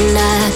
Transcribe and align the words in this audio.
and 0.00 0.16
I 0.16 0.49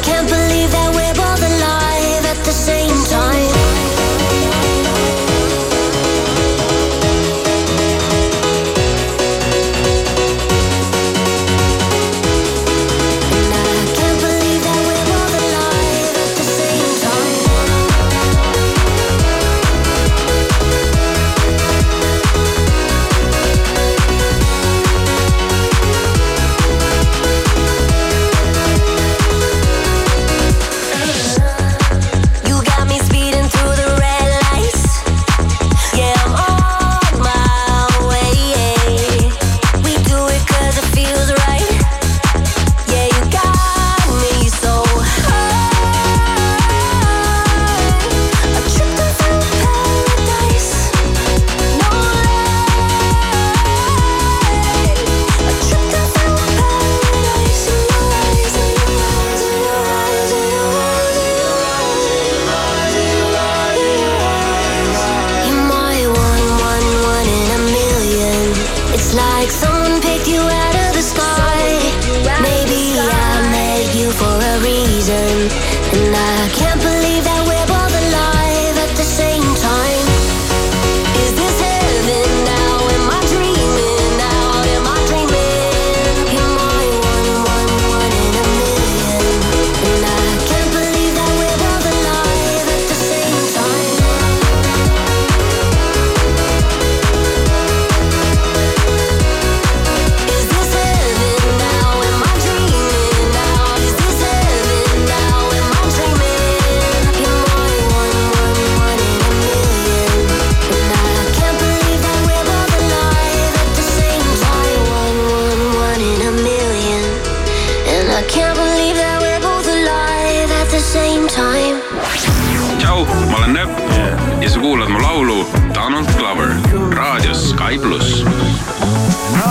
Plus. 127.85 128.25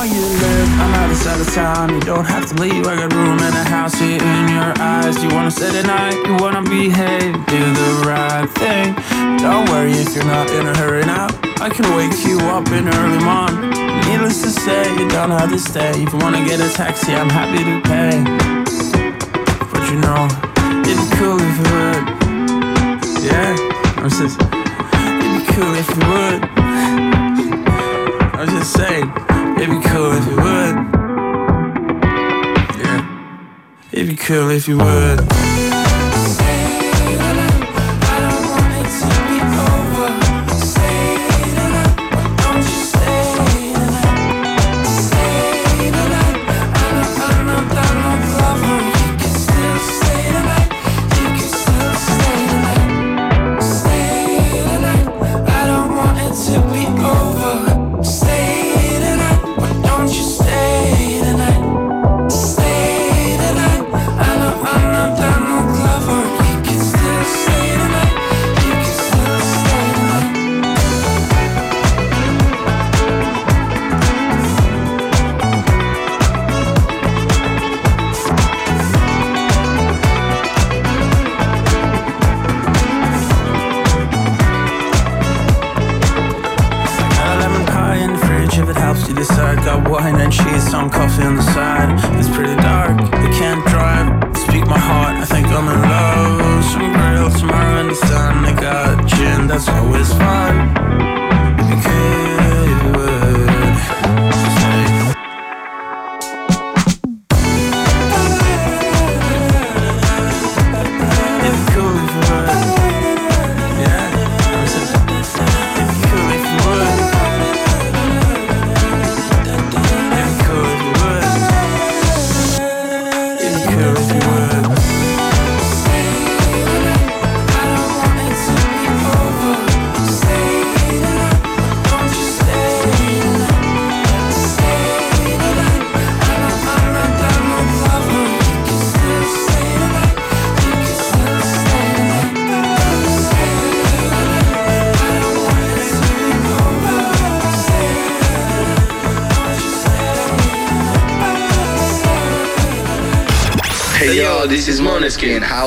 You 0.04 0.20
live, 0.20 0.70
I'm 0.84 0.94
out 1.00 1.12
of 1.12 1.42
of 1.42 1.54
town. 1.54 1.94
You 1.94 2.02
don't 2.02 2.26
have 2.26 2.50
to 2.50 2.56
leave, 2.62 2.86
I 2.86 2.96
got 2.98 3.14
room 3.14 3.40
in 3.40 3.54
a 3.54 3.64
house 3.64 3.94
here 3.98 4.22
in 4.22 4.48
your 4.50 4.74
eyes. 4.82 5.24
You 5.24 5.30
wanna 5.30 5.50
stay 5.50 5.72
the 5.72 5.84
night, 5.84 6.18
you 6.28 6.36
wanna 6.44 6.62
behave, 6.62 7.34
do 7.46 7.62
the 7.82 8.04
right 8.06 8.50
thing. 8.60 8.96
Don't 9.38 9.70
worry 9.70 9.94
if 9.94 10.14
you're 10.14 10.26
not 10.26 10.50
in 10.52 10.68
a 10.68 10.76
hurry 10.78 11.06
now. 11.06 11.28
I 11.62 11.70
can 11.70 11.88
wake 11.96 12.26
you 12.26 12.38
up 12.52 12.68
in 12.68 12.90
early 12.90 13.24
morning. 13.24 13.70
Needless 14.10 14.42
to 14.42 14.50
say, 14.50 14.92
you 15.00 15.08
don't 15.08 15.32
have 15.32 15.50
to 15.50 15.60
stay. 15.60 15.92
If 15.92 16.12
you 16.12 16.20
wanna 16.20 16.44
get 16.44 16.60
a 16.60 16.70
taxi, 16.74 17.14
I'm 17.14 17.30
happy 17.30 17.64
to 17.64 17.80
pay. 17.88 18.14
But 19.72 19.84
you 19.90 19.98
know, 20.04 20.28
it'd 20.84 21.00
be 21.00 21.08
cool 21.16 21.40
if 21.40 21.56
you 21.62 21.68
would. 21.76 22.04
Yeah, 23.24 23.56
I'm 24.04 24.10
just, 24.10 24.38
it'd 24.42 25.34
be 25.38 25.44
cool 25.54 25.74
if 25.76 25.88
you 25.96 26.04
would 26.12 26.53
was 28.46 28.52
just 28.52 28.74
saying, 28.74 29.10
it'd 29.58 29.70
be 29.70 29.88
cool 29.88 30.12
if 30.12 30.26
you 30.28 30.36
would. 30.36 30.76
Yeah. 32.78 33.90
It'd 33.94 34.10
be 34.10 34.16
cool 34.18 34.50
if 34.50 34.68
you 34.68 34.78
would. 34.78 35.53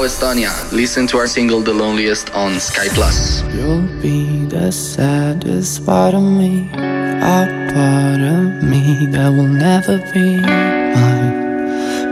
Estonia. 0.06 0.52
Listen 0.70 1.04
to 1.08 1.18
our 1.18 1.26
single 1.26 1.62
The 1.62 1.74
Loneliest 1.74 2.30
on 2.32 2.60
Sky 2.60 2.86
Plus. 2.94 3.42
You'll 3.52 3.82
be 4.00 4.46
the 4.46 4.70
saddest 4.70 5.84
part 5.84 6.14
of 6.14 6.22
me, 6.22 6.70
a 7.18 7.42
part 7.74 8.22
of 8.22 8.62
me 8.62 9.06
that 9.10 9.30
will 9.34 9.50
never 9.50 9.98
be 10.14 10.38
mine. 10.38 11.34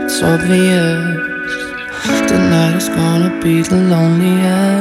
It's 0.03 0.21
obvious 0.21 0.99
tonight 2.27 2.75
is 2.75 2.89
gonna 2.89 3.31
be 3.41 3.61
the 3.61 3.77
loneliest. 3.77 4.74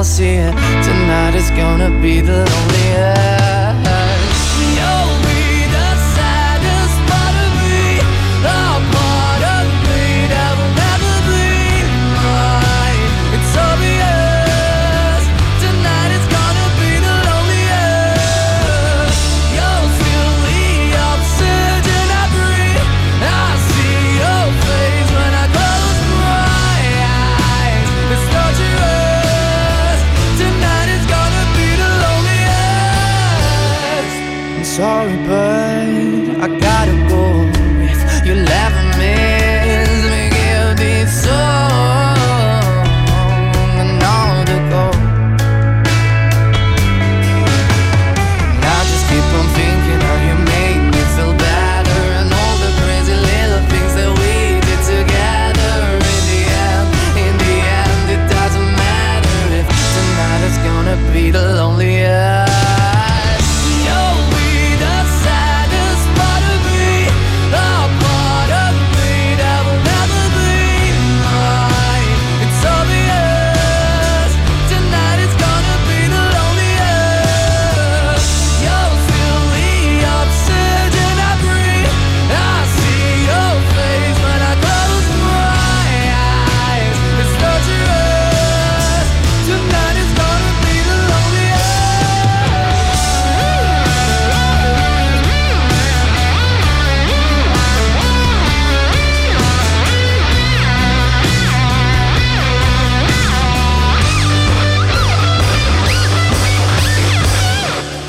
Nobody 0.00 0.08
else 0.08 0.18
here. 0.18 0.50
Tonight 0.82 1.34
is 1.34 1.50
gonna 1.50 1.90
be 2.00 2.22
the 2.22 2.38
loneliest. 2.38 3.39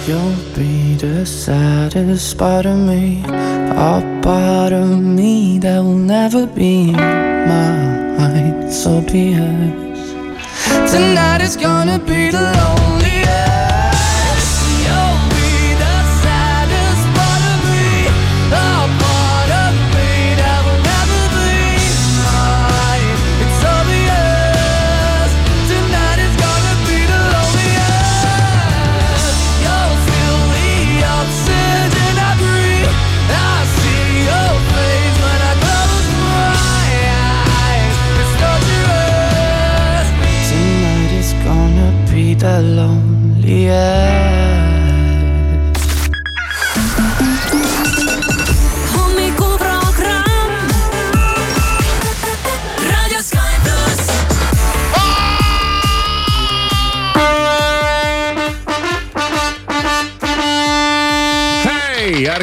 You'll 0.07 0.35
be 0.55 0.95
the 0.95 1.25
saddest 1.27 2.35
part 2.35 2.65
of 2.65 2.75
me, 2.75 3.21
a 3.23 4.19
part 4.23 4.73
of 4.73 4.99
me 4.99 5.59
that 5.59 5.77
will 5.77 5.93
never 5.93 6.47
be 6.47 6.91
mine. 6.91 8.63
It's 8.65 8.87
obvious. 8.87 10.11
Tonight 10.91 11.41
is 11.41 11.55
gonna 11.55 11.99
be 11.99 12.31
the. 12.31 12.80
yeah 43.71 44.20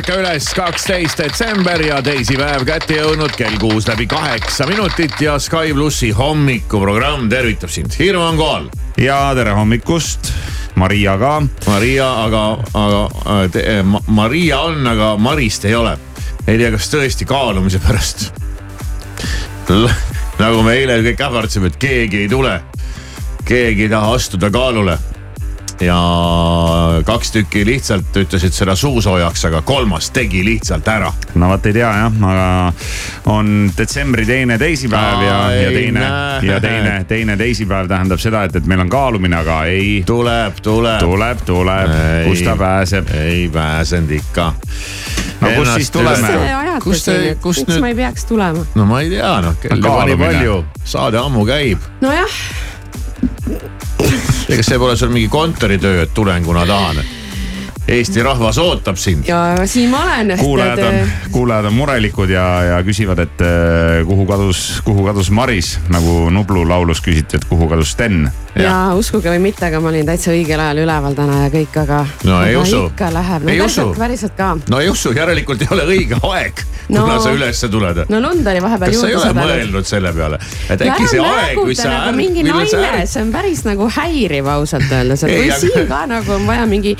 ärka 0.09 0.23
üles, 0.23 0.47
kaksteist 0.57 1.19
detsember 1.21 1.83
ja 1.85 1.99
teisipäev 2.01 2.63
kätte 2.65 2.97
jõudnud, 2.97 3.35
kell 3.37 3.59
kuus 3.61 3.85
läbi 3.91 4.07
kaheksa 4.09 4.65
minutit 4.65 5.19
ja 5.21 5.35
Sky 5.37 5.75
plussi 5.77 6.09
hommikuprogramm 6.17 7.27
tervitab 7.29 7.69
sind, 7.69 7.93
Hirmu 7.99 8.23
on 8.25 8.39
kohal. 8.41 8.69
ja 8.97 9.19
tere 9.37 9.53
hommikust, 9.53 10.31
Maria 10.81 11.19
ka. 11.21 11.43
Maria, 11.67 12.07
aga, 12.25 12.45
aga 12.73 13.03
äh, 13.05 13.43
te, 13.53 13.67
Ma, 13.85 14.01
Maria 14.07 14.63
on, 14.71 14.87
aga 14.87 15.11
Marist 15.21 15.69
ei 15.69 15.75
ole. 15.77 15.99
ei 16.47 16.57
tea, 16.57 16.73
kas 16.73 16.89
tõesti 16.89 17.29
kaalumise 17.29 17.79
pärast. 17.85 18.31
nagu 20.39 20.65
me 20.65 20.79
eile 20.79 21.03
kõik 21.05 21.21
ähvardasime, 21.29 21.69
et 21.69 21.77
keegi 21.77 22.25
ei 22.25 22.33
tule, 22.33 22.63
keegi 23.45 23.91
ei 23.91 23.93
taha 23.93 24.17
astuda 24.17 24.49
kaalule 24.51 24.97
ja 25.81 25.99
kaks 27.07 27.31
tükki 27.33 27.65
lihtsalt 27.67 28.17
ütlesid 28.17 28.55
seda 28.57 28.75
suusoojaks, 28.77 29.45
aga 29.49 29.63
kolmas 29.63 30.11
tegi 30.11 30.45
lihtsalt 30.45 30.89
ära. 30.89 31.13
no 31.35 31.49
vot 31.53 31.67
ei 31.67 31.73
tea 31.77 31.91
jah, 32.01 32.19
aga 32.31 32.73
on 33.31 33.71
detsembri 33.79 34.27
teine 34.27 34.59
teisipäev 34.59 35.23
ja, 35.23 35.39
ja 35.55 35.71
teine 35.71 36.01
näe. 36.01 36.41
ja 36.47 36.61
teine, 36.61 37.05
teine 37.09 37.37
teisipäev 37.37 37.89
tähendab 37.89 38.19
seda, 38.23 38.43
et, 38.49 38.57
et 38.57 38.67
meil 38.67 38.81
on 38.81 38.91
kaalumine, 38.91 39.37
aga 39.37 39.63
ei, 39.71 40.03
tuleb, 40.07 40.59
tuleb. 40.63 40.99
tuleb, 41.05 41.45
tuleb, 41.47 41.95
kus 42.27 42.43
ta 42.43 42.57
pääseb. 42.57 43.15
ei 43.15 43.49
pääsenud 43.53 44.11
ikka. 44.19 44.53
No 45.41 45.49
kust 45.55 45.75
siis 45.75 45.91
tuleme? 45.95 46.29
Te 46.29 46.55
ajate 46.55 46.81
Kus 46.83 47.05
te- 47.05 47.13
siin, 47.13 47.29
et 47.31 47.39
kust 47.39 47.61
miks 47.63 47.77
nüüd- 47.77 47.81
ma 47.81 47.89
ei 47.89 47.95
peaks 47.95 48.25
tulema? 48.25 48.65
no 48.75 48.87
ma 48.87 49.01
ei 49.01 49.11
tea, 49.13 49.35
noh 49.45 49.55
kell 49.63 49.79
juba 49.79 50.05
nii 50.09 50.17
palju, 50.19 50.57
saade 50.85 51.19
ammu 51.23 51.45
käib. 51.47 51.87
nojah, 52.01 52.39
ega 54.49 54.63
see 54.65 54.79
pole 54.81 54.97
sul 54.97 55.13
mingi 55.13 55.29
kontoritöö, 55.29 56.03
et 56.03 56.15
tulen, 56.15 56.45
kuna 56.45 56.67
tahan. 56.67 57.18
Eesti 57.89 58.23
rahvas 58.23 58.59
ootab 58.61 58.97
sind. 59.01 59.25
ja 59.29 59.57
siin 59.67 59.89
ma 59.91 60.03
olen. 60.05 60.35
kuulajad 60.39 60.79
on, 60.79 60.95
kuulajad 61.33 61.65
on 61.65 61.73
murelikud 61.75 62.29
ja, 62.31 62.45
ja 62.63 62.83
küsivad, 62.85 63.23
et 63.25 63.41
eh, 63.41 64.05
kuhu 64.07 64.27
kadus, 64.29 64.83
kuhu 64.85 65.07
kadus 65.07 65.31
Maris, 65.31 65.79
nagu 65.89 66.29
Nublu 66.31 66.67
laulus 66.69 67.01
küsiti, 67.01 67.41
et 67.41 67.47
kuhu 67.49 67.69
kadus 67.69 67.95
Sten. 67.97 68.29
ja 68.59 68.93
uskuge 68.99 69.33
või 69.33 69.41
mitte, 69.49 69.65
aga 69.71 69.81
ma 69.81 69.89
olin 69.89 70.05
täitsa 70.07 70.35
õigel 70.35 70.61
ajal 70.61 70.83
üleval 70.85 71.17
täna 71.17 71.45
ja 71.47 71.53
kõik, 71.55 71.79
aga. 71.81 72.03
No 72.29 72.43
ei 72.45 72.57
usu. 72.61 72.83
ikka 72.93 73.09
läheb, 73.15 73.47
no 73.49 73.55
päriselt 73.57 73.97
päriselt 73.99 74.37
ka. 74.37 74.51
no 74.69 74.81
ei 74.85 74.93
usu, 74.93 75.15
järelikult 75.17 75.65
ei 75.65 75.73
ole 75.79 75.89
õige 75.95 76.21
aeg, 76.29 76.65
No- 76.89 77.03
kuna 77.05 77.19
sa 77.21 77.33
ülesse 77.37 77.69
tuled. 77.69 78.05
no 78.09 78.21
lund 78.21 78.47
oli 78.47 78.63
vahepeal 78.65 78.93
kas 78.93 79.01
sa 79.01 79.09
ei 79.09 79.17
ole 79.17 79.33
mõelnud 79.37 79.89
selle 79.89 80.13
peale, 80.17 80.39
et 80.69 80.81
ja 80.85 80.93
äkki 80.93 81.09
see 81.09 81.25
ära 81.25 81.43
aeg, 81.47 81.59
kui 81.63 81.75
sa 81.77 81.89
nagu 81.93 82.17
mingi 82.17 82.45
naine, 82.45 83.07
see 83.09 83.25
on 83.25 83.33
päris 83.33 83.65
nagu 83.65 83.89
häiriv 83.97 84.49
ausalt 84.59 84.93
öeldes, 84.93 85.25
et 85.25 85.35
kui 85.37 85.53
siin 85.61 85.89
ka 85.89 86.05
nagu 86.09 86.37
on 86.37 86.47
vaja 86.49 86.69
mingi. 86.69 86.97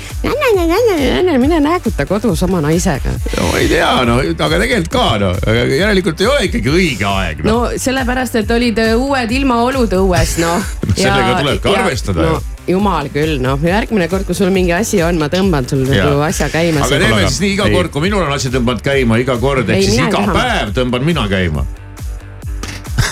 Mine 1.39 1.59
nääguta 1.63 2.05
kodus 2.05 2.43
oma 2.43 2.61
naisega. 2.61 3.13
no 3.37 3.47
ma 3.51 3.57
ei 3.61 3.67
tea, 3.71 3.91
no 4.07 4.19
aga 4.19 4.59
tegelikult 4.59 4.91
ka 4.93 5.05
no, 5.21 5.31
järelikult 5.75 6.21
ei 6.21 6.27
ole 6.27 6.45
ikkagi 6.49 6.73
õige 6.73 7.07
aeg 7.09 7.43
no.. 7.43 7.51
no 7.51 7.79
sellepärast, 7.79 8.39
et 8.43 8.51
olid 8.51 8.79
äh, 8.83 8.95
uued 8.97 9.31
ilmaolud 9.39 9.97
õues 9.99 10.37
noh 10.43 10.59
No 10.89 10.95
sellega 11.03 11.39
tulebki 11.39 11.73
arvestada 11.75 12.23
no, 12.25 12.37
ju. 12.37 12.73
jumal 12.75 13.09
küll 13.13 13.37
noh, 13.43 13.59
järgmine 13.63 14.07
kord, 14.11 14.25
kui 14.27 14.37
sul 14.37 14.51
mingi 14.53 14.73
asi 14.75 15.01
on, 15.05 15.19
ma 15.21 15.29
tõmban 15.31 15.67
sul 15.69 15.83
nagu 15.87 16.21
asja 16.25 16.49
käima. 16.53 16.83
aga 16.85 16.97
teeme 17.01 17.19
Aga- 17.19 17.27
siis 17.29 17.43
nii 17.43 17.53
iga 17.57 17.67
ei. 17.69 17.75
kord, 17.77 17.91
kui 17.93 18.05
minul 18.07 18.25
on 18.25 18.33
asi 18.35 18.51
tõmbanud 18.53 18.83
käima, 18.85 19.19
iga 19.21 19.37
kord, 19.41 19.69
ehk 19.69 19.85
siis 19.85 19.99
iga 19.99 20.09
taha. 20.17 20.35
päev 20.35 20.73
tõmban 20.77 21.05
mina 21.05 21.27
käima. 21.31 21.65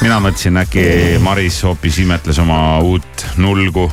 mina 0.02 0.20
mõtlesin, 0.24 0.60
äkki 0.64 0.88
Maris 1.24 1.62
hoopis 1.68 2.02
imetles 2.04 2.40
oma 2.44 2.80
uut 2.86 3.28
nulgu. 3.42 3.90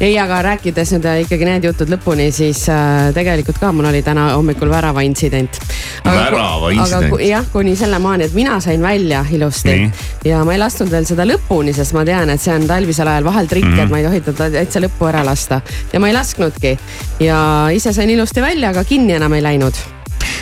ei, 0.00 0.18
aga 0.18 0.40
rääkides 0.42 0.92
nüüd 0.96 1.06
äh, 1.08 1.20
ikkagi 1.24 1.46
need 1.48 1.66
jutud 1.68 1.90
lõpuni, 1.92 2.28
siis 2.34 2.64
äh, 2.72 3.10
tegelikult 3.14 3.60
ka 3.62 3.70
mul 3.72 3.88
oli 3.90 4.02
täna 4.06 4.30
hommikul 4.34 4.70
värava 4.70 5.04
intsident. 5.06 5.58
Värava 6.04 6.72
intsident. 6.74 7.14
jah, 7.24 7.46
kuni 7.52 7.76
sellemaani, 7.78 8.28
et 8.28 8.36
mina 8.36 8.58
sain 8.64 8.82
välja 8.82 9.24
ilusti 9.30 9.70
Nii. 9.70 9.90
ja 10.30 10.42
ma 10.44 10.56
ei 10.56 10.62
lasknud 10.62 10.90
veel 10.90 11.06
seda 11.08 11.26
lõpuni, 11.28 11.74
sest 11.76 11.94
ma 11.96 12.04
tean, 12.06 12.30
et 12.34 12.42
see 12.42 12.54
on 12.54 12.66
talvisel 12.68 13.10
ajal 13.10 13.28
vahel 13.28 13.50
trikk 13.50 13.68
mm, 13.68 13.76
-hmm. 13.78 13.84
et 13.84 13.90
ma 13.90 14.02
ei 14.02 14.08
tohi 14.08 14.22
teda 14.30 14.50
täitsa 14.58 14.82
lõppu 14.84 15.08
ära 15.08 15.24
lasta 15.24 15.60
ja 15.92 16.00
ma 16.00 16.10
ei 16.10 16.16
lasknudki 16.16 16.78
ja 17.20 17.38
ise 17.72 17.92
sain 17.92 18.10
ilusti 18.10 18.42
välja, 18.42 18.74
aga 18.74 18.84
kinni 18.84 19.14
enam 19.14 19.32
ei 19.32 19.42
läinud 19.42 19.78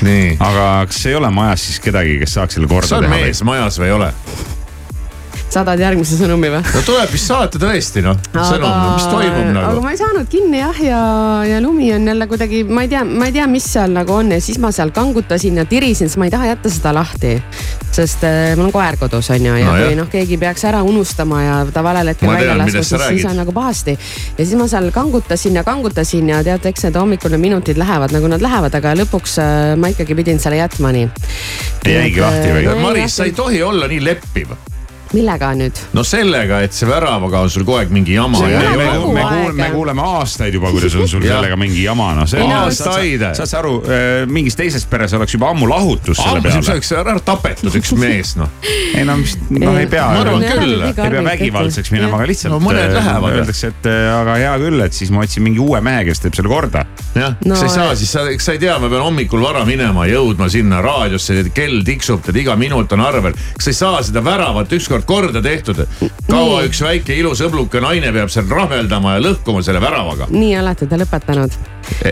nii. 0.02 0.36
aga 0.40 0.86
kas 0.86 1.06
ei 1.06 1.14
ole 1.14 1.30
majas 1.30 1.66
siis 1.66 1.80
kedagi, 1.80 2.18
kes 2.22 2.34
saaks 2.38 2.58
selle 2.58 2.68
kas 2.70 2.74
korda 2.74 2.98
on 2.98 3.08
teha? 3.08 3.20
mees 3.20 3.42
majas 3.46 3.78
või 3.80 3.90
ei 3.90 3.96
ole? 4.00 4.12
Saadad 5.52 5.80
järgmise 5.82 6.16
sõnumi 6.18 6.50
või? 6.52 6.62
no 6.64 6.82
tuleb 6.86 7.12
vist 7.12 7.28
saata 7.30 7.60
tõesti 7.60 8.02
noh, 8.04 8.18
sõnum, 8.32 8.72
mis 8.94 9.06
toimub 9.10 9.40
aga 9.42 9.54
nagu. 9.56 9.82
ma 9.84 9.92
ei 9.92 10.00
saanud 10.00 10.30
kinni 10.32 10.60
jah, 10.62 10.80
ja, 10.84 11.02
ja 11.48 11.60
lumi 11.64 11.90
on 11.94 12.06
jälle 12.08 12.28
kuidagi, 12.30 12.62
ma 12.68 12.86
ei 12.86 12.90
tea, 12.92 13.04
ma 13.08 13.28
ei 13.28 13.36
tea, 13.36 13.46
mis 13.50 13.66
seal 13.74 13.92
nagu 13.94 14.14
on 14.16 14.32
ja 14.36 14.40
siis 14.42 14.60
ma 14.62 14.72
seal 14.74 14.92
kangutasin 14.94 15.60
ja 15.60 15.66
tirisin, 15.68 16.10
sest 16.10 16.20
ma 16.20 16.28
ei 16.28 16.34
taha 16.34 16.52
jätta 16.52 16.72
seda 16.72 16.94
lahti. 16.96 17.34
sest 17.92 18.24
äh, 18.24 18.54
mul 18.56 18.70
on 18.70 18.72
koer 18.72 18.96
kodus 19.00 19.30
on 19.34 19.46
ju 19.46 19.56
ja 19.60 19.72
No 19.72 19.86
kui 19.86 19.96
noh, 19.96 20.08
keegi 20.10 20.38
peaks 20.40 20.64
ära 20.68 20.82
unustama 20.86 21.42
ja 21.42 21.56
ta 21.72 21.82
valel 21.84 22.12
hetkel 22.12 22.30
välja 22.32 22.56
laskma, 22.58 22.82
siis, 22.82 23.06
siis 23.08 23.28
on 23.28 23.38
nagu 23.40 23.52
pahasti. 23.52 23.96
ja 24.38 24.44
siis 24.44 24.56
ma 24.58 24.68
seal 24.70 24.90
kangutasin 24.94 25.60
ja 25.60 25.64
kangutasin 25.64 26.32
ja 26.32 26.42
tead, 26.44 26.66
eks 26.72 26.88
need 26.88 26.98
hommikul 27.00 27.34
need 27.34 27.44
minutid 27.44 27.80
lähevad 27.80 28.14
nagu 28.16 28.30
nad 28.32 28.44
lähevad, 28.44 28.74
aga 28.80 28.96
lõpuks 29.02 29.38
äh, 29.42 29.62
ma 29.76 29.92
ikkagi 29.92 30.16
pidin 30.18 30.40
selle 30.42 30.60
jätma 30.60 30.92
nii. 30.96 31.08
Jäigi 31.88 32.22
lahti 32.22 32.52
või? 32.52 32.66
Jäi 32.66 32.82
Maris, 32.82 33.16
sa 33.16 33.28
ei 33.28 33.34
tohi 33.36 33.62
olla 33.62 33.88
nii 33.90 34.04
leppiv. 34.04 34.54
Millega 35.16 35.52
nüüd? 35.58 35.82
no 35.96 36.04
sellega, 36.06 36.62
et 36.66 36.76
see 36.76 36.88
väravaga 36.88 37.44
on 37.46 37.52
sul 37.52 37.66
kogu 37.66 37.80
aeg 37.80 37.92
mingi 37.94 38.16
jama 38.16 38.42
me, 38.44 38.52
me, 38.52 38.86
aeg. 38.88 39.02
kuuleme, 39.02 39.52
me 39.62 39.70
kuuleme 39.74 40.06
aastaid 40.18 40.58
juba, 40.58 40.72
kuidas 40.74 40.96
on 40.98 41.08
sul 41.10 41.24
sellega 41.26 41.58
mingi 41.60 41.84
jama, 41.84 42.12
noh. 42.18 42.28
Aastaid. 42.62 43.26
saad 43.36 43.50
sa 43.50 43.60
aru, 43.62 43.78
mingis 44.32 44.58
teises 44.58 44.86
peres 44.88 45.14
oleks 45.18 45.36
juba 45.36 45.52
ammu 45.52 45.68
lahutus 45.70 46.18
selle 46.20 46.40
ammu 46.40 46.48
peale. 46.48 46.64
oleks 46.76 46.92
ära 46.96 47.16
tapetud 47.24 47.80
üks 47.80 47.94
mees 47.98 48.36
noh. 48.40 48.50
ei 48.96 49.04
no 49.08 49.16
mis, 49.20 49.36
noh 49.52 49.78
ei 49.78 49.88
pea. 49.90 50.06
Ma 50.12 50.22
arvan 50.24 50.44
küll. 50.46 50.76
ei 50.86 50.96
pea 50.96 51.24
vägivaldseks 51.26 51.92
minema, 51.94 52.18
aga 52.18 52.28
lihtsalt 52.30 52.52
No 52.52 52.58
mõned 52.62 52.84
äh, 52.84 52.94
lähevad. 52.98 53.38
öeldakse, 53.38 53.70
et 53.72 53.88
äh, 53.88 54.08
aga 54.12 54.36
hea 54.40 54.52
küll, 54.62 54.84
et 54.84 54.96
siis 54.96 55.12
ma 55.14 55.22
otsin 55.24 55.44
mingi 55.46 55.62
uue 55.62 55.80
mehe, 55.84 56.04
kes 56.08 56.22
teeb 56.24 56.36
selle 56.38 56.52
korda. 56.52 56.84
jah 57.16 57.38
No, 57.46 57.56
sa 57.58 57.66
ei 57.66 57.72
saa 57.72 57.94
siis, 57.98 58.12
sa, 58.12 58.24
eks 58.30 58.48
sa 58.48 58.56
ei 58.56 58.60
tea, 58.62 58.74
ma 58.82 58.90
pean 58.92 59.04
hommikul 59.06 59.42
vara 59.42 59.64
minema, 59.68 60.04
jõudma 60.10 60.48
sinna 60.52 60.82
raadiosse, 60.84 61.38
kell 61.56 61.82
tiksub, 61.86 62.22
tead 62.26 62.38
iga 62.44 62.56
minut 62.60 62.92
on 62.94 63.04
arvel. 63.04 63.36
kas 63.56 63.68
sa 63.68 63.72
ei 63.72 63.78
saa 63.80 64.02
seda 64.06 64.24
väravat 64.24 64.72
ükskord 64.76 65.01
korda 65.08 65.42
tehtud? 65.42 65.84
kaua 66.30 66.62
üks 66.66 66.82
väike 66.84 67.16
ilus 67.18 67.42
õbluke 67.44 67.82
naine 67.82 68.12
peab 68.14 68.30
seal 68.32 68.48
rahveldama 68.50 69.16
ja 69.16 69.24
lõhkuma 69.26 69.62
selle 69.64 69.82
väravaga? 69.82 70.28
nii 70.32 70.56
olete 70.60 70.88
te 70.88 70.98
lõpetanud. 71.00 71.56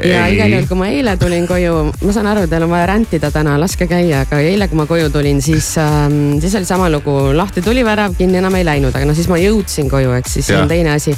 ja 0.04 0.26
igal 0.32 0.54
juhul, 0.54 0.66
kui 0.68 0.78
ma 0.80 0.88
eile 0.90 1.14
tulin 1.20 1.47
koju, 1.49 1.75
ma 2.02 2.14
saan 2.14 2.28
aru, 2.32 2.47
teil 2.50 2.66
on 2.66 2.73
vaja 2.73 2.88
rändida 2.90 3.30
täna, 3.35 3.56
laske 3.61 3.87
käia, 3.90 4.25
aga 4.26 4.40
eile, 4.44 4.68
kui 4.68 4.80
ma 4.80 4.87
koju 4.90 5.11
tulin, 5.14 5.40
siis 5.44 5.73
ähm,, 5.80 6.40
siis 6.42 6.54
oli 6.59 6.68
sama 6.68 6.90
lugu, 6.92 7.14
lahti 7.37 7.62
tuli 7.64 7.85
värav, 7.87 8.16
kinni 8.18 8.40
enam 8.42 8.59
ei 8.59 8.66
läinud, 8.66 8.94
aga 8.94 9.09
no 9.09 9.14
siis 9.16 9.30
ma 9.30 9.38
jõudsin 9.40 9.90
koju, 9.90 10.12
eks 10.18 10.37
siis 10.38 10.50
see 10.50 10.56
Jah. 10.56 10.66
on 10.66 10.73
teine 10.73 10.94
asi. 10.97 11.14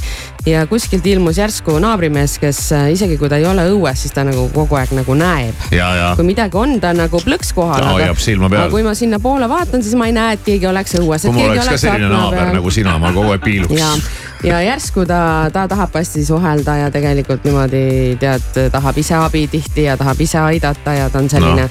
ja 0.46 0.66
kuskilt 0.66 1.06
ilmus 1.06 1.38
järsku 1.38 1.76
naabrimees, 1.82 2.36
kes 2.42 2.60
äh, 2.74 2.88
isegi 2.92 3.16
kui 3.18 3.30
ta 3.30 3.38
ei 3.38 3.46
ole 3.46 3.64
õues, 3.70 4.04
siis 4.04 4.14
ta 4.14 4.24
nagu 4.26 4.48
kogu 4.54 4.78
aeg 4.78 4.94
nagu 4.96 5.14
näeb. 5.18 5.66
ja, 5.70 5.88
ja 5.96 6.08
kui 6.18 6.26
midagi 6.26 6.58
on, 6.58 6.76
ta 6.82 6.92
nagu 6.96 7.20
plõks 7.22 7.54
kohal. 7.56 7.82
Ta 7.82 7.94
hoiab 7.96 8.18
silma 8.20 8.50
peal. 8.52 8.70
kui 8.74 8.84
ma 8.86 8.94
sinnapoole 8.98 9.48
vaatan, 9.50 9.84
siis 9.86 9.94
ma 9.98 10.10
ei 10.10 10.16
näe, 10.16 10.36
et 10.36 10.44
keegi 10.46 10.68
oleks 10.68 10.98
õues. 11.00 11.26
kui 11.28 11.36
mul 11.38 11.61
oleks 11.62 11.74
ka 11.76 11.80
selline 11.86 12.08
naaber 12.12 12.52
nagu 12.56 12.70
sina, 12.74 12.98
ma 12.98 13.12
kogu 13.14 13.32
aeg 13.34 13.42
piiluks., 13.44 14.10
ja 14.42 14.60
järsku 14.62 15.06
ta, 15.06 15.50
ta 15.52 15.68
tahab 15.68 15.94
hästi 15.94 16.24
suhelda 16.24 16.76
ja 16.76 16.90
tegelikult 16.90 17.44
niimoodi 17.44 18.16
tead, 18.20 18.56
tahab 18.72 18.98
ise 18.98 19.14
abi 19.14 19.46
tihti 19.50 19.84
ja 19.86 19.96
tahab 19.96 20.20
ise 20.20 20.38
aidata 20.38 20.94
ja 20.94 21.10
ta 21.10 21.18
on 21.18 21.30
selline 21.30 21.62
no.. 21.62 21.68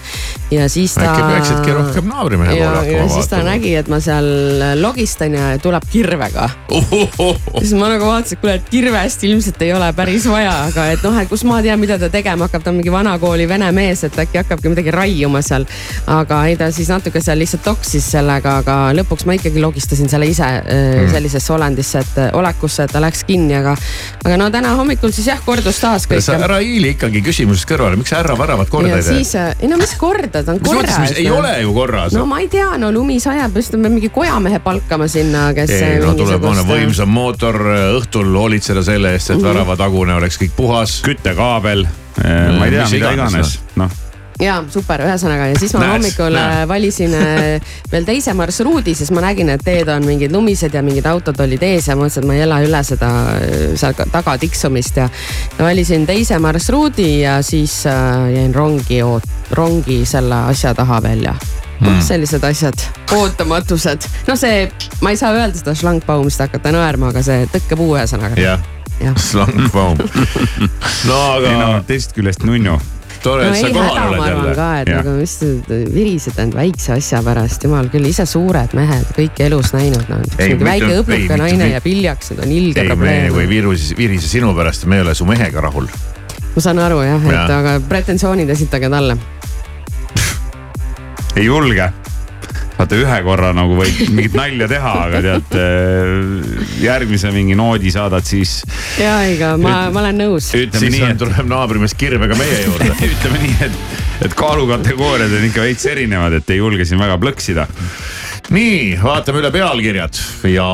ja 0.51 0.69
siis 0.69 0.95
ta. 0.95 1.09
äkki 1.09 1.23
peaksidki 1.27 1.73
rohkem 1.75 2.07
naabrimehe 2.07 2.55
poole 2.55 2.77
hakkama 2.77 3.13
siis 3.13 3.27
ta 3.27 3.35
vaatama. 3.35 3.49
nägi, 3.49 3.73
et 3.75 3.91
ma 3.91 3.99
seal 3.99 4.29
logistan 4.81 5.35
ja 5.35 5.49
tuleb 5.59 5.87
kirvega. 5.91 6.49
siis 7.59 7.73
ma 7.75 7.89
nagu 7.91 8.07
vaatasin, 8.07 8.37
et 8.37 8.41
kuule, 8.41 8.55
et 8.59 8.69
kirvest 8.71 9.23
ilmselt 9.27 9.61
ei 9.67 9.73
ole 9.75 9.91
päris 9.97 10.27
vaja, 10.31 10.53
aga 10.69 10.87
et 10.93 11.03
noh, 11.03 11.19
et 11.19 11.29
kus 11.29 11.43
ma 11.47 11.59
tean, 11.65 11.79
mida 11.79 11.99
ta 11.99 12.09
tegema 12.13 12.47
hakkab, 12.47 12.63
ta 12.63 12.71
on 12.71 12.79
mingi 12.79 12.93
vanakooli 12.93 13.47
vene 13.51 13.71
mees, 13.75 14.05
et 14.07 14.19
äkki 14.25 14.41
hakkabki 14.43 14.71
midagi 14.71 14.95
raiuma 14.95 15.43
seal. 15.43 15.67
aga 16.07 16.43
ei, 16.47 16.55
ta 16.59 16.71
siis 16.71 16.91
natuke 16.91 17.19
seal 17.23 17.39
lihtsalt 17.43 17.65
toksis 17.67 18.11
sellega, 18.15 18.57
aga 18.63 18.79
lõpuks 18.95 19.27
ma 19.27 19.35
ikkagi 19.35 19.59
logistasin 19.63 20.09
selle 20.11 20.31
ise 20.31 20.47
mm. 20.47 21.11
sellisesse 21.11 21.53
olendisse, 21.53 22.05
et 22.05 22.19
olekusse, 22.61 22.85
et 22.85 22.91
ta 22.93 23.01
läks 23.01 23.23
kinni, 23.27 23.55
aga, 23.57 23.73
aga 24.23 24.37
no 24.39 24.49
täna 24.53 24.73
hommikul 24.77 25.11
siis 25.15 25.27
jah, 25.31 25.39
kordus 25.45 25.79
taas 25.81 26.05
kõik. 26.09 26.21
sa 26.25 26.37
ära 26.37 26.59
hiili 26.61 26.93
ikkagi 26.95 27.21
küsimusest 27.25 27.67
kõrvale, 27.69 27.97
miks 27.99 28.13
sa 28.13 28.19
ära 28.21 28.35
väravat 28.37 28.69
korda 28.69 28.91
ja 28.93 28.99
ei 28.99 29.05
tee? 29.07 29.23
siis, 29.23 29.33
ei 29.61 29.69
no 29.71 29.79
mis 29.81 29.93
korda, 29.99 30.43
ta 30.43 30.53
on 30.53 30.59
mis 30.59 30.67
mõttes, 30.67 30.93
korras 30.93 30.99
mis. 31.01 31.15
ei 31.17 31.29
ole 31.33 31.53
ju 31.61 31.73
korras 31.75 32.13
no 32.17 32.25
ma 32.29 32.41
ei 32.43 32.49
tea, 32.51 32.69
no 32.81 32.91
lumi 32.93 33.19
sajab, 33.23 33.57
just 33.57 33.75
me 33.77 33.89
mingi 33.89 34.11
kojamehe 34.13 34.61
palkama 34.63 35.07
sinna, 35.11 35.49
kes. 35.57 35.73
ei 35.79 35.97
no 36.03 36.13
tuleb 36.19 36.45
mõne 36.45 36.65
võimsam 36.67 37.11
mootor 37.11 37.57
õhtul 37.97 38.29
hoolitseda 38.37 38.83
selle 38.85 39.15
eest, 39.17 39.31
Mhm. 39.31 39.39
et 39.39 39.49
väravatagune 39.49 40.13
oleks 40.19 40.37
kõik 40.41 40.55
puhas. 40.55 41.01
küttekaabel, 41.05 41.85
ma 42.21 42.65
ei 42.65 42.71
tea, 42.71 42.83
mis 42.83 42.91
mida 42.91 43.13
iganes, 43.13 43.33
iganes, 43.33 43.59
noh. 43.75 43.89
Ja 44.39 44.57
super, 44.71 45.03
ühesõnaga 45.05 45.49
ja 45.51 45.59
siis 45.59 45.73
ma 45.75 45.83
Näed, 45.85 45.93
hommikul 45.97 46.35
näed. 46.35 46.57
äh, 46.61 46.67
valisin 46.69 47.15
äh, 47.17 47.73
veel 47.91 48.07
teise 48.07 48.33
marsruudi, 48.37 48.95
sest 48.97 49.13
ma 49.15 49.23
nägin, 49.25 49.51
et 49.53 49.63
teed 49.65 49.89
on 49.91 50.05
mingid 50.07 50.33
lumised 50.33 50.73
ja 50.73 50.83
mingid 50.85 51.07
autod 51.09 51.39
olid 51.43 51.63
ees 51.65 51.89
ja 51.91 51.97
mõtlesin, 51.99 52.23
et 52.23 52.29
ma 52.29 52.37
ei 52.37 52.45
ela 52.45 52.61
üle 52.65 52.83
seda 52.87 53.11
äh, 53.37 53.55
seal 53.79 53.97
taga 54.13 54.37
tiksumist 54.41 55.01
ja, 55.01 55.09
ja 55.57 55.65
valisin 55.65 56.05
teise 56.09 56.39
marsruudi 56.41 57.09
ja 57.21 57.39
siis 57.45 57.81
jäin 57.85 58.55
rongi, 58.55 59.01
rongi 59.57 60.03
selle 60.05 60.45
asja 60.51 60.75
taha 60.77 61.01
välja 61.03 61.35
noh, 61.81 61.97
sellised 62.05 62.43
asjad, 62.45 62.83
ootamatused, 63.17 64.05
no 64.27 64.35
see, 64.39 64.65
ma 65.01 65.13
ei 65.13 65.19
saa 65.19 65.33
öelda 65.33 65.57
seda 65.57 65.73
šlangbaumist 65.77 66.43
hakata 66.43 66.73
naerma, 66.75 67.09
aga 67.13 67.23
see 67.25 67.47
tõkkepuu 67.53 67.95
ühesõnaga. 67.95 68.37
jah, 68.41 68.61
jah, 69.01 69.17
slangbaum. 69.17 69.97
no 71.09 71.21
ei 71.41 71.55
no 71.57 71.69
aga 71.71 71.83
teisest 71.89 72.15
küljest 72.17 72.45
nunnu. 72.47 72.77
tore, 73.23 73.45
no 73.45 73.53
et 73.53 73.59
sa 73.61 73.67
ei 73.67 73.73
kohal 73.75 74.13
oled 74.15 74.27
jälle. 74.31 74.53
ka, 74.57 74.67
et 74.81 74.91
nagu 74.95 75.15
mis 75.19 75.35
virised 75.93 76.39
end 76.41 76.55
väikse 76.57 76.93
asja 76.97 77.21
pärast, 77.25 77.63
jumal 77.67 77.89
küll, 77.93 78.05
ise 78.09 78.25
suured 78.29 78.73
mehed, 78.77 79.05
kõike 79.17 79.45
elus 79.49 79.73
näinud, 79.75 80.07
mingi 80.39 80.57
väike 80.65 80.91
mitte- 81.07 81.37
naine 81.41 81.69
ja 81.73 81.81
piljaks, 81.81 82.31
need 82.33 82.43
on 82.45 82.51
ilge 82.57 82.81
ei, 82.81 82.87
me 82.87 82.95
probleem 82.95 83.39
ei. 83.39 83.47
virise, 83.51 83.95
virise 83.97 84.27
sinu 84.31 84.53
pärast, 84.57 84.85
me 84.85 84.99
ei 84.99 85.05
ole 85.05 85.15
su 85.15 85.25
mehega 85.29 85.61
rahul. 85.61 85.87
ma 86.55 86.61
saan 86.61 86.79
aru 86.83 87.01
jah, 87.05 87.23
et 87.25 87.31
Jah. 87.37 87.57
aga 87.59 87.77
pretensioonid 87.89 88.49
esitage 88.49 88.89
talle. 88.89 89.17
ei 91.35 91.45
julge. 91.45 91.91
Vaata 92.81 92.97
ühe 92.97 93.17
korra 93.25 93.51
nagu 93.55 93.77
võid 93.77 93.99
mingit 94.15 94.37
nalja 94.37 94.67
teha, 94.71 94.93
aga 95.07 95.21
tead 95.25 95.57
äh, 95.59 96.69
järgmise 96.81 97.33
mingi 97.35 97.57
noodi 97.57 97.93
saadad, 97.93 98.25
siis 98.27 98.61
ja 98.99 99.19
ega 99.29 99.53
ma, 99.61 99.85
ma 99.93 100.03
olen 100.05 100.23
nõus. 100.23 100.51
ütleme 100.57 100.81
siis 100.81 100.95
nii, 100.97 101.03
on, 101.05 101.15
et 101.15 101.21
tuleb 101.21 101.51
naabrimees 101.51 101.95
kirvega 101.97 102.37
meie 102.39 102.63
juurde. 102.65 102.93
ütleme 103.11 103.43
nii, 103.45 103.57
et, 103.67 103.83
et 104.27 104.37
kaalukategooriad 104.37 105.37
on 105.37 105.49
ikka 105.51 105.67
veits 105.67 105.85
erinevad, 105.91 106.39
et 106.41 106.55
ei 106.55 106.61
julge 106.61 106.87
siin 106.87 107.01
väga 107.01 107.19
plõksida. 107.21 107.67
nii, 108.51 108.97
vaatame 109.03 109.43
üle 109.43 109.51
pealkirjad 109.53 110.23
ja 110.51 110.71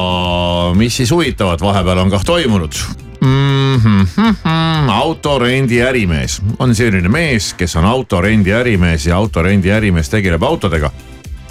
mis 0.78 1.02
siis 1.02 1.12
huvitavat 1.14 1.62
vahepeal 1.62 2.06
on 2.06 2.14
kah 2.14 2.24
toimunud 2.26 2.80
mm. 3.22 3.76
-hmm, 3.76 4.90
auto 4.90 5.32
autorendi 5.32 5.82
ärimees 5.82 6.42
on 6.60 6.76
selline 6.76 7.10
mees, 7.10 7.54
kes 7.54 7.76
on 7.76 7.86
autorendi 7.86 8.54
ärimees 8.54 9.06
ja 9.06 9.18
autorendi 9.18 9.72
ärimees 9.72 10.10
tegeleb 10.10 10.44
autodega. 10.44 10.92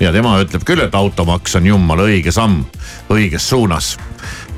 Ja 0.00 0.12
tema 0.12 0.36
ütleb 0.42 0.64
küll, 0.66 0.82
et 0.84 0.94
automaks 0.94 1.56
on 1.58 1.66
jumala 1.70 2.06
õige 2.08 2.34
samm 2.34 2.64
õiges 3.12 3.48
suunas. 3.48 3.96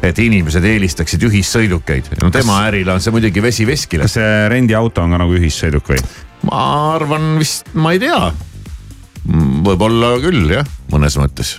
et 0.02 0.18
inimesed 0.18 0.64
eelistaksid 0.64 1.22
ühissõidukeid. 1.26 2.12
no 2.22 2.30
tema 2.34 2.62
ärile 2.68 2.94
on 2.94 3.00
see 3.00 3.14
muidugi 3.14 3.42
vesi 3.42 3.66
veskile. 3.66 4.06
kas 4.08 4.18
see 4.18 4.48
rendiauto 4.48 5.02
on 5.02 5.16
ka 5.16 5.22
nagu 5.24 5.38
ühissõiduk 5.38 5.94
või? 5.94 6.04
ma 6.48 6.60
arvan 6.94 7.34
vist, 7.38 7.74
ma 7.74 7.94
ei 7.94 8.02
tea. 8.02 8.30
võib-olla 9.26 10.16
küll 10.22 10.54
jah, 10.58 10.76
mõnes 10.92 11.18
mõttes 11.20 11.58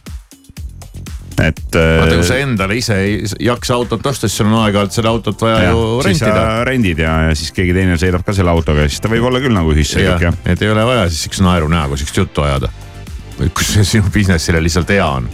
et. 1.43 1.75
vaata, 1.75 2.15
kui 2.17 2.27
sa 2.27 2.39
endale 2.43 2.77
ise 2.79 2.97
ei 3.03 3.15
jaksa 3.45 3.77
autot 3.77 4.05
osta, 4.11 4.27
siis 4.27 4.39
sul 4.41 4.49
on 4.49 4.59
aeg-ajalt 4.63 4.95
seda 4.95 5.11
autot 5.13 5.41
vaja 5.45 5.69
ju 5.69 5.85
siis 6.03 6.21
rentida. 6.23 6.45
rendid 6.67 7.01
ja, 7.03 7.15
ja 7.29 7.37
siis 7.37 7.53
keegi 7.55 7.75
teine 7.75 7.97
sõidab 8.01 8.25
ka 8.27 8.35
selle 8.35 8.53
autoga 8.53 8.85
ja 8.85 8.91
siis 8.91 9.03
ta 9.03 9.11
võib 9.11 9.27
olla 9.29 9.41
küll 9.43 9.55
nagu 9.55 9.73
ühissõiduk 9.75 10.27
jah. 10.29 10.39
et 10.49 10.61
ei 10.63 10.71
ole 10.71 10.85
vaja 10.89 11.07
siis 11.09 11.25
siukse 11.27 11.45
naeru 11.45 11.71
näoga 11.71 11.99
siukest 11.99 12.23
juttu 12.23 12.45
ajada. 12.45 12.71
Kus 13.55 13.73
see 13.73 13.87
sinu 13.95 14.11
business'ile 14.13 14.61
lihtsalt 14.63 14.95
hea 14.95 15.07
on. 15.07 15.29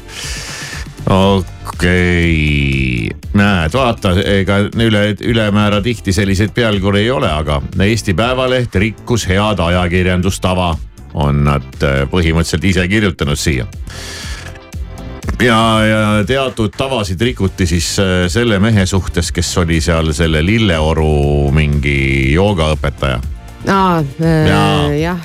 okei 1.10 1.74
okay., 1.74 3.22
näed, 3.36 3.74
vaata, 3.74 4.14
ega 4.22 4.60
üle, 4.70 5.06
ülemäära 5.22 5.82
tihti 5.84 6.14
selliseid 6.16 6.54
pealkirju 6.56 7.02
ei 7.02 7.10
ole, 7.12 7.32
aga 7.32 7.62
Eesti 7.84 8.14
Päevaleht 8.14 8.76
rikkus 8.76 9.28
head 9.30 9.60
ajakirjandustava, 9.60 10.76
on 11.14 11.44
nad 11.48 11.84
äh, 11.84 12.04
põhimõtteliselt 12.12 12.72
ise 12.72 12.88
kirjutanud 12.92 13.40
siia 13.40 13.68
ja, 15.42 15.60
ja 15.86 16.24
teatud 16.28 16.74
tavasid 16.78 17.22
rikuti 17.22 17.68
siis 17.68 17.96
äh, 18.00 18.26
selle 18.32 18.60
mehe 18.60 18.86
suhtes, 18.86 19.32
kes 19.36 19.58
oli 19.58 19.82
seal 19.82 20.12
selle 20.16 20.44
Lilleoru 20.46 21.52
mingi 21.56 22.34
joogaõpetaja 22.34 23.20
aa, 23.72 24.04
Jaa. 24.20 24.92
jah, 25.00 25.24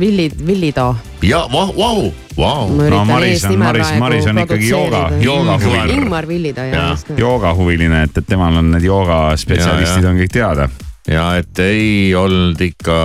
Villi, 0.00 0.30
Villi 0.46 0.72
Too. 0.72 0.94
ja 1.22 1.48
vau, 1.52 1.72
vau, 1.76 2.12
vau. 2.36 2.68
No 2.90 3.04
Maris 3.04 3.44
on- 3.44 3.58
Maris- 3.58 3.98
Maris 3.98 4.26
on 4.26 4.38
ikkagi 4.38 4.68
jooga- 4.70 5.10
joogahuviline. 5.20 5.92
Ingmar 5.92 6.28
Villi 6.28 6.52
Too, 6.52 6.64
Jaa. 6.64 6.74
jah, 6.74 6.98
nimelt. 7.08 7.18
joogahuviline, 7.20 8.02
et, 8.02 8.18
et 8.18 8.26
temal 8.26 8.56
on 8.56 8.70
need 8.70 8.82
joogaspetsialistid 8.84 10.02
Ja, 10.02 10.08
ja. 10.08 10.10
on 10.10 10.18
kõik 10.22 10.32
teada. 10.32 10.68
ja 11.08 11.36
et 11.36 11.58
ei 11.58 12.14
olnud 12.14 12.60
ikka, 12.60 12.98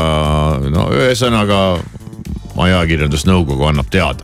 no 0.70 0.90
ühesõnaga 0.94 1.80
ajakirjandusnõukogu 2.58 3.68
annab 3.70 3.90
teada. 3.92 4.24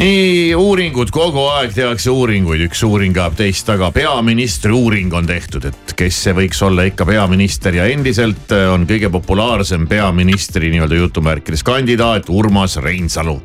Nii 0.00 0.54
uuringud, 0.56 1.10
kogu 1.12 1.42
aeg 1.52 1.74
tehakse 1.76 2.12
uuringuid, 2.12 2.62
üks 2.70 2.80
uuring 2.86 3.16
ajab 3.18 3.36
teist 3.36 3.66
taga, 3.68 3.90
peaministri 3.92 4.72
uuring 4.72 5.12
on 5.16 5.28
tehtud, 5.28 5.66
et 5.68 5.94
kes 5.96 6.22
see 6.24 6.36
võiks 6.36 6.60
olla 6.64 6.86
ikka 6.88 7.04
peaminister. 7.08 7.76
Ja 7.76 7.88
endiselt 7.92 8.52
äh, 8.56 8.68
on 8.72 8.86
kõige 8.88 9.10
populaarsem 9.12 9.84
peaministri 9.90 10.72
nii-öelda 10.72 11.02
jutumärkides 11.02 11.64
kandidaat 11.66 12.32
Urmas 12.32 12.78
Reinsalu. 12.80 13.36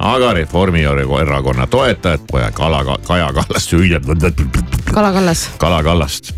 Aga 0.00 0.32
Reformierakonna 0.36 1.66
toetajad, 1.68 2.22
poja 2.28 2.48
Kala, 2.56 2.80
Kaja 3.04 3.32
Kallast 3.36 3.72
hüüdjad 3.76 4.06
Kala 4.92 5.12
Kallas. 5.12 5.48
Kala 5.60 5.82
Kallast. 5.84 6.32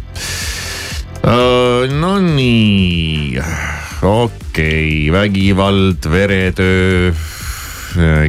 no 1.98 2.16
nii, 2.18 3.38
okei 4.02 5.10
okay., 5.10 5.12
vägivald, 5.14 6.10
veretöö, 6.10 7.12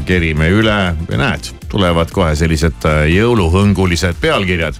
kerime 0.06 0.50
üle, 0.54 0.78
näed, 1.18 1.50
tulevad 1.72 2.12
kohe 2.14 2.36
sellised 2.38 2.86
äh, 2.90 3.04
jõuluhõngulised 3.14 4.20
pealkirjad. 4.22 4.78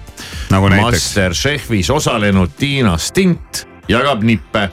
Nagu 0.54 0.70
näiteks? 0.72 0.90
Masterchefis 0.90 1.90
osalenud 1.90 2.54
Tiina 2.58 2.96
Stint 2.98 3.64
jagab 3.88 4.22
nippe. 4.22 4.70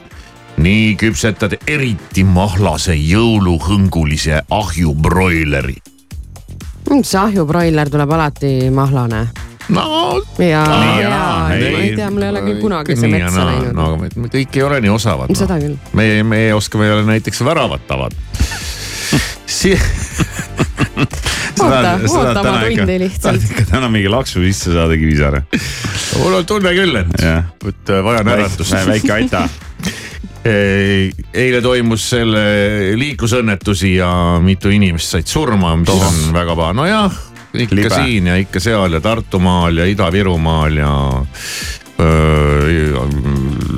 nii 0.62 0.96
küpsetad 1.00 1.54
eriti 1.66 2.24
mahlase 2.28 2.92
jõuluhõngulise 2.94 4.42
ahjubroileri. 4.50 5.76
see 7.02 7.18
ahjubroiler 7.20 7.90
tuleb 7.90 8.10
alati 8.10 8.70
mahlane. 8.70 9.26
no 9.68 10.20
ja, 10.38 10.44
ja 10.44 11.00
ja, 11.00 11.56
ei. 11.56 11.96
tea, 11.96 12.10
mul 12.10 12.22
ei 12.22 12.28
ole 12.28 12.42
küll 12.42 12.60
kunagi 12.60 12.96
see 12.96 13.08
ja 13.08 13.24
metsa 13.24 13.46
läinud 13.48 13.72
no 13.72 13.86
aga 13.94 14.10
me, 14.16 14.28
kõik 14.28 14.60
ei 14.60 14.62
ole 14.62 14.80
nii 14.80 14.92
osavad. 14.92 15.32
Seda 15.34 15.58
küll. 15.58 15.76
meie, 15.92 16.22
meie 16.22 16.54
oskame 16.54 16.86
jälle 16.86 17.08
näiteks 17.08 17.44
väravat 17.44 17.90
avada 17.90 18.16
si. 19.46 19.72
oota, 21.60 21.98
oota 22.08 22.40
oma 22.40 22.60
tundi 22.64 22.98
lihtsalt. 22.98 23.42
täna 23.70 23.88
mingi 23.92 24.08
laksu 24.08 24.40
sisse 24.44 24.72
saada, 24.72 24.96
Kivisaare. 24.96 25.44
mul 26.18 26.38
on 26.40 26.46
tunne 26.46 26.74
küll, 26.76 26.96
et, 27.02 27.12
et 27.18 27.92
äh, 27.92 28.04
vajan 28.04 28.32
äratust. 28.36 28.78
väike 28.86 29.12
aita. 29.18 29.48
eile 30.42 31.60
toimus 31.62 32.08
selle 32.10 32.40
liiklusõnnetusi 32.98 33.94
ja 33.94 34.10
mitu 34.42 34.72
inimest 34.74 35.14
said 35.14 35.28
surma, 35.30 35.76
mis 35.78 35.86
Toh. 35.86 36.02
on 36.02 36.32
väga 36.34 36.56
paha, 36.58 36.72
nojah, 36.74 37.20
ikka 37.54 37.76
Libe. 37.78 37.94
siin 37.94 38.26
ja 38.26 38.38
ikka 38.40 38.60
seal 38.60 38.98
ja 38.98 39.00
Tartumaal 39.00 39.78
ja 39.78 39.86
Ida-Virumaal 39.86 40.80
ja 40.80 40.94
öö, 42.00 42.96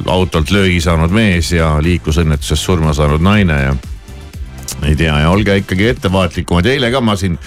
autolt 0.07 0.51
löögi 0.51 0.81
saanud 0.81 1.13
mees 1.13 1.53
ja 1.53 1.75
liiklusõnnetuses 1.83 2.65
surma 2.65 2.95
saanud 2.97 3.21
naine 3.25 3.61
ja 3.61 3.75
ei 4.83 4.97
tea 4.97 5.15
ja 5.23 5.31
olge 5.31 5.57
ikkagi 5.63 5.89
ettevaatlikumad, 5.95 6.67
eile 6.67 6.91
ka 6.93 7.01
ma 7.05 7.17
siin 7.17 7.39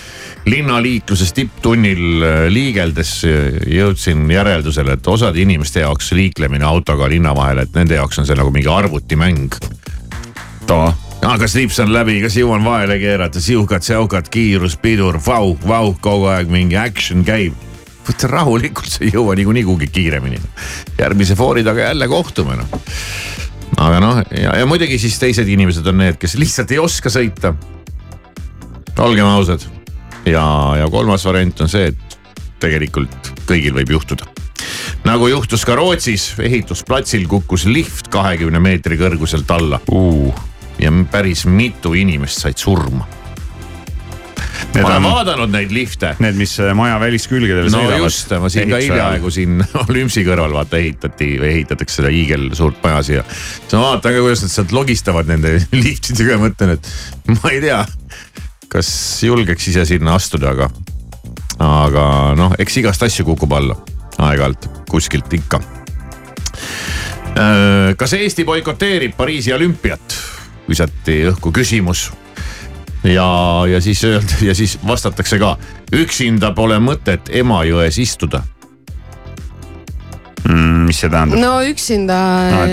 linnaliikluses 0.47 1.33
tipptunnil 1.37 2.23
äh, 2.23 2.37
liigeldes 2.53 3.11
äh, 3.27 3.57
jõudsin 3.77 4.27
järeldusele, 4.31 4.97
et 4.97 5.07
osade 5.07 5.41
inimeste 5.43 5.83
jaoks 5.83 6.13
liiklemine 6.17 6.65
autoga 6.65 7.09
linna 7.11 7.35
vahel, 7.35 7.63
et 7.65 7.75
nende 7.75 7.99
jaoks 7.99 8.21
on 8.21 8.29
see 8.29 8.37
nagu 8.37 8.53
mingi 8.55 8.71
arvutimäng. 8.71 9.59
too. 10.67 10.93
Ah, 11.25 11.35
kas 11.39 11.55
lips 11.57 11.79
on 11.81 11.89
läbi, 11.91 12.19
kas 12.21 12.35
jõuan 12.37 12.63
vahele 12.63 12.99
keerata, 13.01 13.41
siukad-säukad, 13.41 14.29
kiirus, 14.31 14.77
pidur, 14.79 15.17
vau, 15.25 15.55
vau, 15.67 15.95
kogu 16.01 16.29
aeg 16.31 16.51
mingi 16.51 16.77
action 16.77 17.25
käib. 17.25 17.55
võta 18.07 18.29
rahulikult, 18.31 18.87
sa 18.87 19.01
ei 19.03 19.09
jõua 19.11 19.35
niikuinii 19.35 19.63
kuhugi 19.67 19.87
kiiremini. 19.91 20.39
järgmise 20.99 21.35
foori 21.35 21.63
taga 21.63 21.89
jälle 21.89 22.07
kohtume 22.07 22.55
noh. 22.55 22.79
Aga 23.75 23.99
noh, 24.03 24.21
ja, 24.31 24.55
ja 24.61 24.65
muidugi 24.69 24.99
siis 25.01 25.19
teised 25.19 25.47
inimesed 25.47 25.85
on 25.91 25.99
need, 26.01 26.19
kes 26.21 26.37
lihtsalt 26.39 26.71
ei 26.71 26.79
oska 26.79 27.11
sõita. 27.13 27.53
olgem 29.03 29.25
ausad. 29.25 29.67
ja, 30.25 30.47
ja 30.79 30.89
kolmas 30.91 31.25
variant 31.25 31.61
on 31.61 31.69
see, 31.69 31.91
et 31.91 32.19
tegelikult 32.63 33.33
kõigil 33.45 33.75
võib 33.77 33.97
juhtuda 33.97 34.37
nagu 35.07 35.27
juhtus 35.29 35.63
ka 35.65 35.75
Rootsis, 35.77 36.33
ehitusplatsil 36.39 37.27
kukkus 37.29 37.65
lift 37.69 38.09
kahekümne 38.11 38.59
meetri 38.59 38.97
kõrguselt 38.99 39.51
alla 39.53 39.79
Uh. 39.91 40.33
ja 40.79 40.91
päris 41.11 41.45
mitu 41.45 41.93
inimest 41.93 42.41
said 42.41 42.57
surma. 42.57 43.07
Ma 44.77 44.83
olen 44.83 44.97
on 44.97 45.11
vaadanud 45.11 45.51
neid 45.53 45.71
lifte. 45.73 46.13
need, 46.23 46.37
mis 46.39 46.55
äh, 46.61 46.73
maja 46.77 46.99
väliskülgedel 47.01 47.69
no 47.69 47.81
sõidavad. 47.81 48.03
just, 48.05 48.33
ma 48.41 48.49
siin 48.53 48.71
ka 48.71 48.81
hiljaaegu 48.81 49.31
siin 49.33 49.61
Olümpsi 49.87 50.23
kõrval 50.27 50.55
vaata 50.55 50.79
ehitati 50.81 51.29
või 51.41 51.51
ehitatakse 51.55 52.01
seda 52.01 52.11
hiigelsuurt 52.13 52.81
maja 52.83 53.03
siia. 53.05 53.23
siis 53.29 53.77
ma 53.77 53.83
vaatan 53.87 54.17
ka, 54.17 54.25
kuidas 54.25 54.43
nad 54.45 54.53
sealt 54.53 54.75
logistavad 54.75 55.29
nende 55.29 55.55
liftidega 55.85 56.35
ja 56.35 56.41
mõtlen, 56.41 56.75
et 56.77 56.91
ma 57.33 57.53
ei 57.53 57.61
tea, 57.63 57.81
kas 58.71 58.91
julgeks 59.23 59.71
ise 59.73 59.85
sinna 59.89 60.17
astuda, 60.17 60.53
aga, 60.55 60.69
aga 61.63 62.05
noh, 62.37 62.55
eks 62.59 62.81
igast 62.83 63.07
asju 63.07 63.27
kukub 63.31 63.57
alla 63.57 63.77
aeg-ajalt 64.17 64.69
kuskilt 64.89 65.33
ikka. 65.37 65.59
kas 67.97 68.13
Eesti 68.17 68.45
boikoteerib 68.47 69.13
Pariisi 69.17 69.53
olümpiat? 69.53 70.17
visati 70.67 71.21
õhku 71.29 71.53
küsimus 71.55 72.09
ja, 73.13 73.29
ja 73.71 73.81
siis 73.81 74.03
öelda 74.07 74.39
ja 74.41 74.55
siis 74.55 74.77
vastatakse 74.87 75.39
ka, 75.41 75.55
üksinda 75.95 76.51
pole 76.55 76.79
mõtet 76.83 77.29
Emajões 77.29 77.99
istuda. 78.01 78.43
mm,. 80.47 80.85
mis 80.87 80.99
see 81.01 81.09
tähendab? 81.11 81.39
no 81.39 81.53
üksinda 81.67 82.17
No, 82.51 82.65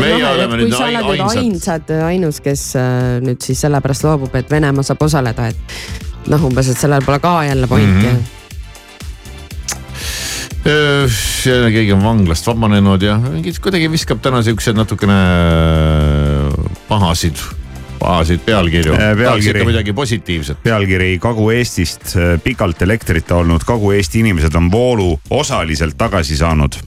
meie 0.00 0.18
noh, 0.18 0.44
kui 0.50 0.60
nüüd 0.64 0.74
sa 0.74 0.84
oled 0.86 1.06
nüüd 1.06 1.24
ainsad. 1.24 1.40
ainsad, 1.44 1.94
ainus, 2.06 2.42
kes 2.44 2.66
äh, 2.78 3.18
nüüd 3.24 3.40
siis 3.44 3.62
sellepärast 3.66 4.06
loobub, 4.06 4.34
et 4.38 4.50
Venemaa 4.50 4.86
saab 4.86 5.02
osaleda, 5.06 5.48
et 5.50 6.28
noh, 6.30 6.44
umbes, 6.50 6.68
et 6.70 6.78
sellel 6.78 7.02
pole 7.06 7.18
ka 7.22 7.40
jälle 7.48 7.66
pointi 7.70 8.06
mm. 8.06 8.20
-hmm. 8.20 8.38
jälle 11.46 11.70
keegi 11.72 11.92
on 11.92 12.04
vanglast 12.04 12.46
vabanenud 12.46 13.02
ja 13.02 13.16
mingid 13.18 13.58
kuidagi 13.62 13.90
viskab 13.90 14.20
täna 14.22 14.42
siukseid 14.42 14.76
natukene 14.76 15.16
pahasid, 16.88 17.36
pahasid 18.00 18.40
pealkirju. 18.46 18.92
Äh, 18.94 19.16
pealkiri. 19.16 19.64
midagi 19.64 19.92
positiivset. 19.92 20.62
pealkiri 20.62 21.18
Kagu-Eestist 21.18 22.16
äh, 22.16 22.40
pikalt 22.44 22.82
elektrita 22.82 23.36
olnud 23.36 23.64
Kagu-Eesti 23.66 24.24
inimesed 24.24 24.54
on 24.54 24.70
voolu 24.72 25.20
osaliselt 25.30 25.98
tagasi 25.98 26.36
saanud. 26.36 26.80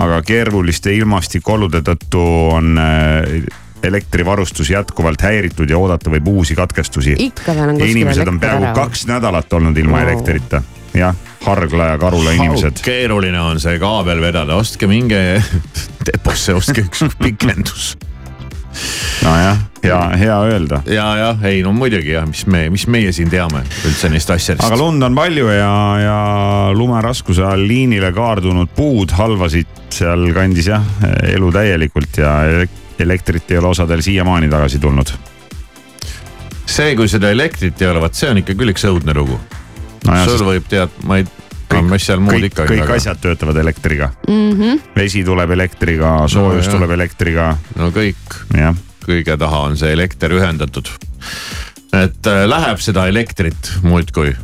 aga 0.00 0.22
keeruliste 0.22 0.92
ilmastikuolude 0.94 1.82
tõttu 1.86 2.24
on 2.52 2.78
äh, 2.78 3.58
elektrivarustus 3.82 4.70
jätkuvalt 4.70 5.22
häiritud 5.22 5.70
ja 5.70 5.78
oodata 5.78 6.10
võib 6.10 6.28
uusi 6.28 6.54
katkestusi. 6.54 7.14
ikka 7.18 7.54
veel 7.54 7.68
on 7.68 7.78
kuskil 7.78 7.96
inimesed 7.96 8.28
on 8.28 8.34
elekter 8.34 8.48
peaaegu 8.48 8.64
ära. 8.64 8.74
kaks 8.74 9.06
nädalat 9.06 9.52
olnud 9.52 9.76
ilma 9.76 9.96
Wow. 10.00 10.08
elektrita. 10.08 10.62
jah, 10.94 11.16
Hargla 11.44 11.84
ja 11.94 11.98
Karula 11.98 12.30
inimesed. 12.30 12.82
keeruline 12.84 13.40
on 13.40 13.60
see 13.60 13.78
kaabel 13.78 14.20
vedada, 14.20 14.54
ostke 14.56 14.86
minge 14.86 15.42
deposse 16.06 16.54
ostke 16.54 16.88
üks 16.90 17.04
pikendus 17.22 17.94
nojah, 19.24 19.58
hea, 19.82 20.00
hea 20.20 20.36
öelda. 20.50 20.82
ja, 20.86 21.06
jah, 21.18 21.44
ei 21.48 21.62
no 21.66 21.72
muidugi 21.76 22.14
jah, 22.14 22.26
mis 22.28 22.44
me, 22.50 22.64
mis 22.72 22.86
meie 22.90 23.12
siin 23.16 23.30
teame 23.32 23.62
üldse 23.88 24.10
neist 24.12 24.30
asjadest. 24.30 24.66
aga 24.66 24.78
lund 24.80 25.02
on 25.06 25.16
palju 25.18 25.48
ja, 25.52 25.72
ja 26.00 26.18
lumeraskuse 26.76 27.44
all 27.46 27.66
liinile 27.68 28.12
kaardunud 28.16 28.72
puud 28.76 29.14
halvasid 29.16 29.90
sealkandis 29.94 30.70
jah 30.70 30.86
elu 31.32 31.50
täielikult 31.54 32.20
ja 32.22 32.36
elek- 32.48 32.78
elektrit 33.00 33.50
ei 33.50 33.58
ole 33.58 33.72
osadel 33.74 34.02
siiamaani 34.04 34.48
tagasi 34.52 34.78
tulnud. 34.78 35.12
see, 36.66 36.94
kui 36.96 37.08
seda 37.08 37.30
elektrit 37.34 37.82
ei 37.82 37.90
ole, 37.90 38.00
vot 38.00 38.14
see 38.14 38.30
on 38.30 38.42
ikka 38.42 38.54
küll 38.54 38.74
üks 38.74 38.86
õudne 38.88 39.16
lugu. 39.16 39.40
nojah, 40.06 40.26
sul 40.28 40.46
võib 40.46 40.68
tead, 40.70 40.92
ma 41.04 41.20
ei, 41.20 41.26
mis 41.90 42.06
seal 42.06 42.22
muud 42.22 42.36
kõik, 42.36 42.50
ikka. 42.50 42.66
kõik 42.70 42.94
asjad 42.96 43.20
töötavad 43.22 43.58
elektriga 43.62 44.10
mm. 44.28 44.52
-hmm. 44.52 44.80
vesi 44.96 45.24
tuleb 45.24 45.50
elektriga, 45.56 46.14
soojus 46.28 46.66
no, 46.68 46.78
tuleb 46.78 46.96
elektriga, 46.98 47.50
no 47.76 47.90
kõik, 47.94 48.38
jah. 48.56 48.76
kõige 49.06 49.36
taha 49.38 49.66
on 49.70 49.76
see 49.80 49.92
elekter 49.92 50.32
ühendatud. 50.36 50.88
et 51.92 52.26
äh, 52.26 52.46
läheb 52.48 52.80
seda 52.80 53.06
elektrit 53.08 53.72
muudkui. 53.82 54.34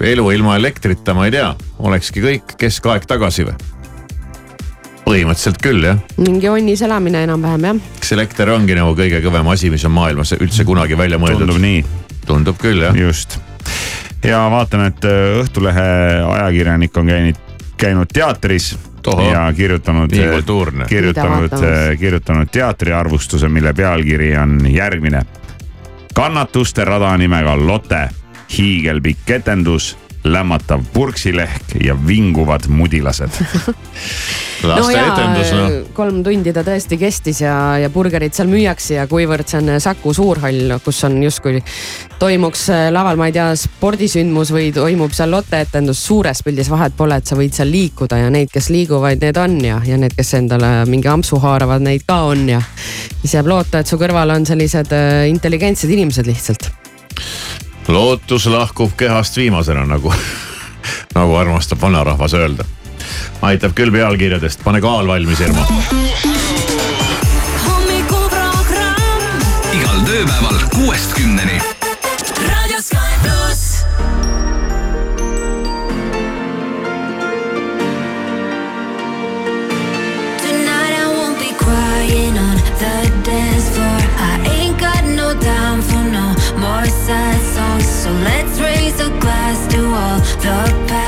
elu 0.00 0.30
ilma 0.30 0.56
elektrita, 0.56 1.14
ma 1.14 1.26
ei 1.26 1.34
tea, 1.34 1.54
olekski 1.78 2.22
kõik 2.22 2.56
keskaeg 2.58 3.06
tagasi 3.06 3.48
või? 3.50 3.58
põhimõtteliselt 5.08 5.60
küll 5.62 5.84
jah, 5.84 6.00
mingi 6.20 6.48
onnis 6.48 6.82
elamine 6.84 7.22
enam-vähem 7.26 7.64
jah. 7.64 7.82
kas 8.00 8.12
elekter 8.16 8.50
ongi 8.52 8.76
nagu 8.78 8.94
kõige 8.98 9.22
kõvem 9.24 9.52
asi, 9.54 9.70
mis 9.72 9.84
on 9.88 9.94
maailmas 9.96 10.34
üldse 10.38 10.66
kunagi 10.68 10.98
välja 10.98 11.20
mõeldud 11.20 11.46
tundub? 11.46 11.62
nii, 11.64 11.84
tundub 12.28 12.60
küll 12.60 12.84
jah. 12.84 12.96
just. 12.96 13.38
Ja 14.24 14.50
vaatan, 14.50 14.86
et 14.86 15.04
äh, 15.04 15.38
Õhtulehe 15.42 15.88
ajakirjanik 16.32 16.96
on 16.96 17.06
käinud, 17.06 17.40
käinud 17.76 18.12
teatris 18.12 18.78
Tohoh. 19.02 19.32
ja 19.32 19.52
kirjutanud, 19.56 20.10
kultuurne. 20.30 20.84
kirjutanud 20.88 21.50
vaatamas? 21.50 21.98
kirjutanud 21.98 22.48
teatriarvustuse, 22.52 23.48
mille 23.48 23.72
pealkiri 23.72 24.36
on 24.36 24.60
järgmine. 24.74 25.22
kannatuste 26.14 26.84
rada 26.84 27.16
nimega 27.16 27.56
Lotte, 27.66 28.08
hiigelpikk 28.58 29.30
etendus, 29.30 29.98
lämmatav 30.32 30.84
purksilehk 30.92 31.76
ja 31.84 31.96
vinguvad 32.06 32.68
mudilased. 32.68 33.30
no 34.66 34.88
etendus 34.90 35.52
noh, 35.54 35.74
kolm 35.94 36.20
tundi 36.26 36.52
ta 36.54 36.64
tõesti 36.66 36.98
kestis 36.98 37.42
ja, 37.44 37.54
ja 37.78 37.90
burgerit 37.94 38.34
seal 38.34 38.50
müüakse 38.50 38.96
ja 38.96 39.06
kuivõrd 39.10 39.46
see 39.48 39.60
on 39.60 39.78
Saku 39.82 40.12
Suurhall, 40.16 40.74
kus 40.84 40.98
on 41.06 41.20
justkui 41.22 41.62
toimuks 42.18 42.64
äh, 42.74 42.88
laval, 42.94 43.20
ma 43.20 43.28
ei 43.30 43.36
tea, 43.36 43.52
spordisündmus 43.58 44.52
või 44.54 44.72
toimub 44.74 45.14
seal 45.16 45.30
Lotte 45.32 45.62
etendus, 45.62 46.02
suures 46.08 46.42
pildis 46.46 46.70
vahet 46.72 46.96
pole, 46.98 47.20
et 47.20 47.30
sa 47.30 47.38
võid 47.38 47.54
seal 47.54 47.70
liikuda 47.72 48.18
ja 48.24 48.32
neid, 48.34 48.50
kes 48.54 48.70
liiguvad, 48.74 49.22
need 49.22 49.38
on 49.38 49.58
ja, 49.64 49.78
ja 49.86 50.00
need, 50.00 50.16
kes 50.18 50.34
endale 50.40 50.72
mingi 50.90 51.10
ampsu 51.10 51.38
haaravad, 51.42 51.84
neid 51.84 52.06
ka 52.08 52.22
on 52.32 52.48
ja. 52.50 52.62
siis 53.22 53.38
jääb 53.38 53.50
loota, 53.50 53.82
et 53.82 53.90
su 53.90 54.00
kõrval 54.00 54.34
on 54.34 54.48
sellised 54.48 54.92
äh, 54.96 55.24
intelligentsed 55.30 55.90
inimesed 55.94 56.26
lihtsalt. 56.28 56.72
Lootus 57.88 58.46
lahkub 58.46 58.96
kehast 58.96 59.36
viimasena 59.36 59.84
nagu, 59.86 60.12
nagu 61.18 61.36
armastab 61.36 61.80
vanarahvas 61.80 62.34
öelda. 62.34 62.64
aitab 63.42 63.72
küll 63.74 63.92
pealkirjadest, 63.92 64.64
pane 64.64 64.80
kaal 64.80 65.06
valmis, 65.06 65.40
Irma. 65.40 65.66
All 90.48 90.66
the 90.86 91.07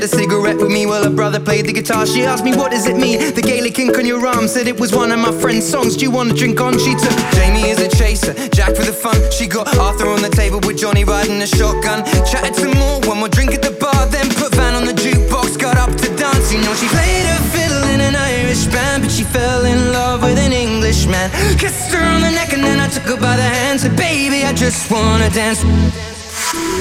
shared 0.00 0.12
a 0.12 0.16
cigarette 0.16 0.56
with 0.56 0.70
me 0.70 0.86
while 0.86 1.04
her 1.04 1.14
brother 1.14 1.40
played 1.40 1.66
the 1.66 1.72
guitar. 1.72 2.06
She 2.06 2.24
asked 2.24 2.44
me, 2.44 2.54
What 2.54 2.70
does 2.70 2.86
it 2.86 2.96
mean? 2.96 3.34
The 3.34 3.42
Gaelic 3.42 3.78
ink 3.78 3.98
on 3.98 4.06
your 4.06 4.24
arm 4.26 4.48
said 4.48 4.66
it 4.66 4.78
was 4.78 4.94
one 4.94 5.12
of 5.12 5.18
my 5.18 5.32
friend's 5.32 5.68
songs. 5.68 5.96
Do 5.96 6.04
you 6.04 6.10
want 6.10 6.30
to 6.30 6.36
drink 6.36 6.60
on? 6.60 6.78
She 6.78 6.94
took 6.94 7.16
Jamie 7.36 7.70
as 7.70 7.80
a 7.80 7.88
chaser, 7.88 8.32
Jack 8.48 8.76
for 8.76 8.84
the 8.84 8.92
fun. 8.92 9.16
She 9.30 9.46
got 9.46 9.66
Arthur 9.76 10.08
on 10.08 10.22
the 10.22 10.30
table 10.30 10.60
with 10.60 10.78
Johnny 10.78 11.04
riding 11.04 11.42
a 11.42 11.46
shotgun. 11.46 12.04
Chatted 12.24 12.54
some 12.56 12.76
more 12.78 13.00
one 13.04 13.18
more 13.18 13.28
drink 13.28 13.52
at 13.52 13.62
the 13.62 13.72
bar, 13.72 14.06
then 14.06 14.28
put 14.40 14.54
Van 14.54 14.74
on 14.74 14.84
the 14.84 14.92
jukebox, 14.94 15.58
got 15.58 15.76
up 15.76 15.90
to 15.90 16.08
dance. 16.16 16.52
You 16.52 16.60
know, 16.62 16.74
she 16.74 16.88
played 16.88 17.26
her 17.26 17.42
fiddle 17.52 17.84
in 17.94 18.00
an 18.00 18.16
Irish 18.16 18.66
band, 18.66 19.02
but 19.02 19.12
she 19.12 19.24
fell 19.24 19.64
in 19.64 19.92
love 19.92 20.22
with 20.22 20.38
an 20.38 20.52
Englishman. 20.52 21.30
Kissed 21.58 21.92
her 21.92 22.04
on 22.04 22.22
the 22.22 22.30
neck 22.30 22.52
and 22.52 22.64
then 22.64 22.80
I 22.80 22.88
took 22.88 23.04
her 23.04 23.20
by 23.20 23.36
the 23.36 23.42
hand. 23.42 23.80
Said, 23.80 23.96
baby, 23.96 24.44
I 24.44 24.52
just 24.52 24.90
wanna 24.90 25.28
dance. 25.30 25.60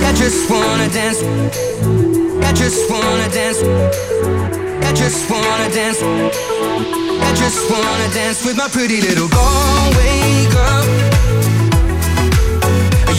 I 0.07 0.13
just 0.13 0.49
wanna 0.49 0.89
dance. 0.89 1.21
I 2.47 2.53
just 2.53 2.89
wanna 2.89 3.29
dance. 3.29 3.61
I 4.87 4.91
just 4.93 5.29
wanna 5.29 5.69
dance. 5.73 6.01
I 6.01 7.31
just 7.35 7.69
wanna 7.69 8.13
dance 8.13 8.45
with 8.45 8.57
my 8.57 8.67
pretty 8.69 9.01
little 9.01 9.27
girl. 9.27 9.69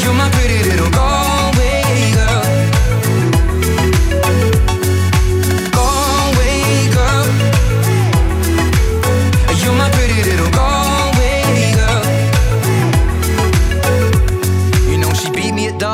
You're 0.02 0.14
my 0.14 0.30
pretty 0.30 0.68
little 0.70 0.90
Galway 0.90 1.19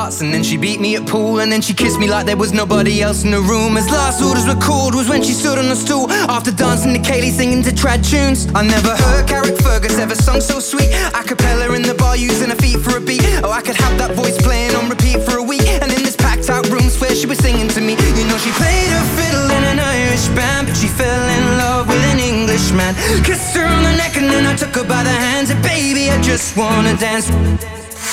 and 0.07 0.33
then 0.33 0.45
she 0.45 0.57
beat 0.57 0.79
me 0.81 0.95
at 0.95 1.05
pool 1.05 1.41
and 1.41 1.51
then 1.51 1.61
she 1.61 1.75
kissed 1.75 1.99
me 1.99 2.09
like 2.09 2.27
there 2.27 2.37
was 2.37 2.53
nobody 2.53 3.03
else 3.03 3.25
in 3.25 3.33
the 3.33 3.41
room. 3.41 3.77
As 3.77 3.91
last 3.91 4.23
orders 4.23 4.47
were 4.47 4.61
called 4.61 4.95
was 4.95 5.09
when 5.09 5.21
she 5.21 5.33
stood 5.33 5.59
on 5.59 5.67
a 5.67 5.75
stool 5.75 6.09
after 6.31 6.53
dancing 6.53 6.95
to 6.95 7.01
Kaylee 7.01 7.33
singing 7.33 7.61
to 7.65 7.71
trad 7.71 8.09
tunes. 8.09 8.47
I 8.55 8.63
never 8.63 8.95
heard 8.95 9.27
Carrick 9.27 9.59
Fergus 9.59 9.99
ever 9.99 10.15
sung 10.15 10.41
so 10.41 10.61
sweet. 10.61 10.95
A 11.13 11.25
cappella 11.25 11.75
in 11.75 11.83
the 11.83 11.95
bar 11.95 12.17
using 12.17 12.51
her 12.51 12.57
feet 12.57 12.79
for 12.79 12.99
a 12.99 13.01
beat. 13.01 13.21
Oh, 13.43 13.51
I 13.51 13.63
could 13.63 13.75
have 13.77 13.99
that 13.99 14.13
voice 14.13 14.39
playing 14.39 14.77
on 14.77 14.89
repeat 14.89 15.23
for 15.23 15.39
a 15.39 15.43
week. 15.43 15.67
And 15.67 15.91
in 15.91 16.03
this 16.05 16.15
packed 16.15 16.49
out 16.51 16.69
room, 16.71 16.89
swear 16.89 17.13
she 17.17 17.27
was 17.27 17.39
singing 17.39 17.67
to 17.75 17.81
me. 17.81 17.95
You 18.15 18.25
know 18.31 18.39
she 18.39 18.53
played 18.63 18.91
her 18.95 19.07
fiddle 19.19 19.51
in 19.51 19.65
an 19.65 19.81
Irish 19.81 20.29
band, 20.39 20.69
but 20.69 20.77
she 20.77 20.87
fell 20.87 21.25
in 21.37 21.59
love 21.59 21.89
with 21.89 22.05
an 22.15 22.21
Englishman. 22.21 22.95
Kissed 23.25 23.57
her 23.57 23.67
on 23.67 23.83
the 23.83 23.97
neck 23.99 24.17
and 24.17 24.31
then 24.31 24.47
I 24.47 24.55
took 24.55 24.75
her 24.77 24.87
by 24.87 25.03
the 25.03 25.11
hands. 25.11 25.51
And 25.51 25.61
baby, 25.63 26.11
I 26.11 26.23
just 26.23 26.57
wanna 26.57 26.97
dance. 26.97 27.27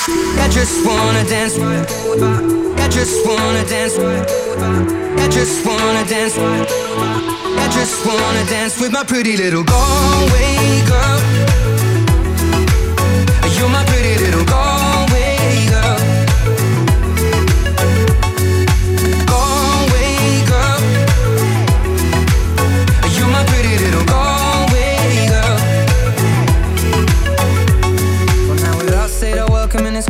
I 0.06 0.48
just 0.50 0.84
wanna 0.84 1.24
dance. 1.24 1.58
I 1.58 2.88
just 2.88 3.26
wanna 3.26 3.64
dance. 3.64 3.96
I 3.98 5.28
just 5.28 5.64
wanna 5.64 6.04
dance. 6.06 6.36
I 6.36 7.68
just 7.72 8.04
wanna 8.04 8.44
dance 8.44 8.78
with 8.80 8.92
my 8.92 9.02
pretty 9.04 9.36
little 9.38 9.64
Galway 9.64 10.82
girl. 10.86 11.20
You're 13.56 13.70
my 13.70 13.84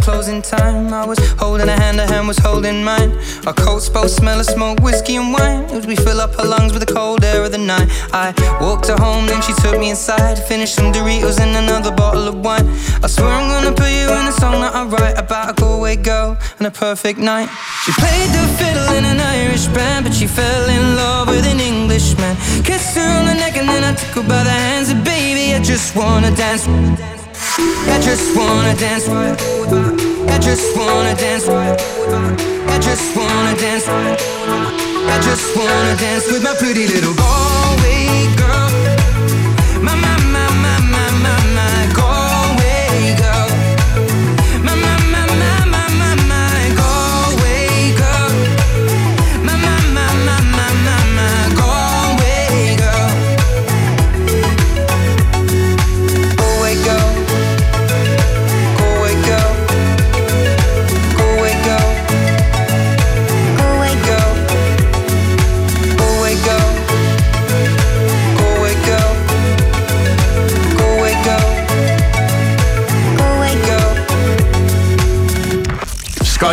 closing 0.05 0.43
time. 0.43 0.93
I 0.93 1.07
was 1.07 1.19
holding 1.41 1.67
a 1.67 1.77
hand, 1.81 1.99
her 1.99 2.07
hand 2.07 2.29
was 2.29 2.37
holding 2.37 2.85
mine. 2.85 3.11
Our 3.47 3.55
coats 3.55 3.89
both 3.89 4.11
smell 4.11 4.39
of 4.39 4.45
smoke, 4.45 4.81
whiskey 4.81 5.17
and 5.17 5.33
wine. 5.33 5.65
As 5.77 5.87
we 5.87 5.97
fill 5.97 6.21
up 6.21 6.35
her 6.35 6.45
lungs 6.45 6.75
with 6.75 6.87
the 6.87 6.93
cold 6.93 7.25
air 7.25 7.43
of 7.43 7.53
the 7.53 7.59
night. 7.59 7.89
I 8.13 8.27
walked 8.61 8.89
her 8.89 8.99
home, 8.99 9.27
then 9.27 9.41
she 9.41 9.55
took 9.55 9.81
me 9.81 9.89
inside. 9.89 10.39
Finished 10.39 10.75
some 10.75 10.93
Doritos 10.93 11.41
and 11.41 11.57
another 11.57 11.91
bottle 11.91 12.29
of 12.29 12.37
wine. 12.45 12.69
I 13.03 13.07
swear 13.07 13.31
I'm 13.31 13.49
gonna 13.49 13.75
put 13.75 13.91
you 13.99 14.07
in 14.21 14.27
a 14.29 14.33
song 14.33 14.61
that 14.61 14.75
I 14.75 14.85
write 14.85 15.17
about 15.19 15.51
a 15.51 15.55
Galway 15.55 15.97
girl 15.97 16.37
and 16.59 16.67
a 16.67 16.71
perfect 16.71 17.19
night. 17.19 17.49
She 17.85 17.93
played 17.93 18.31
the 18.37 18.45
fiddle 18.59 18.89
in 18.99 19.07
an 19.07 19.21
Irish 19.21 19.69
band, 19.69 20.05
but 20.05 20.13
she 20.13 20.27
fell 20.27 20.69
in 20.69 20.97
love 20.97 21.29
with 21.29 21.47
an 21.47 21.61
Englishman. 21.61 22.37
Kissed 22.63 22.95
her 22.99 23.09
on 23.19 23.25
the 23.25 23.35
neck 23.35 23.57
and 23.57 23.67
then 23.67 23.83
I 23.83 23.95
took 23.95 24.23
her 24.23 24.29
by 24.29 24.45
the 24.45 24.57
hands. 24.69 24.91
And 24.91 25.03
baby, 25.03 25.55
I 25.55 25.61
just 25.63 25.97
wanna 25.97 26.31
dance. 26.37 27.24
I 27.57 28.01
just 28.03 28.37
wanna 28.37 28.75
dance. 28.75 29.09
I 29.09 30.39
just 30.41 30.77
wanna 30.77 31.15
dance. 31.15 31.49
I 31.49 32.79
just 32.81 33.17
wanna 33.17 33.57
dance. 33.57 33.87
I 33.87 35.21
just 35.23 35.57
wanna 35.57 35.97
dance 35.97 36.27
with 36.33 36.43
my 36.43 36.55
pretty 36.59 36.89
little 36.89 37.15
Galway 37.15 38.35
girl. 38.37 38.44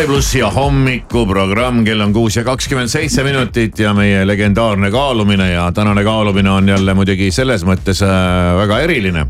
Sky 0.02 0.08
plussi 0.10 0.40
hommikuprogramm, 0.42 1.84
kell 1.86 2.02
on 2.02 2.14
kuus 2.14 2.34
ja 2.40 2.42
kakskümmend 2.42 2.90
seitse 2.90 3.22
minutit 3.22 3.78
ja 3.80 3.92
meie 3.94 4.24
legendaarne 4.26 4.90
kaalumine 4.90 5.52
ja 5.52 5.68
tänane 5.72 6.02
kaalumine 6.04 6.50
on 6.50 6.70
jälle 6.74 6.96
muidugi 6.98 7.28
selles 7.32 7.62
mõttes 7.62 8.02
äh, 8.02 8.56
väga 8.58 8.80
eriline. 8.82 9.28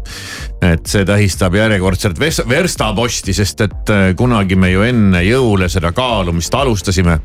Et 0.62 0.86
see 0.86 1.06
tähistab 1.06 1.56
järjekordselt 1.58 2.20
verstaposti, 2.22 3.34
sest 3.34 3.64
et 3.66 3.92
äh, 3.94 4.04
kunagi 4.18 4.56
me 4.60 4.70
ju 4.70 4.84
enne 4.86 5.24
jõule 5.26 5.70
seda 5.74 5.92
kaalumist 5.96 6.54
alustasime. 6.54 7.20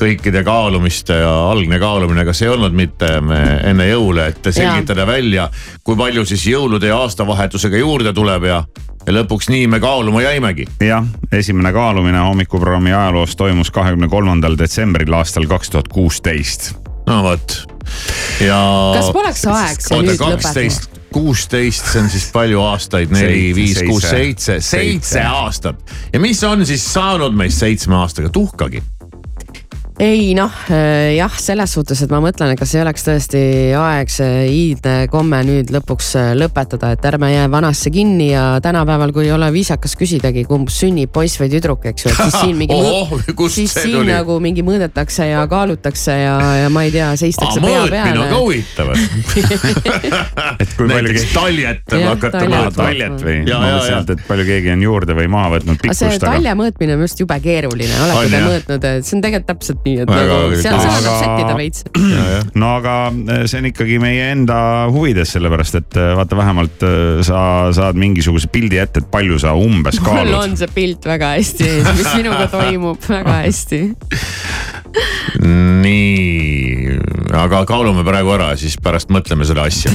kõikide 0.00 0.40
kaalumiste 0.44 1.18
ja 1.20 1.32
algne 1.50 1.78
kaalumine, 1.78 2.24
kas 2.24 2.40
ei 2.42 2.48
olnud 2.48 2.72
mitte 2.72 3.18
me 3.20 3.40
enne 3.68 3.88
jõule, 3.90 4.30
et 4.32 4.48
selgitada 4.48 5.04
välja, 5.06 5.50
kui 5.84 5.96
palju 5.96 6.24
siis 6.24 6.46
jõulude 6.46 6.88
ja 6.88 7.02
aastavahetusega 7.04 7.76
juurde 7.76 8.14
tuleb 8.16 8.48
ja 8.48 8.62
ja 9.06 9.14
lõpuks 9.16 9.48
nii 9.52 9.66
me 9.68 9.80
kaaluma 9.80 10.22
jäimegi. 10.22 10.66
jah, 10.84 11.04
esimene 11.32 11.72
kaalumine 11.72 12.20
hommikuprogrammi 12.24 12.92
ajaloos 12.92 13.36
toimus 13.36 13.70
kahekümne 13.70 14.08
kolmandal 14.08 14.56
detsembril 14.58 15.12
aastal 15.20 15.48
kaks 15.50 15.70
tuhat 15.70 15.88
kuusteist. 15.88 16.72
no 17.06 17.22
vot 17.22 17.56
ja. 18.40 18.60
kas 18.96 19.12
poleks 19.12 19.44
aeg 19.50 19.84
see 19.84 20.02
nüüd 20.04 20.20
lõpetada? 20.20 20.99
Kuusteist, 21.12 21.90
see 21.92 22.02
on 22.02 22.10
siis 22.10 22.28
palju 22.32 22.62
aastaid, 22.62 23.10
neli, 23.14 23.50
viis, 23.56 23.82
kuus, 23.86 24.06
seitse, 24.10 24.60
seitse 24.64 25.22
aastat. 25.26 25.82
ja 26.12 26.20
mis 26.22 26.42
on 26.44 26.66
siis 26.66 26.84
saanud 26.92 27.36
meist 27.36 27.62
seitsme 27.64 27.98
aastaga, 28.00 28.30
tuhkagi? 28.32 28.82
Ei 30.00 30.32
noh, 30.36 30.52
jah, 31.14 31.34
selles 31.40 31.74
suhtes, 31.76 32.00
et 32.04 32.12
ma 32.12 32.22
mõtlen, 32.24 32.54
et 32.54 32.60
kas 32.60 32.72
ei 32.76 32.82
oleks 32.84 33.04
tõesti 33.04 33.40
aeg 33.76 34.10
see 34.12 34.44
iidne 34.48 34.94
komme 35.12 35.40
nüüd 35.46 35.70
lõpuks 35.74 36.10
äh, 36.18 36.30
lõpetada, 36.38 36.92
et 36.94 37.04
ärme 37.10 37.30
jää 37.32 37.48
vanasse 37.52 37.90
kinni 37.92 38.30
ja 38.32 38.44
tänapäeval, 38.62 39.12
kui 39.14 39.26
ei 39.26 39.32
ole 39.34 39.50
viisakas 39.52 39.96
küsidagi, 39.98 40.44
kumb 40.48 40.70
sünnib 40.72 41.12
poiss 41.14 41.40
või 41.40 41.50
tüdruk, 41.52 41.84
eks 41.90 42.06
ju, 42.06 42.12
et 42.12 42.20
siis 42.20 42.38
siin 42.40 42.58
mingi 42.58 42.78
kust 43.38 43.58
siis 43.58 43.74
see 43.74 43.86
siin 43.88 43.98
tuli? 44.00 44.12
nagu 44.12 44.38
mingi 44.42 44.64
mõõdetakse 44.66 45.28
ja 45.30 45.44
kaalutakse 45.50 46.16
ja, 46.16 46.36
ja 46.62 46.70
ma 46.72 46.84
ei 46.86 46.94
tea, 46.94 47.10
seistakse 47.20 47.62
pea 47.62 47.82
mõõtmine 47.84 48.14
on 48.14 48.20
ka 48.20 48.24
peale. 48.24 48.40
huvitav. 48.40 48.92
et 50.64 50.76
kui 50.76 50.90
palju 50.90 51.14
keegi 51.16 51.32
taljet 51.34 51.96
Jah, 51.96 52.06
hakata 52.12 52.44
mõõtma. 52.46 52.76
taljet 52.78 53.26
või? 53.26 53.36
Ja. 53.50 53.60
et, 54.00 54.14
et 54.16 54.24
palju 54.28 54.46
keegi 54.48 54.74
on 54.74 54.86
juurde 54.86 55.16
või 55.18 55.30
maha 55.32 55.54
võtnud 55.56 55.76
aga 55.80 55.96
see 55.96 56.08
pikkust, 56.08 56.24
aga. 56.24 56.36
talje 56.36 56.56
mõõtmine 56.62 56.96
on 56.96 57.04
just 57.06 57.24
jube 57.24 57.40
keeruline, 57.44 58.00
olete 58.06 58.30
te 58.30 58.42
mõõtnud, 58.46 58.88
et 58.92 59.08
see 59.08 59.18
on 59.18 59.24
tegelikult 59.26 59.50
täpselt 59.50 59.82
nii, 59.86 59.89
et 59.98 60.10
Väga 60.10 60.38
nagu 60.38 60.58
seal 60.60 60.78
seda 60.80 60.94
Aga- 60.94 61.00
saab 61.04 61.22
sättida 61.24 61.56
veits. 61.58 61.84
no 62.60 62.72
aga 62.78 62.96
eh, 63.10 63.44
see 63.50 63.62
on 63.62 63.70
ikkagi 63.70 63.98
meie 64.02 64.30
enda 64.34 64.58
huvides, 64.92 65.34
sellepärast 65.36 65.80
et 65.80 66.00
eh, 66.00 66.12
vaata, 66.18 66.38
vähemalt 66.38 66.86
eh, 66.86 67.22
sa 67.26 67.42
saad 67.76 67.98
mingisuguse 68.00 68.50
pildi 68.52 68.80
ette, 68.82 69.04
et 69.04 69.10
palju 69.12 69.40
sa 69.42 69.54
umbes 69.58 70.00
mul 70.00 70.10
kaalud. 70.10 70.38
on 70.40 70.58
see 70.60 70.70
pilt 70.74 71.08
väga 71.10 71.34
hästi 71.36 71.68
ees, 71.68 71.90
mis 71.98 72.12
minuga 72.20 72.46
toimub 72.52 73.10
väga 73.10 73.40
hästi. 73.44 73.82
nii, 75.40 76.96
aga 77.36 77.62
kaalume 77.68 78.04
praegu 78.06 78.32
ära, 78.34 78.50
siis 78.60 78.76
pärast 78.82 79.12
mõtleme 79.14 79.46
seda 79.48 79.66
asja. 79.70 79.92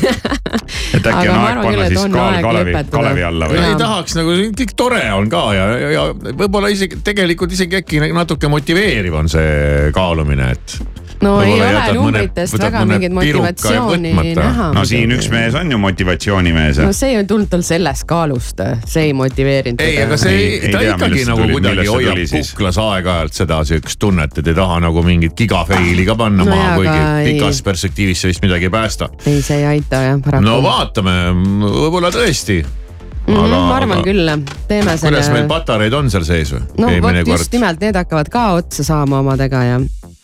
et 0.95 1.03
äkki 1.03 1.29
on 1.29 1.39
aeg 1.43 1.61
panna 1.61 1.87
siis 1.91 2.07
kaal 2.15 2.39
Kalevi. 2.45 2.75
Kalevi 2.91 3.25
alla 3.27 3.49
või? 3.51 3.61
Ei 3.61 3.79
tahaks 3.79 4.17
nagu, 4.19 4.35
kõik 4.61 4.75
tore 4.79 5.03
on 5.15 5.31
ka 5.31 5.45
ja, 5.57 5.69
ja, 5.81 5.93
ja 5.97 6.05
võib-olla 6.15 6.71
isegi 6.73 7.01
tegelikult 7.05 7.55
isegi 7.55 7.81
äkki 7.81 8.03
natuke 8.15 8.51
motiveeriv 8.51 9.19
on 9.19 9.31
see 9.31 9.91
kaalumine, 9.95 10.53
et 10.55 10.77
no 11.23 11.41
ei 11.41 11.53
ole 11.61 11.93
numbritest 11.93 12.57
väga 12.59 12.81
mingit 12.85 13.13
motivatsiooni 13.15 14.11
näha. 14.35 14.71
no 14.75 14.83
siin 14.85 15.11
üks 15.15 15.29
mees 15.31 15.55
on 15.55 15.71
ju 15.71 15.77
motivatsioonimees 15.81 16.79
no 16.83 16.91
see 16.93 17.15
ei 17.17 17.23
tulnud 17.29 17.49
tal 17.51 17.63
sellest 17.65 18.03
kaalust, 18.09 18.61
see 18.85 19.03
ei 19.09 19.13
motiveerinud 19.17 19.81
ei, 19.85 19.97
aga 20.03 20.17
see 20.19 20.33
Ei- 20.35 20.45
ei, 20.45 20.59
ei 20.67 20.71
ta 20.73 20.79
tea, 20.83 20.95
ikkagi 20.95 21.25
nagu 21.29 21.41
tuli- 21.41 21.57
kuidagi 21.57 21.87
hoiab 21.87 22.21
kuklas 22.33 22.77
aeg-ajalt 22.83 23.33
seda 23.41 23.59
siukest 23.71 23.99
tunnet, 23.99 24.37
et 24.41 24.47
ei 24.51 24.57
taha 24.57 24.79
nagu 24.83 25.03
mingit 25.03 25.35
gigafeili 25.37 26.05
ka 26.05 26.15
panna 26.19 26.43
No 26.45 26.51
maha 26.55 26.75
kuigi 26.79 26.89
aga 26.95 27.19
ei- 27.19 27.33
pikas 27.33 27.61
perspektiivis 27.65 28.21
see 28.25 28.33
vist 28.33 28.43
midagi 28.43 28.67
ei 28.69 28.73
päästa. 28.73 29.09
ei, 29.25 29.41
see 29.41 29.57
ei 29.61 29.65
aita 29.75 30.01
jah, 30.09 30.19
paraku 30.25 30.45
no 30.45 30.57
vaatame, 30.63 31.15
võib-olla 31.63 32.11
tõesti. 32.13 32.59
mm. 32.65 33.33
-hmm, 33.33 33.55
ma 33.69 33.75
arvan 33.77 34.03
küll, 34.03 34.29
teeme 34.67 34.97
selle. 34.97 35.15
kuidas 35.15 35.31
meil 35.33 35.47
patareid 35.47 35.93
on 35.93 36.09
seal 36.11 36.23
sees 36.27 36.51
või? 36.53 36.61
no 36.77 36.91
vot 37.01 37.27
just 37.37 37.53
nimelt, 37.55 37.79
need 37.81 37.95
hakkavad 37.95 38.29
ka 38.29 38.49
otsa 38.59 38.83
saama 38.83 39.19
omadega 39.23 39.63
ja 39.63 39.79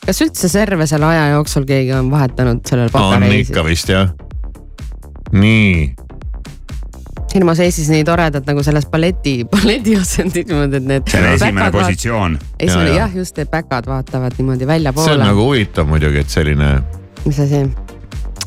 kas 0.06 0.22
üldse 0.26 0.50
serve 0.52 0.88
selle 0.90 1.10
aja 1.12 1.28
jooksul 1.36 1.66
keegi 1.70 1.94
on 1.98 2.12
vahetanud 2.12 2.64
sellel 2.68 2.90
on 2.90 2.96
patareil 2.96 3.42
ikka 3.42 3.66
vist 3.66 3.92
jah. 3.92 4.10
nii, 5.32 5.92
siin 7.32 7.46
ma 7.48 7.56
seisis 7.58 7.90
nii 7.92 8.04
toredalt 8.08 8.48
nagu 8.50 8.64
selles 8.66 8.88
balleti, 8.92 9.36
balletiasendis 9.52 10.50
niimoodi, 10.50 10.82
et 10.82 10.90
need. 10.90 11.08
see 11.12 11.22
on 11.22 11.30
esimene. 11.36 11.72
positsioon. 11.76 12.40
esimene 12.60 12.98
jah, 12.98 13.16
just, 13.16 13.40
et 13.40 13.52
päkad 13.52 13.88
vaatavad 13.92 14.36
niimoodi 14.40 14.66
see 14.66 14.70
on 14.70 14.74
väljapoole. 14.76 15.24
nagu 15.24 15.48
huvitav 15.52 15.90
muidugi, 15.90 16.26
et 16.26 16.34
selline, 16.34 16.74
mis 17.26 17.40
asi 17.46 17.66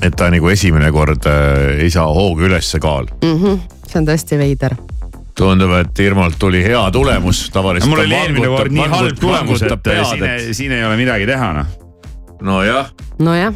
et 0.02 0.16
ta 0.18 0.28
nagu 0.32 0.50
esimene 0.50 0.90
kord 0.92 1.30
äh, 1.30 1.84
ei 1.84 1.90
saa 1.92 2.06
hooga 2.12 2.48
ülesse 2.50 2.80
kaal. 2.82 3.08
mm? 3.22 3.38
-hmm. 3.38 3.62
see 3.86 4.00
on 4.02 4.10
tõesti 4.10 4.38
veider. 4.40 4.76
tundub, 5.38 5.74
et 5.80 5.98
Irmolt 6.04 6.38
tuli 6.38 6.62
hea 6.64 6.82
tulemus, 6.94 7.48
tavaliselt. 7.54 7.90
mul 7.90 8.04
oli 8.04 8.14
eelmine 8.14 8.50
kord 8.56 8.74
nii 8.74 8.88
halb 8.96 9.20
tulemus, 9.20 9.62
et 9.66 9.94
siin, 10.10 10.26
siin 10.54 10.74
ei 10.78 10.84
ole 10.86 10.98
midagi 11.00 11.26
teha 11.26 11.52
noh. 11.58 11.78
nojah, 12.42 12.90
nojah, 13.18 13.54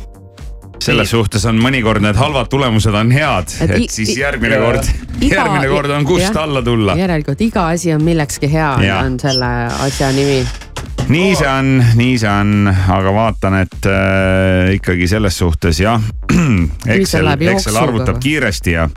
selles 0.83 1.11
suhtes 1.11 1.45
on 1.49 1.59
mõnikord 1.63 2.03
need 2.05 2.19
halvad 2.19 2.49
tulemused 2.51 2.95
on 2.95 3.11
head, 3.15 3.53
Et 3.67 3.91
siis 3.93 4.15
järgmine 4.19 4.61
kord, 4.63 4.89
järgmine 5.23 5.69
kord 5.71 5.93
on 5.95 6.07
kust 6.09 6.29
jah. 6.29 6.43
alla 6.45 6.63
tulla. 6.63 6.97
järelikult 6.99 7.43
iga 7.49 7.69
asi 7.75 7.93
on 7.95 8.05
millekski 8.07 8.51
hea, 8.53 8.73
on 8.99 9.19
selle 9.21 9.53
asja 9.87 10.11
nimi. 10.15 10.41
nii 11.09 11.35
see 11.39 11.51
on, 11.51 11.73
nii 11.99 12.17
see 12.21 12.31
on, 12.31 12.71
aga 12.71 13.15
vaatan, 13.15 13.59
et 13.65 13.91
äh, 13.91 14.75
ikkagi 14.79 15.09
selles 15.11 15.39
suhtes 15.39 15.81
jah. 15.81 16.03
Excel, 16.99 17.31
Excel 17.53 17.79
arvutab 17.81 18.21
kiiresti 18.23 18.77
ja, 18.77 18.89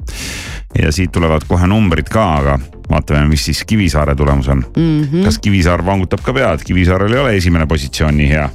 ja 0.79 0.91
siit 0.91 1.11
tulevad 1.11 1.41
kohe 1.47 1.67
numbrid 1.67 2.09
ka, 2.09 2.25
aga 2.35 2.59
vaatame, 2.91 3.25
mis 3.31 3.45
siis 3.45 3.63
Kivisaare 3.67 4.15
tulemus 4.15 4.47
on 4.47 4.65
mm. 4.77 4.83
Mhm. 4.83 5.03
-hmm. 5.03 5.25
kas 5.25 5.39
Kivisaar 5.39 5.85
vangutab 5.85 6.19
ka 6.23 6.33
pead, 6.33 6.63
Kivisaarel 6.65 7.13
ei 7.13 7.19
ole 7.19 7.35
esimene 7.35 7.65
positsioon 7.65 8.17
nii 8.17 8.29
hea. 8.29 8.49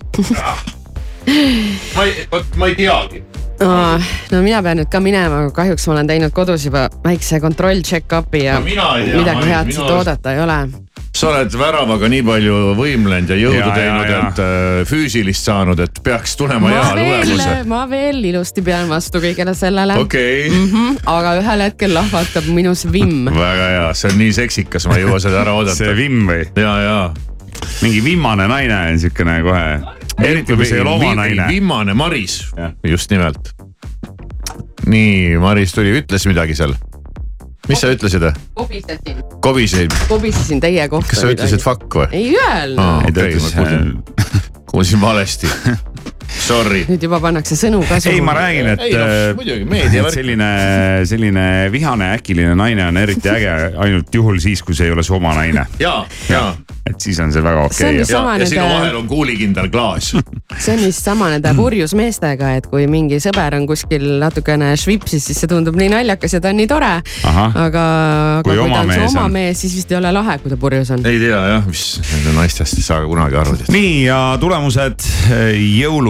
ma 1.97 2.05
ei, 2.05 2.29
vot 2.33 2.57
ma 2.57 2.67
ei 2.67 2.75
teagi. 2.75 3.23
no 4.33 4.43
mina 4.43 4.63
pean 4.63 4.79
nüüd 4.79 4.91
ka 4.93 5.01
minema, 5.01 5.39
aga 5.39 5.51
kahjuks 5.51 5.87
ma 5.87 5.93
olen 5.93 6.07
teinud 6.07 6.33
kodus 6.33 6.65
juba 6.65 6.89
väikse 7.05 7.41
kontroll 7.41 7.81
check-up'i 7.81 8.45
ja 8.45 8.61
No 8.61 8.67
tea, 8.67 9.17
midagi 9.17 9.49
head 9.49 9.73
siit 9.73 9.91
oodata 9.91 10.33
ei 10.33 10.41
ole. 10.41 10.86
Sa 11.17 11.31
oled 11.31 11.55
väravaga 11.57 12.09
nii 12.13 12.23
palju 12.27 12.57
võimlenud 12.77 13.31
ja 13.33 13.37
jõudu 13.41 13.61
Ja, 13.61 13.71
teinud, 13.75 14.11
et 14.11 14.41
äh, 14.45 14.81
füüsilist 14.89 15.49
saanud, 15.49 15.81
et 15.81 16.01
peaks 16.05 16.37
tulema 16.37 16.69
ma 16.69 16.73
hea 16.75 16.91
tulemuse., 16.93 17.55
ma 17.71 17.83
veel 17.91 18.21
ilusti 18.33 18.65
pean 18.67 18.91
vastu 18.93 19.23
kõigele 19.25 19.55
sellele 19.57 19.97
okei 20.03 20.49
mm. 20.51 20.67
-hmm, 20.73 20.99
aga 21.13 21.37
ühel 21.41 21.65
hetkel 21.67 21.95
lahvatab 21.97 22.51
minus 22.53 22.85
vimm. 22.93 23.31
väga 23.33 23.71
hea, 23.73 23.87
see 23.97 24.13
on 24.13 24.21
nii 24.21 24.35
seksikas, 24.41 24.89
ma 24.91 24.99
ei 24.99 25.07
jõua 25.07 25.21
seda 25.25 25.41
ära 25.45 25.55
see 25.55 25.63
oodata. 25.63 25.97
Vimm 25.97 26.33
või? 26.33 26.43
ja, 26.61 26.75
ja. 26.85 26.99
mingi 27.83 28.05
vimmane 28.05 28.49
naine 28.53 28.81
on 28.93 29.01
siukene 29.01 29.39
kohe, 29.47 29.67
eriti 30.21 30.53
kui 30.53 30.69
see 30.69 30.81
ei 30.81 30.85
ole 30.85 30.97
oma 30.99 31.15
naine. 31.23 31.49
viimane 31.49 31.97
Maris 31.97 32.43
just 32.85 33.11
nimelt. 33.11 33.55
nii, 34.87 35.39
Maris 35.41 35.73
tuli, 35.73 35.97
ütles 36.03 36.29
midagi 36.29 36.59
seal. 36.59 36.77
Mis 37.69 37.83
sa 37.83 37.91
ütlesid? 37.93 38.29
kobisesin, 38.55 39.21
kobiseid, 39.45 39.99
kobisesin 40.09 40.63
teie 40.63 40.89
kohta. 40.89 41.11
kas 41.11 41.25
sa 41.25 41.33
ütlesid? 41.35 41.63
fuck 41.65 41.99
või? 42.01 42.09
ei 42.13 42.33
öelnud 42.37 42.81
no.. 42.81 42.89
ütles 43.11 43.43
ma 43.43 43.51
kuulsin., 43.59 43.93
kuulsin 44.71 45.01
valesti. 45.01 45.51
Sorry. 46.47 46.85
nüüd 46.89 47.03
juba 47.03 47.19
pannakse 47.23 47.57
sõnu 47.59 47.81
ka 47.89 47.99
ei, 48.11 48.21
ma 48.25 48.35
räägin, 48.37 48.69
et 48.75 48.83
noh, 48.83 49.03
äh, 49.07 49.35
muidugi, 49.39 49.65
meediavärk. 49.69 50.13
et 50.13 50.19
selline, 50.21 50.51
selline 51.09 51.47
vihane 51.73 52.13
äkiline 52.19 52.55
naine 52.59 52.87
on 52.89 52.97
eriti 53.01 53.29
äge 53.33 53.53
ainult 53.83 54.15
juhul 54.15 54.39
siis, 54.43 54.63
kui 54.63 54.75
see 54.79 54.87
ei 54.91 54.95
ole 54.95 55.03
su 55.07 55.15
oma 55.17 55.35
naine. 55.39 55.67
ja, 55.83 55.95
ja, 56.31 56.43
et 56.87 57.01
siis 57.03 57.19
on 57.23 57.33
see 57.35 57.43
väga 57.43 57.65
okei 57.67 57.99
vist- 57.99 58.11
ja, 58.11 58.19
Sama 58.21 58.37
ja 58.39 58.47
sinu 58.47 58.63
vahel 58.71 58.97
on 59.01 59.09
kuulikindel 59.11 59.69
klaas. 59.75 60.13
see 60.65 60.75
on 60.77 60.85
vist 60.87 61.03
sama 61.05 61.31
nende 61.35 61.53
purjus 61.59 61.95
meestega, 61.99 62.53
et 62.61 62.67
kui 62.71 62.87
mingi 62.91 63.19
sõber 63.23 63.57
on 63.59 63.67
kuskil 63.67 64.05
natukene 64.23 64.73
švipsis, 64.79 65.25
siis 65.31 65.41
see 65.43 65.51
tundub 65.51 65.77
nii 65.79 65.91
naljakas 65.93 66.37
ja 66.39 66.41
ta 66.45 66.53
on 66.55 66.61
nii 66.61 66.69
tore. 66.71 66.93
Aga, 67.27 67.47
aga 67.67 67.85
Kui 68.47 68.55
kui, 68.55 68.63
oma 68.65 68.77
ta 68.77 68.83
on 68.85 68.93
su 68.93 69.01
mees 69.01 69.15
oma 69.17 69.25
on. 69.27 69.33
mees, 69.35 69.61
siis 69.65 69.75
vist 69.81 69.91
ei 69.93 69.99
ole 69.99 70.13
lahe, 70.15 70.39
kui 70.43 70.53
ta 70.53 70.57
purjus 70.61 70.91
on. 70.95 71.03
ei 71.07 71.19
tea 71.23 71.41
jah, 71.57 71.67
mis 71.67 71.85
nende 72.13 72.37
naistest 72.39 72.79
ei 72.79 72.87
saa 72.87 73.03
kunagi 73.09 73.37
aru. 73.43 73.57
nii 73.73 73.93
ja 74.07 74.21
tulemused 74.41 75.03
eh, 75.33 75.51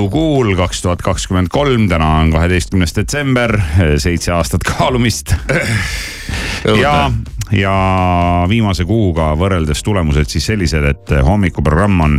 jõulukuul 0.06 0.54
kaks 0.56 0.82
tuhat 0.82 1.02
kakskümmend 1.02 1.48
kolm, 1.50 1.88
täna 1.88 2.06
on 2.20 2.30
kaheteistkümnes 2.30 2.94
detsember, 2.94 3.56
seitse 3.98 4.32
aastat 4.32 4.62
kaalumist 4.62 5.32
ja, 6.80 7.10
ja 7.50 7.72
viimase 8.48 8.84
kuuga 8.86 9.32
võrreldes 9.34 9.82
tulemused 9.82 10.30
siis 10.30 10.46
sellised, 10.46 10.84
et 10.84 11.10
hommikuprogramm 11.26 12.00
on 12.00 12.14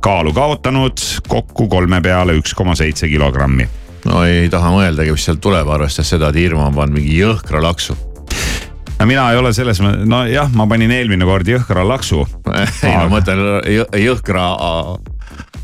kaalu 0.00 0.32
kaotanud 0.34 0.98
kokku 1.28 1.68
kolme 1.68 2.00
peale 2.02 2.34
üks 2.40 2.56
koma 2.58 2.74
seitse 2.74 3.08
kilogrammi. 3.08 3.68
no 4.10 4.24
ei 4.24 4.48
taha 4.50 4.72
mõeldagi, 4.74 5.14
mis 5.14 5.28
sealt 5.28 5.40
tuleb, 5.40 5.68
arvestades 5.68 6.10
seda, 6.10 6.32
et 6.32 6.40
Irma 6.42 6.66
on 6.66 6.74
pannud 6.74 6.98
mingi 6.98 7.20
jõhkra 7.20 7.62
laksu. 7.62 7.94
no 8.98 9.06
mina 9.06 9.30
ei 9.30 9.38
ole 9.38 9.52
selles, 9.52 9.78
nojah, 9.80 10.50
ma 10.58 10.66
panin 10.66 10.90
eelmine 10.90 11.24
kord 11.24 11.46
jõhkra 11.46 11.86
laksu, 11.86 12.26
ei, 12.82 12.96
ma 12.96 13.06
mõtlen 13.14 13.46
jõ- 13.78 13.88
jõhkra 14.08 14.50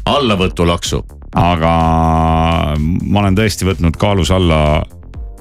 allavõtulaksu. 0.06 1.02
Aga 1.34 1.72
ma 2.78 3.22
olen 3.24 3.38
tõesti 3.38 3.66
võtnud 3.68 3.98
kaalus 4.00 4.30
alla 4.34 4.82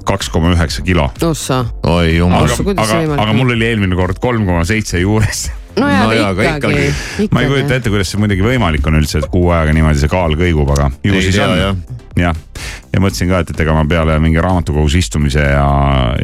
kaks 0.03 0.29
koma 0.33 0.51
üheksa 0.53 0.83
kilo. 0.83 1.09
ossa, 1.23 1.63
oi 1.87 2.17
jumal 2.17 2.47
aga, 2.49 2.73
aga, 2.75 3.01
aga 3.15 3.29
on? 3.29 3.35
mul 3.39 3.55
oli 3.55 3.69
eelmine 3.71 3.97
kord 3.97 4.19
kolm 4.23 4.47
koma 4.49 4.65
seitse 4.67 4.99
juures 4.99 5.47
no 5.79 5.89
jaa 5.89 6.03
No 6.03 6.11
aga 6.29 6.47
ikkagi, 6.55 6.85
ikkagi. 6.85 7.29
ma 7.31 7.43
ei 7.43 7.51
kujuta 7.51 7.77
ette, 7.77 7.91
kuidas 7.93 8.11
see 8.11 8.21
muidugi 8.21 8.45
võimalik 8.45 8.87
on 8.89 8.99
üldse, 8.99 9.23
et 9.23 9.29
kuu 9.31 9.49
aega 9.55 9.73
niimoodi 9.75 10.01
see 10.01 10.11
kaal 10.11 10.35
kõigub, 10.39 10.69
aga 10.75 10.89
ju 11.05 11.13
Ei 11.13 11.23
siis 11.25 11.37
tea, 11.37 11.47
on 11.49 11.61
jah.. 11.61 11.79
jah, 12.19 12.41
ja 12.93 13.01
mõtlesin 13.03 13.31
ka, 13.31 13.43
et, 13.43 13.53
et 13.53 13.63
ega 13.65 13.77
ma 13.77 13.85
peale 13.89 14.17
mingi 14.23 14.41
raamatukogus 14.43 14.97
istumise 14.99 15.45
ja, 15.45 15.69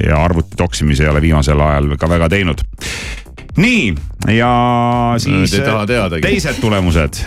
ja 0.04 0.20
arvuti 0.22 0.60
toksimise 0.60 1.08
ei 1.08 1.14
ole 1.14 1.24
viimasel 1.24 1.62
ajal 1.66 1.96
ka 2.02 2.12
väga 2.12 2.30
teinud. 2.36 2.66
nii, 3.58 3.96
ja 4.36 4.52
siis 5.22 5.56
taha 5.58 5.88
teadagi. 5.90 6.26
teised 6.28 6.62
tulemused. 6.62 7.24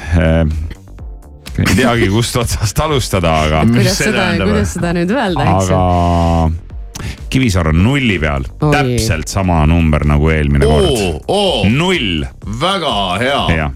Ei 1.58 1.74
teagi, 1.76 2.08
kust 2.12 2.36
otsast 2.40 2.80
alustada, 2.80 3.34
aga, 3.46 3.64
Mis 3.68 3.82
kuidas 3.82 3.98
seda, 4.00 4.28
kuidas 4.40 4.76
seda 4.78 4.92
nüüd 4.96 5.12
öelda, 5.12 5.48
eks 5.56 5.72
ju. 5.72 5.80
aga 5.80 6.72
Kivisaar 7.32 7.72
on 7.72 7.80
nulli 7.82 8.18
peal, 8.22 8.44
täpselt 8.60 9.30
sama 9.32 9.62
number 9.66 10.04
nagu 10.06 10.28
eelmine 10.30 10.66
kord. 10.68 10.88
oo, 10.88 11.20
oo, 11.28 11.62
null, 11.70 12.26
väga 12.60 12.96
hea. 13.22 13.70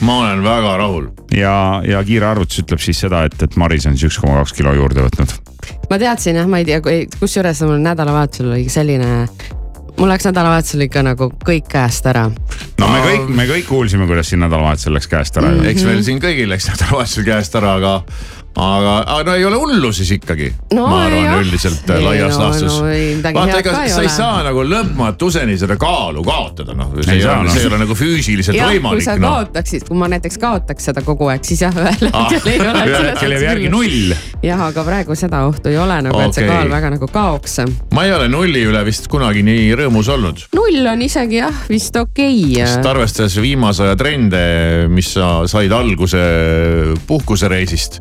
ma 0.00 0.18
olen 0.22 0.42
väga 0.44 0.76
rahul. 0.76 1.08
ja, 1.34 1.82
ja 1.86 2.02
kiire 2.04 2.26
arvutus 2.28 2.62
ütleb 2.64 2.82
siis 2.82 3.00
seda, 3.06 3.24
et, 3.28 3.38
et 3.42 3.56
Maris 3.56 3.86
on 3.86 3.96
siis 3.96 4.10
üks 4.10 4.20
koma 4.22 4.40
kaks 4.42 4.56
kilo 4.58 4.74
juurde 4.76 5.06
võtnud. 5.06 5.34
ma 5.90 6.00
teadsin 6.02 6.42
jah, 6.42 6.50
ma 6.50 6.60
ei 6.62 6.68
tea, 6.68 6.82
kusjuures 7.18 7.62
mul 7.66 7.80
nädalavahetusel 7.86 8.52
oli 8.52 8.68
selline, 8.72 9.28
mul 9.98 10.08
läks 10.12 10.28
nädalavahetusel 10.28 10.86
ikka 10.86 11.02
nagu 11.06 11.30
kõik 11.44 11.68
käest 11.70 12.06
ära. 12.06 12.28
no 12.78 12.90
me 12.92 13.00
kõik, 13.04 13.30
me 13.40 13.46
kõik 13.50 13.68
kuulsime, 13.68 14.06
kuidas 14.10 14.30
siin 14.30 14.42
nädalavahetusel 14.44 14.94
läks 14.94 15.10
käest 15.10 15.38
ära 15.40 15.50
mm.. 15.52 15.70
eks 15.72 15.86
meil 15.88 16.02
siin 16.06 16.22
kõigil 16.22 16.50
läks 16.52 16.68
nädalavahetusel 16.72 17.26
käest 17.26 17.58
ära, 17.58 17.74
aga, 17.80 17.94
aga, 18.56 18.92
aga 19.06 19.22
no 19.30 19.34
ei 19.38 19.44
ole 19.44 19.56
hullu 19.60 19.90
siis 19.94 20.10
ikkagi 20.16 20.48
No 20.74 20.86
ma 20.88 21.02
arvan 21.06 21.24
jah. 21.24 21.36
üldiselt 21.42 21.90
Ei, 21.94 22.02
laias 22.02 22.34
no- 22.38 22.44
laastus 22.48 22.78
no 22.80 23.34
vaata, 23.36 23.58
ega 23.60 23.74
sa 23.92 24.02
ei 24.02 24.08
saa 24.10 24.40
nagu 24.46 24.64
lõpmatuseni 24.66 25.54
seda 25.60 25.76
kaalu 25.80 26.24
kaotada, 26.26 26.74
noh, 26.74 26.90
see 26.98 27.12
Ei 27.12 27.20
ei 27.20 27.22
saa, 27.26 27.36
ole, 27.38 27.46
noh. 27.48 27.52
see 27.54 27.62
ei 27.62 27.68
ole 27.70 27.78
nagu 27.84 27.94
füüsiliselt 27.98 28.56
kui 28.58 28.72
võimalik, 28.78 29.04
sa 29.06 29.14
noh. 29.20 29.36
kaotaksid, 29.36 29.84
kui 29.88 29.98
ma 30.00 30.08
näiteks 30.10 30.38
kaotaks 30.42 30.88
seda 30.90 31.04
kogu 31.06 31.28
aeg, 31.30 31.44
siis 31.46 31.62
jah, 31.62 31.76
ühel 31.78 32.10
Ah. 32.12 32.26
hetkel 32.32 32.50
ei 32.54 32.60
ole. 32.64 32.82
ühel 32.88 33.08
hetkel 33.12 33.36
jääb 33.36 33.46
järgi. 33.46 33.68
null. 33.72 34.16
jah, 34.42 34.64
aga 34.68 34.84
praegu 34.88 35.14
seda 35.18 35.44
ohtu 35.46 35.70
ei 35.70 35.78
ole 35.78 36.00
nagu, 36.08 36.20
et 36.26 36.34
see 36.40 36.48
kaal 36.48 36.70
väga 36.72 36.90
nagu 36.96 37.08
kaoks. 37.14 37.58
ma 37.94 38.04
ei 38.08 38.12
ole 38.16 38.26
nulli 38.32 38.64
üle 38.68 38.82
vist 38.88 39.06
kunagi 39.12 39.44
nii 39.46 39.70
rõõmus 39.78 40.10
olnud, 40.16 40.42
null 40.58 40.86
on 40.94 41.02
isegi 41.06 41.38
jah, 41.42 41.62
vist 41.70 41.96
okei 41.96 42.56
sest 42.58 42.80
okay.. 42.80 42.90
arvestades 42.90 43.38
viimase 43.42 43.86
aja 43.86 43.96
trende, 44.00 44.42
mis 44.90 45.12
sa 45.14 45.44
said 45.50 45.72
alguse 45.72 46.18
puhkusereisist. 47.06 48.00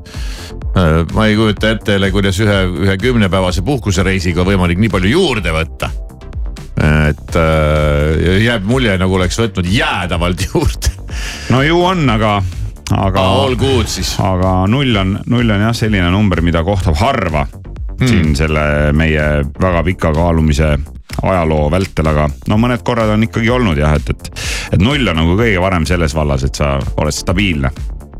Ma 1.13 1.27
ei 1.27 1.35
kujuta 1.35 1.71
ette 1.73 1.95
jälle, 1.97 2.11
kuidas 2.11 2.39
ühe, 2.43 2.57
ühe 2.85 2.97
kümnepäevase 3.01 3.63
puhkusereisiga 3.65 4.43
on 4.43 4.51
võimalik 4.51 4.81
nii 4.81 4.91
palju 4.93 5.13
juurde 5.13 5.53
võtta. 5.55 5.89
et 6.77 7.37
äh, 7.39 8.41
jääb 8.43 8.67
mulje, 8.69 8.97
nagu 9.01 9.17
oleks 9.17 9.39
võtnud 9.41 9.69
jäädavalt 9.71 10.45
juurde. 10.49 10.93
no 11.53 11.63
ju 11.65 11.79
on, 11.83 12.03
aga, 12.13 12.35
aga 12.97 13.29
all 13.43 13.55
good 13.55 13.89
siis. 13.89 14.15
aga 14.21 14.59
null 14.69 14.95
on, 14.95 15.17
null 15.25 15.55
on 15.55 15.65
jah 15.69 15.73
selline 15.75 16.11
number, 16.13 16.41
mida 16.45 16.63
kohtab 16.63 16.99
harva 17.01 17.47
hmm. 17.47 18.07
siin 18.07 18.35
selle 18.37 18.93
meie 18.93 19.27
väga 19.59 19.83
pika 19.87 20.13
kaalumise 20.13 20.75
ajaloo 21.23 21.71
vältel, 21.73 22.11
aga 22.11 22.27
no 22.51 22.57
mõned 22.61 22.83
korrad 22.85 23.09
on 23.15 23.25
ikkagi 23.25 23.49
olnud 23.49 23.79
jah, 23.79 23.95
et, 23.97 24.09
et, 24.13 24.31
et 24.77 24.81
null 24.81 25.07
on 25.07 25.17
nagu 25.17 25.37
kõige 25.39 25.61
varem 25.63 25.87
selles 25.89 26.13
vallas, 26.15 26.45
et 26.45 26.59
sa 26.59 26.75
oled 26.97 27.15
stabiilne, 27.15 27.71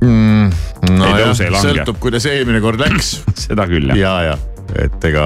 Mm, 0.02 0.52
no 0.94 1.06
Ei 1.10 1.24
tõuse, 1.24 1.48
ei 1.48 1.50
lange. 1.54 1.72
sõltub, 1.72 1.98
kuidas 2.04 2.26
eelmine 2.30 2.60
kord 2.62 2.80
läks 2.84 3.16
seda 3.48 3.66
küll 3.70 3.88
jah. 3.90 3.98
ja, 3.98 4.12
ja, 4.28 4.36
et 4.84 5.06
ega 5.10 5.24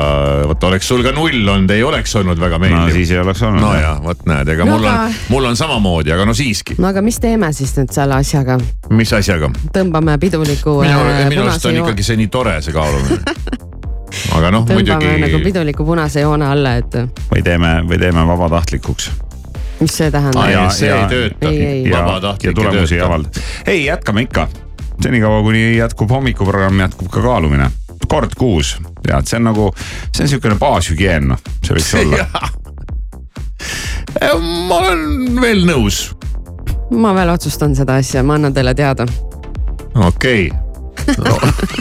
vot 0.47 0.63
oleks 0.69 0.87
sul 0.87 1.01
ka 1.03 1.11
null 1.15 1.41
olnud, 1.51 1.71
ei 1.75 1.83
oleks 1.83 2.13
olnud 2.15 2.39
väga 2.39 2.55
no 2.59 2.63
meeldiv. 2.63 2.93
siis 2.95 3.11
ei 3.11 3.19
oleks 3.19 3.41
olnud. 3.43 3.59
no 3.65 3.73
ja 3.75 3.97
vot 4.03 4.21
näed, 4.29 4.47
ega 4.53 4.63
No 4.65 4.77
mul 4.77 4.87
aga- 4.87 5.09
on, 5.09 5.17
mul 5.33 5.49
on 5.51 5.59
samamoodi, 5.59 6.13
aga 6.15 6.25
no 6.29 6.33
siiski, 6.37 6.77
no 6.79 6.87
aga 6.87 7.01
mis 7.03 7.19
teeme 7.19 7.49
siis 7.57 7.73
nüüd 7.79 7.91
selle 7.91 8.15
asjaga, 8.21 8.59
mis 8.95 9.11
asjaga? 9.17 9.49
tõmbame 9.75 10.15
piduliku 10.23 10.77
minu, 10.85 11.01
äh, 11.09 11.25
minu 11.33 11.43
arust 11.49 11.65
on 11.67 11.81
ikkagi 11.83 12.05
see 12.11 12.19
nii 12.21 12.29
tore, 12.31 12.55
see 12.63 12.71
kaalumine. 12.75 13.19
aga 14.37 14.53
noh, 14.55 14.63
tõmbame 14.69 14.93
nagu 14.95 15.03
muidugi, 15.19 15.43
piduliku 15.49 15.85
punase 15.87 16.23
joone 16.23 16.47
alla, 16.47 16.77
et 16.79 16.95
või 17.33 17.43
teeme, 17.43 17.81
või 17.91 17.99
teeme 17.99 18.23
vabatahtlikuks. 18.31 19.11
Mis 19.81 19.97
see 19.97 20.11
tähendab 20.11 20.49
ja- 20.49 20.69
see 20.69 20.89
ja- 20.89 21.07
ei 21.49 21.83
ja, 21.89 21.97
vabatahtlik 22.05 22.51
ja 22.51 22.53
tulemusi 22.53 22.95
ei 22.95 23.01
avalda. 23.01 23.29
ei, 23.67 23.85
jätkame 23.85 24.21
ikka. 24.27 24.47
senikaua, 25.03 25.41
kuni 25.41 25.77
jätkub 25.77 26.09
hommikuprogramm, 26.09 26.79
jätkub 26.79 27.09
ka 27.09 27.21
kaalumine. 27.21 27.71
kord 28.07 28.31
kuus, 28.37 28.77
tead, 29.07 29.25
see 29.25 29.37
on 29.39 29.43
nagu, 29.43 29.69
see 30.11 30.23
on 30.23 30.27
niisugune 30.29 30.55
baashügieen, 30.59 31.27
noh, 31.31 31.39
see 31.63 31.75
võiks 31.77 31.93
olla. 32.01 32.25
ma 34.67 34.75
olen 34.77 35.41
veel 35.41 35.63
nõus, 35.69 36.01
ma 36.91 37.13
veel 37.15 37.29
otsustan 37.33 37.75
seda 37.77 37.95
asja, 38.01 38.23
ma 38.23 38.35
annan 38.35 38.53
teile 38.53 38.73
teada. 38.75 39.05
okei 39.95 40.49
okay. 40.51 40.59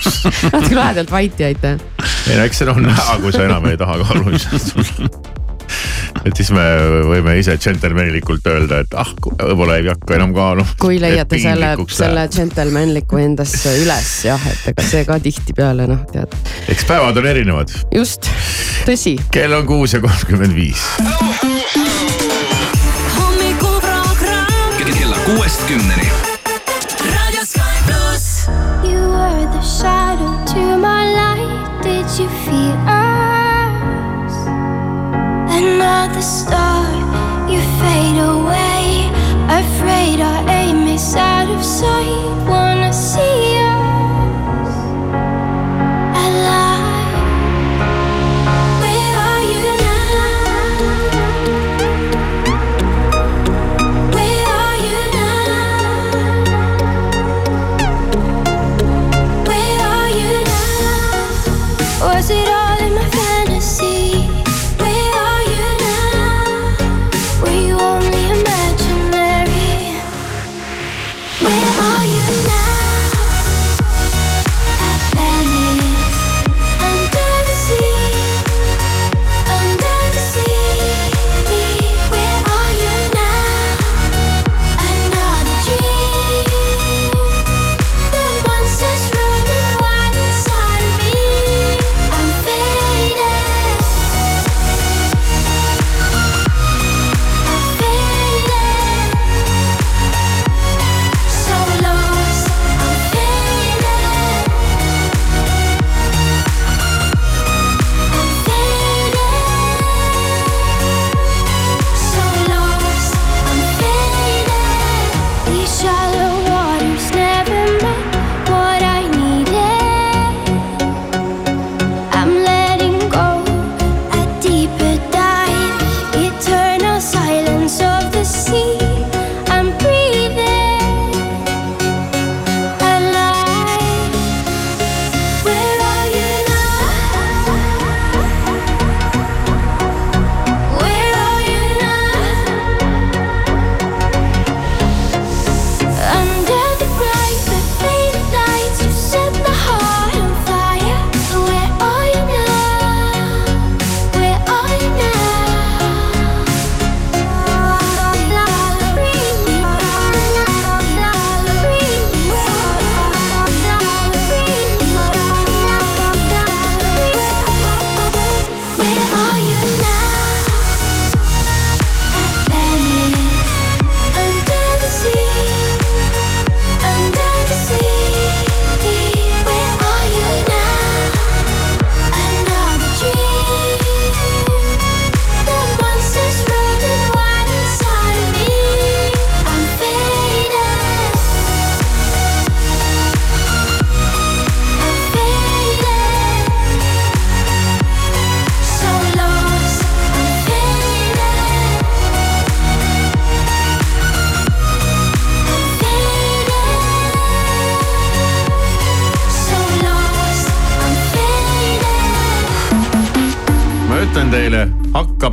natuke 0.53 0.75
lahedalt 0.75 1.11
vait 1.11 1.41
jäite. 1.41 1.75
ei 2.31 2.37
no 2.37 2.45
eks 2.45 2.59
see 2.63 2.71
on 2.71 2.83
näha, 2.87 3.19
kui 3.21 3.33
sa 3.33 3.45
enam 3.45 3.67
ei 3.67 3.77
taha 3.81 3.99
kaalumisest 4.05 4.75
tulla. 4.75 5.09
Et 6.27 6.37
siis 6.37 6.51
me 6.55 6.65
võime 7.09 7.37
ise 7.41 7.57
džentelmenelikult 7.61 8.47
öelda, 8.51 8.83
et 8.85 8.97
ah, 8.99 9.11
võib-olla 9.23 9.79
ei 9.81 9.89
hakka 9.89 10.17
enam 10.19 10.35
kaaluma. 10.37 10.77
kui 10.81 11.01
leiate 11.03 11.41
selle, 11.43 11.73
selle 11.89 12.27
džentelmenliku 12.33 13.21
endasse 13.23 13.75
üles 13.83 14.11
jah, 14.29 14.43
et 14.53 14.73
ega 14.73 14.83
see 14.87 15.03
ka 15.09 15.19
tihtipeale 15.23 15.89
noh, 15.91 16.03
tead. 16.13 16.31
eks 16.73 16.85
päevad 16.89 17.17
on 17.21 17.27
erinevad, 17.33 17.69
just, 17.95 18.31
tõsi. 18.89 19.17
kell 19.35 19.53
on 19.57 19.65
kuus 19.69 19.97
ja 19.97 20.01
kolmkümmend 20.05 20.55
viis. 20.57 20.83
hommikuprogramm 23.17 24.61
kella 25.11 25.17
kuuest 25.27 25.61
kümneni. 25.69 26.00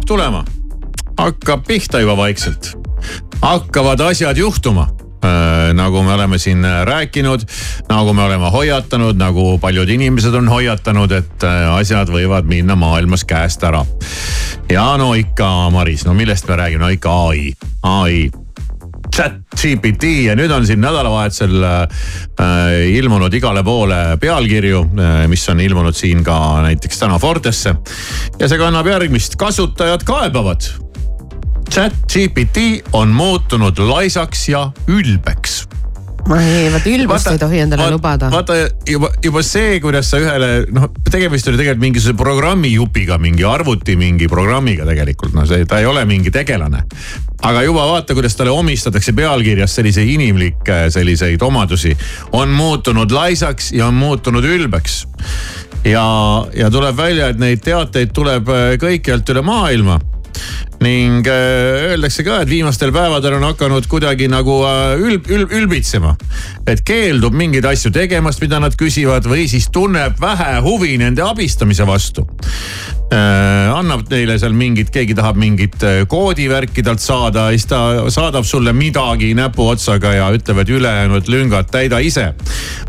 tulema, 0.08 0.46
hakkab 1.18 1.66
pihta 1.68 2.00
juba 2.00 2.18
vaikselt, 2.18 2.72
hakkavad 3.42 4.00
asjad 4.12 4.38
juhtuma. 4.38 4.88
Nagu 5.74 6.04
me 6.04 6.14
oleme 6.14 6.38
siin 6.38 6.64
rääkinud, 6.84 7.42
nagu 7.90 8.14
me 8.14 8.24
oleme 8.24 8.52
hoiatanud, 8.54 9.18
nagu 9.20 9.58
paljud 9.60 9.90
inimesed 9.90 10.34
on 10.38 10.48
hoiatanud, 10.48 11.12
et 11.12 11.44
äh, 11.44 11.74
asjad 11.76 12.08
võivad 12.14 12.48
minna 12.48 12.78
maailmas 12.80 13.26
käest 13.28 13.64
ära. 13.68 13.84
ja 14.70 14.86
no 14.98 15.14
ikka, 15.18 15.70
Maris, 15.74 16.06
no 16.06 16.14
millest 16.14 16.48
me 16.48 16.56
räägime, 16.56 16.86
no 16.86 16.94
ikka 16.94 17.18
ai, 17.28 17.52
ai. 17.84 18.30
chat 19.16 19.47
GPT 19.58 20.12
ja 20.28 20.36
nüüd 20.38 20.52
on 20.54 20.66
siin 20.68 20.82
nädalavahetusel 20.84 21.64
äh, 21.64 21.86
ilmunud 22.94 23.34
igale 23.34 23.64
poole 23.68 24.18
pealkirju 24.22 24.84
äh,, 24.88 25.22
mis 25.32 25.48
on 25.50 25.62
ilmunud 25.64 25.98
siin 25.98 26.24
ka 26.28 26.38
näiteks 26.66 27.00
täna 27.04 27.20
Fortesse. 27.20 27.76
ja 28.40 28.50
see 28.50 28.60
kannab 28.60 28.88
järgmist, 28.88 29.36
kasutajad 29.40 30.06
kaebavad. 30.08 30.70
chat 31.72 31.96
GPT 32.14 32.84
on 32.94 33.10
muutunud 33.10 33.80
laisaks 33.80 34.50
ja 34.50 34.70
ülbeks 34.88 35.66
ei, 36.36 36.68
vaata 36.72 36.92
ülbust 36.92 37.30
ei 37.32 37.40
tohi 37.40 37.60
endale 37.64 37.84
vaata, 37.84 37.96
lubada. 37.96 38.30
vaata 38.32 38.58
juba, 38.90 39.10
juba 39.24 39.44
see, 39.46 39.80
kuidas 39.84 40.10
sa 40.12 40.20
ühele 40.22 40.50
noh, 40.76 40.90
tegemist 41.08 41.48
oli 41.48 41.60
tegelikult 41.62 41.84
mingisuguse 41.86 42.18
programmijupiga, 42.20 43.20
mingi 43.22 43.46
arvuti 43.48 43.96
mingi 44.00 44.28
programmiga 44.32 44.88
tegelikult, 44.90 45.36
no 45.38 45.46
see, 45.48 45.66
ta 45.70 45.80
ei 45.82 45.88
ole 45.88 46.04
mingi 46.10 46.34
tegelane. 46.34 46.84
Aga 47.46 47.62
juba 47.62 47.86
vaata, 47.86 48.16
kuidas 48.18 48.36
talle 48.36 48.52
omistatakse 48.52 49.14
pealkirjas 49.14 49.76
selliseid 49.76 50.10
inimlikke 50.10 50.88
selliseid 50.94 51.42
omadusi. 51.42 51.98
on 52.32 52.50
muutunud 52.50 53.12
laisaks 53.12 53.72
ja 53.72 53.88
on 53.88 53.94
muutunud 53.94 54.44
ülbeks. 54.44 55.08
ja, 55.84 56.06
ja 56.56 56.70
tuleb 56.72 56.98
välja, 56.98 57.28
et 57.28 57.40
neid 57.40 57.62
teateid 57.64 58.14
tuleb 58.14 58.50
äh, 58.50 58.70
kõikjalt 58.82 59.30
üle 59.34 59.42
maailma 59.42 60.00
ning 60.84 61.26
äh, 61.26 61.92
öeldakse 61.92 62.24
ka, 62.26 62.42
et 62.44 62.52
viimastel 62.52 62.92
päevadel 62.94 63.38
on 63.40 63.48
hakanud 63.50 63.88
kuidagi 63.90 64.28
nagu 64.30 64.60
äh, 64.68 65.00
ülb, 65.02 65.30
ülb, 65.34 65.54
ülbitsema. 65.58 66.14
et 66.68 66.84
keeldub 66.86 67.34
mingeid 67.34 67.66
asju 67.66 67.92
tegemast, 67.96 68.42
mida 68.44 68.60
nad 68.62 68.76
küsivad 68.78 69.26
või 69.26 69.48
siis 69.50 69.70
tunneb 69.74 70.20
vähe 70.22 70.60
huvi 70.62 70.98
nende 71.02 71.26
abistamise 71.26 71.88
vastu 71.88 72.28
äh,. 73.10 73.74
annab 73.74 74.06
neile 74.12 74.38
seal 74.38 74.54
mingit, 74.58 74.92
keegi 74.94 75.16
tahab 75.18 75.40
mingit 75.42 75.82
koodivärki 76.12 76.84
talt 76.86 77.02
saada, 77.02 77.50
siis 77.56 77.66
ta 77.70 77.82
saadab 78.14 78.46
sulle 78.46 78.74
midagi 78.76 79.34
näpuotsaga 79.38 80.14
ja 80.20 80.30
ütleb, 80.36 80.62
et 80.62 80.74
ülejäänud 80.78 81.32
lüngad 81.32 81.72
täida 81.74 82.04
ise. 82.06 82.34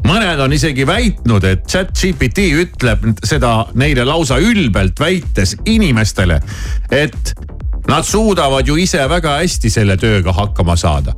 mõned 0.05 0.45
on 0.45 0.53
isegi 0.53 0.87
väitnud, 0.87 1.45
et 1.45 1.65
chat 1.69 1.95
GPT 1.97 2.51
ütleb 2.67 3.15
seda 3.25 3.63
neile 3.79 4.05
lausa 4.05 4.41
ülbelt 4.43 5.01
väites 5.01 5.57
inimestele, 5.65 6.43
et 6.93 7.37
Nad 7.89 8.05
suudavad 8.05 8.69
ju 8.69 8.77
ise 8.77 9.01
väga 9.09 9.39
hästi 9.41 9.71
selle 9.73 9.97
tööga 9.97 10.35
hakkama 10.37 10.77
saada 10.77 11.15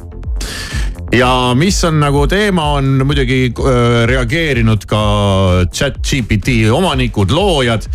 ja 1.12 1.55
mis 1.59 1.79
on 1.85 1.99
nagu 2.01 2.23
teema, 2.31 2.68
on 2.79 3.01
muidugi 3.07 3.51
äh, 3.51 4.05
reageerinud 4.11 4.87
ka 4.91 5.01
chat 5.75 5.99
GPT 6.07 6.71
omanikud, 6.75 7.35
loojad. 7.35 7.87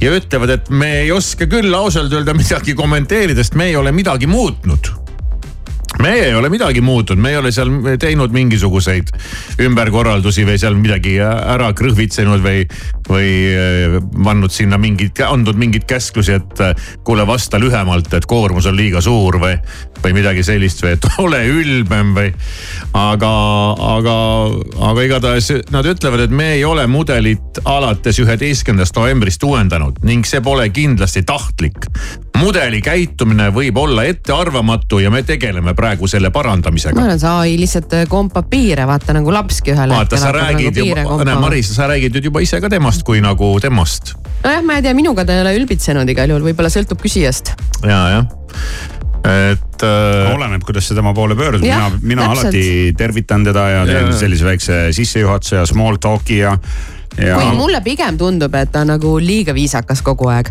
ja 0.00 0.16
ütlevad, 0.16 0.56
et 0.56 0.70
me 0.70 0.92
ei 1.02 1.12
oska 1.12 1.46
küll 1.46 1.74
ausalt 1.76 2.12
öelda 2.12 2.34
midagi 2.36 2.74
kommenteerida, 2.78 3.44
sest 3.44 3.58
me 3.60 3.68
ei 3.70 3.76
ole 3.76 3.92
midagi 3.92 4.26
muutnud 4.26 5.01
meie 6.02 6.26
ei 6.28 6.34
ole 6.34 6.50
midagi 6.52 6.82
muutunud, 6.84 7.22
me 7.22 7.32
ei 7.32 7.38
ole 7.38 7.52
seal 7.54 7.70
teinud 8.00 8.34
mingisuguseid 8.34 9.12
ümberkorraldusi 9.62 10.44
või 10.48 10.58
seal 10.60 10.76
midagi 10.78 11.16
ära 11.22 11.70
krõhvitsenud 11.78 12.42
või, 12.44 12.64
või 13.08 13.30
äh, 13.54 13.96
pannud 14.24 14.54
sinna 14.54 14.78
mingid, 14.82 15.22
andnud 15.26 15.58
mingeid 15.60 15.86
käsklusi, 15.88 16.38
et 16.40 16.64
äh, 16.64 16.88
kuule, 17.06 17.26
vasta 17.28 17.60
lühemalt, 17.62 18.12
et 18.14 18.26
koormus 18.28 18.68
on 18.70 18.78
liiga 18.78 19.02
suur 19.04 19.38
või, 19.42 19.56
või 20.04 20.16
midagi 20.16 20.44
sellist 20.46 20.82
või 20.84 20.96
et 20.96 21.06
ole 21.24 21.42
ülbem 21.50 22.14
või. 22.16 22.32
aga, 22.98 23.32
aga, 23.96 24.16
aga 24.90 25.06
igatahes 25.06 25.52
nad 25.74 25.86
ütlevad, 25.88 26.26
et 26.26 26.34
me 26.34 26.52
ei 26.56 26.64
ole 26.64 26.86
mudelit 26.90 27.62
alates 27.64 28.18
üheteistkümnendast 28.22 28.96
novembrist 28.98 29.42
uuendanud 29.46 30.02
ning 30.06 30.26
see 30.28 30.42
pole 30.44 30.68
kindlasti 30.74 31.24
tahtlik 31.26 31.88
mudeli 32.42 32.80
käitumine 32.82 33.48
võib 33.54 33.76
olla 33.78 34.04
ettearvamatu 34.10 34.98
ja 35.02 35.10
me 35.14 35.22
tegeleme 35.26 35.74
praegu 35.78 36.08
selle 36.10 36.32
parandamisega. 36.34 36.96
ma 36.98 37.06
arvan, 37.06 37.20
see 37.22 37.34
ai 37.42 37.56
lihtsalt 37.60 37.96
äh, 37.98 38.06
kompab 38.10 38.48
piire, 38.50 38.86
vaata 38.88 39.14
nagu 39.16 39.34
lapski 39.34 39.74
ühel 39.74 39.94
vaata, 39.94 40.18
sa 40.20 40.32
räägid 40.34 40.80
nagu 40.80 40.88
juba, 40.88 41.18
näe 41.28 41.38
Maris, 41.42 41.72
sa 41.76 41.88
räägid 41.90 42.16
nüüd 42.16 42.30
juba 42.30 42.42
ise 42.44 42.60
ka 42.62 42.70
temast 42.72 43.06
kui 43.06 43.22
nagu 43.24 43.52
temast. 43.62 44.14
nojah, 44.42 44.64
ma 44.66 44.80
ei 44.80 44.86
tea, 44.86 44.96
minuga 44.98 45.26
ta 45.28 45.36
ei 45.36 45.44
ole 45.44 45.54
ülbitsenud 45.60 46.08
igal 46.14 46.34
juhul, 46.34 46.48
võib-olla 46.50 46.72
sõltub 46.72 47.02
küsijast. 47.04 47.54
ja, 47.86 48.00
jah 48.16 48.91
et 49.22 49.84
äh.... 49.86 50.32
oleneb, 50.34 50.64
kuidas 50.66 50.88
sa 50.88 50.96
tema 50.98 51.14
poole 51.14 51.36
pöördud, 51.38 51.62
mina, 51.62 51.90
mina 52.00 52.26
täpselt. 52.30 52.48
alati 52.48 52.94
tervitan 52.98 53.44
teda 53.44 53.68
ja 53.68 53.84
teen 53.86 54.10
ja. 54.10 54.16
sellise 54.18 54.48
väikse 54.48 54.80
sissejuhatuse 54.96 55.60
ja 55.60 55.66
small 55.68 56.00
talk'i 56.02 56.42
ja 56.42 56.56
ja.... 57.18 57.36
kuigi 57.36 57.56
mulle 57.56 57.80
pigem 57.84 58.18
tundub, 58.18 58.54
et 58.56 58.72
ta 58.72 58.84
nagu 58.88 59.14
liiga 59.22 59.54
viisakas 59.54 60.02
kogu 60.04 60.30
aeg. 60.32 60.50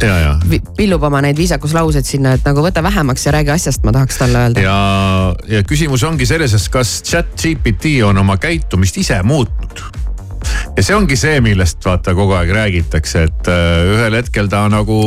pillub 0.77 1.03
oma 1.03 1.21
neid 1.25 1.39
viisakuslauseid 1.39 2.07
sinna, 2.07 2.35
et 2.37 2.45
nagu 2.47 2.63
võta 2.63 2.83
vähemaks 2.83 3.25
ja 3.25 3.35
räägi 3.37 3.55
asjast, 3.55 3.85
ma 3.87 3.95
tahaks 3.95 4.21
talle 4.21 4.45
öelda. 4.45 4.65
ja, 4.65 4.77
ja 5.57 5.63
küsimus 5.67 6.05
ongi 6.07 6.29
selles, 6.29 6.55
et 6.57 6.69
kas 6.73 6.99
chat 7.07 7.33
GPT 7.35 7.97
on 8.07 8.21
oma 8.21 8.37
käitumist 8.41 9.01
ise 9.01 9.21
muutnud 9.23 10.00
ja 10.77 10.83
see 10.83 10.95
ongi 10.95 11.17
see, 11.19 11.39
millest 11.43 11.85
vaata 11.85 12.15
kogu 12.17 12.35
aeg 12.37 12.51
räägitakse, 12.55 13.23
et 13.29 13.51
uh, 13.51 13.93
ühel 13.95 14.17
hetkel 14.19 14.49
ta 14.51 14.65
nagu. 14.71 14.99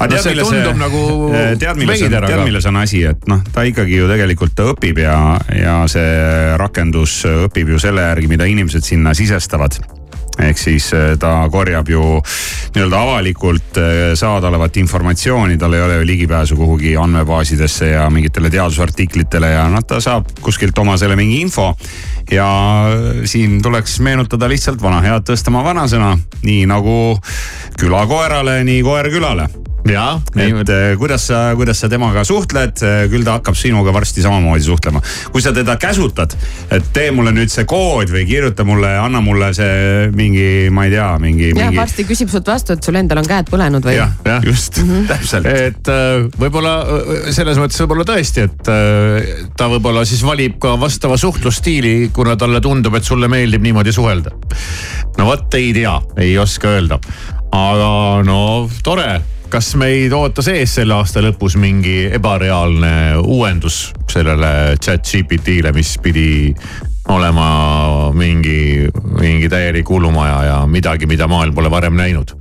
No, 0.00 0.06
tead, 0.10 0.40
tundub 0.40 0.74
see, 0.74 0.80
nagu 0.80 1.04
äh, 1.36 1.52
tead, 1.60 1.78
milles 1.78 2.04
on, 2.06 2.16
tead, 2.16 2.42
milles 2.46 2.68
on 2.70 2.80
asi, 2.80 3.04
et 3.12 3.30
noh, 3.30 3.44
ta 3.54 3.66
ikkagi 3.68 4.00
ju 4.00 4.10
tegelikult 4.10 4.56
ta 4.58 4.70
õpib 4.72 5.02
ja, 5.04 5.16
ja 5.54 5.78
see 5.90 6.10
rakendus 6.60 7.20
õpib 7.30 7.74
ju 7.74 7.82
selle 7.82 8.08
järgi, 8.08 8.30
mida 8.30 8.48
inimesed 8.50 8.86
sinna 8.86 9.14
sisestavad 9.16 9.78
ehk 10.48 10.58
siis 10.58 10.90
äh, 10.96 11.14
ta 11.20 11.48
korjab 11.52 11.88
ju 11.88 12.02
nii-öelda 12.74 13.02
avalikult 13.02 13.80
äh, 13.80 14.12
saadaolevat 14.18 14.76
informatsiooni, 14.82 15.58
tal 15.58 15.74
ei 15.76 15.84
ole 15.84 16.00
ju 16.00 16.06
ligipääsu 16.06 16.56
kuhugi 16.56 16.96
andmebaasidesse 16.96 17.92
ja 17.94 18.08
mingitele 18.10 18.50
teadusartiklitele 18.50 19.54
ja 19.54 19.68
noh, 19.72 19.84
ta 19.86 20.00
saab 20.00 20.30
kuskilt 20.42 20.78
oma 20.78 20.96
selle 21.00 21.16
mingi 21.16 21.40
info. 21.40 21.74
ja 22.30 22.46
siin 23.24 23.62
tuleks 23.62 24.00
meenutada 24.00 24.48
lihtsalt 24.48 24.82
vana 24.82 25.00
head 25.02 25.26
Tõstamaa 25.30 25.64
vanasõna, 25.64 26.14
nii 26.42 26.62
nagu 26.70 26.94
küla 27.78 28.06
koerale, 28.06 28.60
nii 28.64 28.82
koer 28.86 29.10
külale 29.10 29.48
ja, 29.88 30.20
et 30.36 30.68
äh, 30.68 30.92
kuidas 30.98 31.24
sa, 31.30 31.40
kuidas 31.56 31.80
sa 31.80 31.88
temaga 31.90 32.22
suhtled, 32.26 32.82
äh, 32.84 33.04
küll 33.10 33.24
ta 33.24 33.38
hakkab 33.38 33.56
sinuga 33.56 33.92
varsti 33.94 34.22
samamoodi 34.24 34.64
suhtlema. 34.66 35.00
kui 35.32 35.42
sa 35.42 35.52
teda 35.56 35.76
käsutad, 35.80 36.34
et 36.70 36.90
tee 36.92 37.10
mulle 37.14 37.32
nüüd 37.34 37.52
see 37.52 37.64
kood 37.68 38.12
või 38.12 38.26
kirjuta 38.28 38.66
mulle, 38.68 38.92
anna 39.00 39.22
mulle 39.24 39.52
see 39.56 40.10
mingi, 40.16 40.68
ma 40.74 40.86
ei 40.88 40.94
tea, 40.94 41.08
mingi. 41.22 41.48
jah 41.54 41.70
mingi..., 41.70 41.80
varsti 41.80 42.06
küsib 42.08 42.32
sult 42.32 42.50
vastu, 42.50 42.76
et 42.76 42.84
sul 42.84 43.00
endal 43.00 43.22
on 43.22 43.30
käed 43.30 43.50
põlenud 43.52 43.88
või. 43.88 43.96
jah, 43.96 44.12
jah, 44.26 44.44
just 44.46 44.82
mm, 44.82 44.90
-hmm. 44.90 45.08
täpselt. 45.08 45.48
et 45.48 45.92
äh, 45.94 46.28
võib-olla 46.40 46.76
selles 47.32 47.60
mõttes 47.60 47.80
võib-olla 47.84 48.06
tõesti, 48.12 48.46
et 48.50 48.72
ta 49.56 49.72
võib-olla 49.72 50.04
siis 50.08 50.22
valib 50.26 50.60
ka 50.62 50.76
vastava 50.80 51.16
suhtlusstiili, 51.20 52.10
kuna 52.12 52.36
talle 52.36 52.60
tundub, 52.60 52.94
et 52.98 53.04
sulle 53.04 53.28
meeldib 53.32 53.64
niimoodi 53.64 53.92
suhelda. 53.92 54.36
no 55.18 55.28
vot 55.32 55.54
ei 55.58 55.72
tea, 55.76 55.96
ei 56.20 56.36
oska 56.38 56.76
öelda, 56.76 57.00
aga 57.50 57.90
no 58.26 58.40
tore 58.84 59.39
kas 59.50 59.72
meid 59.78 60.12
ootas 60.14 60.46
ees 60.52 60.76
selle 60.78 60.94
aasta 60.94 61.22
lõpus 61.24 61.56
mingi 61.58 62.04
ebareaalne 62.14 62.92
uuendus 63.18 63.90
sellele 64.10 64.76
chat 64.78 65.02
GPT-le, 65.06 65.72
mis 65.74 65.96
pidi 66.02 66.54
olema 67.10 68.10
mingi, 68.14 68.86
mingi 69.18 69.48
täielik 69.50 69.88
hullumaja 69.90 70.42
ja 70.46 70.58
midagi, 70.70 71.08
mida 71.10 71.26
maailm 71.30 71.54
pole 71.54 71.70
varem 71.70 71.98
näinud. 71.98 72.36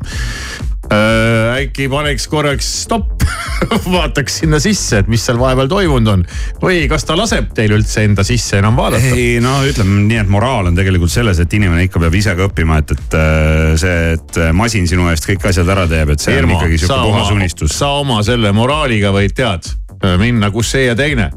Äkki 0.89 1.85
paneks 1.91 2.27
korraks 2.31 2.67
stopp 2.83 3.23
vaataks 3.95 4.39
sinna 4.41 4.59
sisse, 4.63 5.01
et 5.03 5.09
mis 5.11 5.21
seal 5.25 5.39
vahepeal 5.39 5.69
toimunud 5.69 6.13
on. 6.13 6.23
või 6.61 6.81
kas 6.89 7.05
ta 7.05 7.17
laseb 7.17 7.51
teil 7.57 7.75
üldse 7.77 8.05
enda 8.07 8.25
sisse 8.25 8.57
enam 8.61 8.77
vaadata? 8.79 9.11
ei 9.13 9.37
no 9.43 9.59
ütleme 9.69 10.01
nii, 10.07 10.21
et 10.23 10.31
moraal 10.31 10.71
on 10.71 10.79
tegelikult 10.79 11.13
selles, 11.13 11.41
et 11.43 11.53
inimene 11.59 11.85
ikka 11.85 12.01
peab 12.01 12.17
ise 12.17 12.33
ka 12.37 12.47
õppima, 12.49 12.79
et, 12.81 12.95
et 12.95 13.19
äh, 13.19 13.75
see, 13.81 13.99
et 14.17 14.41
masin 14.57 14.89
sinu 14.89 15.09
eest 15.11 15.29
kõik 15.29 15.45
asjad 15.51 15.69
ära 15.69 15.85
teeb, 15.89 16.15
et 16.15 16.25
see 16.25 16.39
Irmo, 16.39 16.57
on 16.57 16.63
ikkagi 16.63 16.81
sihuke 16.81 17.03
puhas 17.11 17.35
unistus. 17.35 17.75
sa 17.77 17.93
oma 18.01 18.23
selle 18.25 18.53
moraaliga 18.55 19.13
võid 19.15 19.37
tead 19.37 19.69
minna, 19.99 20.47
kus 20.51 20.69
see 20.71 20.85
ja 20.87 20.95
teine 20.95 21.29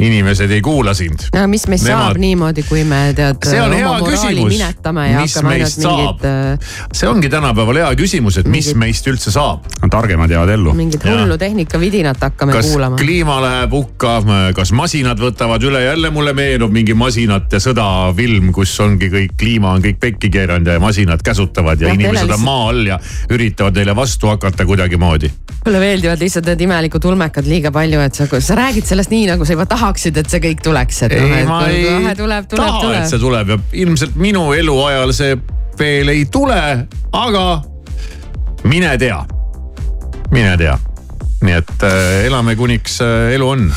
inimesed 0.00 0.50
ei 0.50 0.62
kuula 0.64 0.94
sind. 0.94 1.26
no 1.34 1.46
mis 1.50 1.66
meist 1.70 1.86
Nemad... 1.86 2.10
saab 2.10 2.20
niimoodi, 2.22 2.64
kui 2.68 2.84
me 2.88 3.00
tead 3.16 3.46
oma 3.60 3.98
moraali 4.00 4.44
minetame 4.48 5.06
ja 5.10 5.24
mis 5.24 5.36
hakkame 5.36 5.54
ainult 5.56 5.78
mingit. 5.84 6.24
Äh, 6.30 6.76
see 6.96 7.10
ongi 7.10 7.30
tänapäeval 7.32 7.80
hea 7.82 7.90
küsimus, 8.00 8.40
et 8.40 8.48
mis 8.48 8.70
mingit... 8.70 8.80
meist 8.84 9.10
üldse 9.10 9.34
saab. 9.34 9.66
targemad 9.90 10.30
jäävad 10.32 10.54
ellu. 10.54 10.74
mingit 10.76 11.04
hullu 11.04 11.36
tehnikavidinat 11.40 12.22
hakkame 12.28 12.56
kas 12.56 12.70
kuulama. 12.70 12.96
kas 12.96 13.04
kliima 13.04 13.40
läheb 13.44 13.76
hukka, 13.76 14.14
kas 14.56 14.72
masinad 14.76 15.20
võtavad 15.20 15.64
üle, 15.68 15.84
jälle 15.84 16.12
mulle 16.14 16.34
meenub 16.36 16.72
mingi 16.74 16.96
masinate 16.96 17.60
sõda 17.62 17.86
film, 18.16 18.52
kus 18.56 18.74
ongi 18.80 19.10
kõik, 19.12 19.36
kliima 19.40 19.74
on 19.76 19.84
kõik 19.84 20.00
pekki 20.00 20.32
keeranud 20.32 20.70
ja 20.70 20.80
masinad 20.82 21.22
käsutavad 21.26 21.80
ja, 21.80 21.90
ja 21.90 21.98
inimesed 21.98 22.34
on 22.38 22.44
maa 22.46 22.68
all 22.70 22.92
ja 22.92 23.00
üritavad 23.30 23.76
neile 23.76 23.96
vastu 23.96 24.30
hakata 24.30 24.66
kuidagimoodi. 24.68 25.30
mulle 25.64 25.80
meeldivad 25.82 26.20
lihtsalt 26.22 26.46
need 26.48 26.66
imelikud 26.68 27.04
ulmekad 27.04 27.46
liiga 27.48 27.72
palju, 27.74 28.00
et 28.00 28.16
sa, 28.16 28.28
sa 28.40 28.56
räägid 28.56 28.86
sellest 28.88 29.12
nii, 29.12 29.26
nagu 29.32 29.44
sa 29.44 29.56
juba 29.56 29.66
tahad 29.68 29.89
tahaksid, 29.90 30.20
et 30.22 30.30
see 30.30 30.42
kõik 30.44 30.62
tuleks, 30.62 31.02
et 31.06 31.16
noh, 31.18 31.32
et 31.34 31.48
kohe 31.48 32.14
tuleb, 32.18 32.46
tuleb, 32.50 32.76
tuleb. 32.82 33.00
et 33.00 33.10
see 33.10 33.22
tuleb 33.22 33.54
ja 33.54 33.58
ilmselt 33.82 34.14
minu 34.20 34.50
eluajal 34.54 35.14
see 35.16 35.34
veel 35.80 36.12
ei 36.12 36.26
tule, 36.30 36.60
aga 37.16 37.44
mine 38.70 38.94
tea, 39.00 39.18
mine 40.30 40.54
tea. 40.60 40.78
nii 41.40 41.56
et 41.56 41.86
äh, 41.88 42.26
elame 42.28 42.54
kuniks 42.56 43.00
äh, 43.00 43.32
elu 43.34 43.48
on 43.48 43.70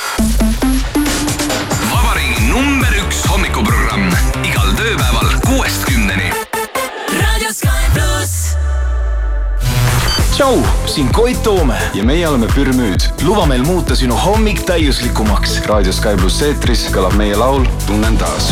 tšau, 10.33 10.57
siin 10.85 11.11
Koit 11.13 11.43
Toome 11.43 11.77
ja 11.93 12.03
meie 12.03 12.27
oleme 12.27 12.47
Pürmüüd. 12.55 13.03
luba 13.21 13.45
meil 13.45 13.61
muuta 13.63 13.95
sinu 13.95 14.15
hommik 14.17 14.63
täiuslikumaks. 14.65 15.59
raadio 15.69 15.93
Sky 15.93 16.15
pluss 16.17 16.41
eetris 16.41 16.87
kõlab 16.95 17.13
meie 17.17 17.35
laul 17.37 17.65
Tunnen 17.85 18.17
taas. 18.17 18.49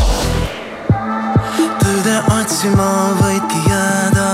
tõde 1.82 2.18
otsima 2.38 2.90
võidki 3.22 3.64
jääda, 3.70 4.28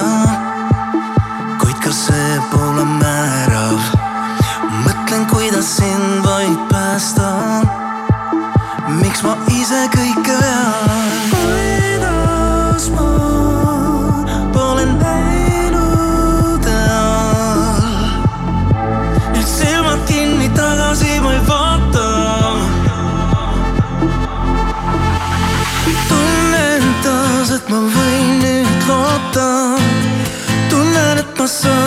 kuid 1.63 1.79
ka 1.83 1.91
see 1.91 2.41
pole 2.51 2.83
määrav. 2.83 3.79
mõtlen, 4.83 5.23
kuidas 5.31 5.77
sind 5.77 6.27
vaid 6.27 6.59
päästa. 6.71 7.26
Tunnen, 31.47 31.86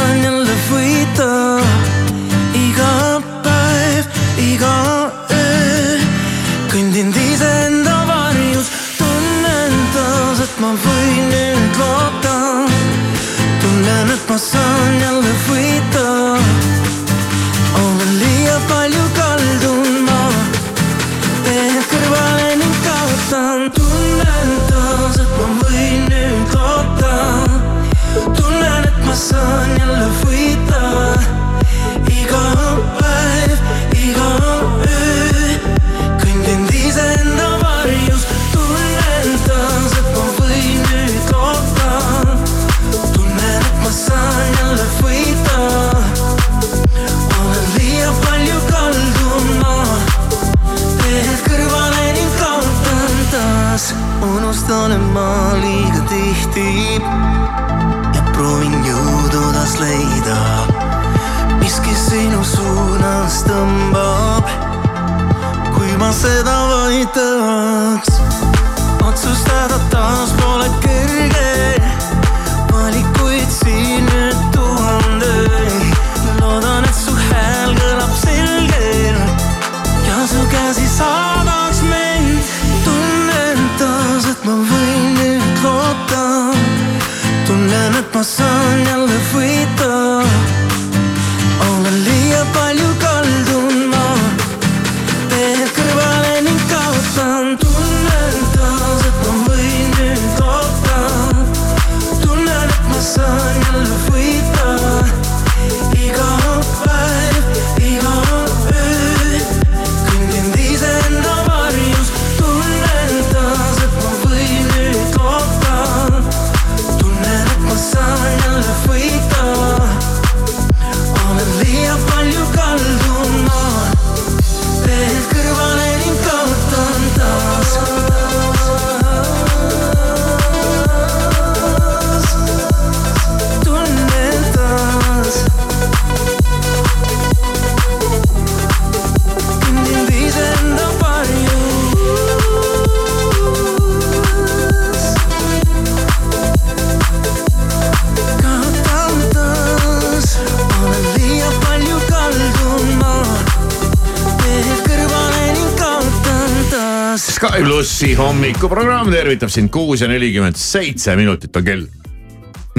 hommikuprogramm 158.40 159.10
tervitab 159.12 159.50
sind 159.52 159.68
kuus 159.68 160.00
ja 160.00 160.06
nelikümmend 160.08 160.56
seitse 160.56 161.12
minutit 161.16 161.56
on 161.56 161.64
kell. 161.64 161.82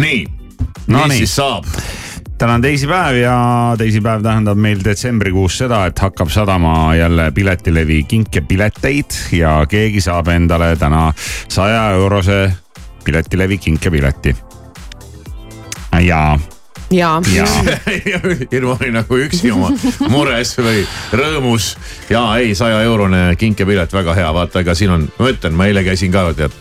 nii, 0.01 0.23
No 0.87 1.03
mis 1.03 1.07
nii. 1.11 1.17
siis 1.19 1.35
saab? 1.35 1.67
täna 2.37 2.55
on 2.57 2.63
teisipäev 2.65 3.19
ja 3.19 3.35
teisipäev 3.77 4.23
tähendab 4.25 4.57
meil 4.57 4.81
detsembrikuus 4.81 5.59
seda, 5.61 5.83
et 5.85 5.99
hakkab 6.01 6.33
sadama 6.33 6.95
jälle 6.97 7.27
Piletilevi 7.31 7.99
kinkepileteid 8.09 9.19
ja 9.37 9.59
keegi 9.69 10.01
saab 10.01 10.31
endale 10.33 10.71
täna 10.81 11.11
saja 11.47 11.91
eurose 11.91 12.39
Piletilevi 13.03 13.57
kinkepileti. 13.57 14.33
ja, 16.01 16.39
ja, 16.91 17.21
ja 17.35 17.45
Irma 18.55 18.77
oli 18.79 18.91
nagu 18.93 19.19
üksi 19.25 19.51
oma 19.53 19.71
mures 20.11 20.55
või 20.59 20.83
rõõmus. 21.15 21.75
ja 22.09 22.25
ei, 22.41 22.55
saja 22.55 22.81
eurone 22.87 23.35
kinkepilet, 23.39 23.93
väga 23.93 24.17
hea, 24.17 24.33
vaata, 24.33 24.65
ega 24.65 24.75
siin 24.75 24.97
on, 24.97 25.07
ma 25.19 25.31
ütlen, 25.31 25.55
ma 25.57 25.69
eile 25.71 25.85
käisin 25.87 26.13
ka 26.13 26.29
tead 26.37 26.55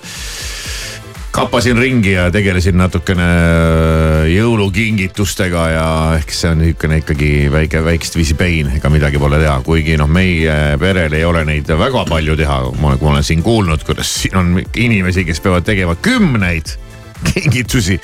kapasin 1.30 1.78
ringi 1.78 2.12
ja 2.12 2.26
tegelesin 2.30 2.74
natukene 2.78 3.22
äh, 3.22 4.24
jõulukingitustega 4.34 5.66
ja 5.70 5.86
ehk 6.18 6.34
see 6.34 6.50
on 6.50 6.58
niisugune 6.64 7.00
ikkagi 7.04 7.30
väike, 7.52 7.84
väikest 7.86 8.18
viisi 8.18 8.34
pein, 8.34 8.72
ega 8.76 8.90
midagi 8.90 9.20
pole 9.22 9.38
teha, 9.38 9.60
kuigi 9.66 9.94
noh, 10.00 10.10
meie 10.10 10.76
perel 10.82 11.14
ei 11.14 11.24
ole 11.24 11.44
neid 11.46 11.70
väga 11.70 12.04
palju 12.10 12.36
teha. 12.40 12.60
ma 12.82 12.96
ma 13.00 13.12
olen 13.14 13.26
siin 13.26 13.42
kuulnud, 13.46 13.86
kuidas 13.86 14.10
siin 14.24 14.36
on 14.36 14.54
inimesi, 14.74 15.24
kes 15.24 15.40
peavad 15.40 15.66
tegema 15.66 15.94
kümneid 15.94 16.74
kingitusi. 17.32 17.98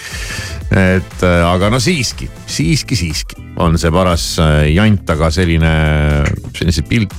et 0.71 1.23
äh, 1.23 1.43
aga 1.47 1.71
no 1.71 1.81
siiski, 1.83 2.29
siiski, 2.47 2.99
siiski 2.99 3.45
on 3.63 3.79
see 3.81 3.93
paras 3.95 4.35
äh, 4.43 4.67
jant, 4.75 5.09
aga 5.17 5.31
selline, 5.33 5.73
sellised 6.57 6.89
pilt 6.91 7.15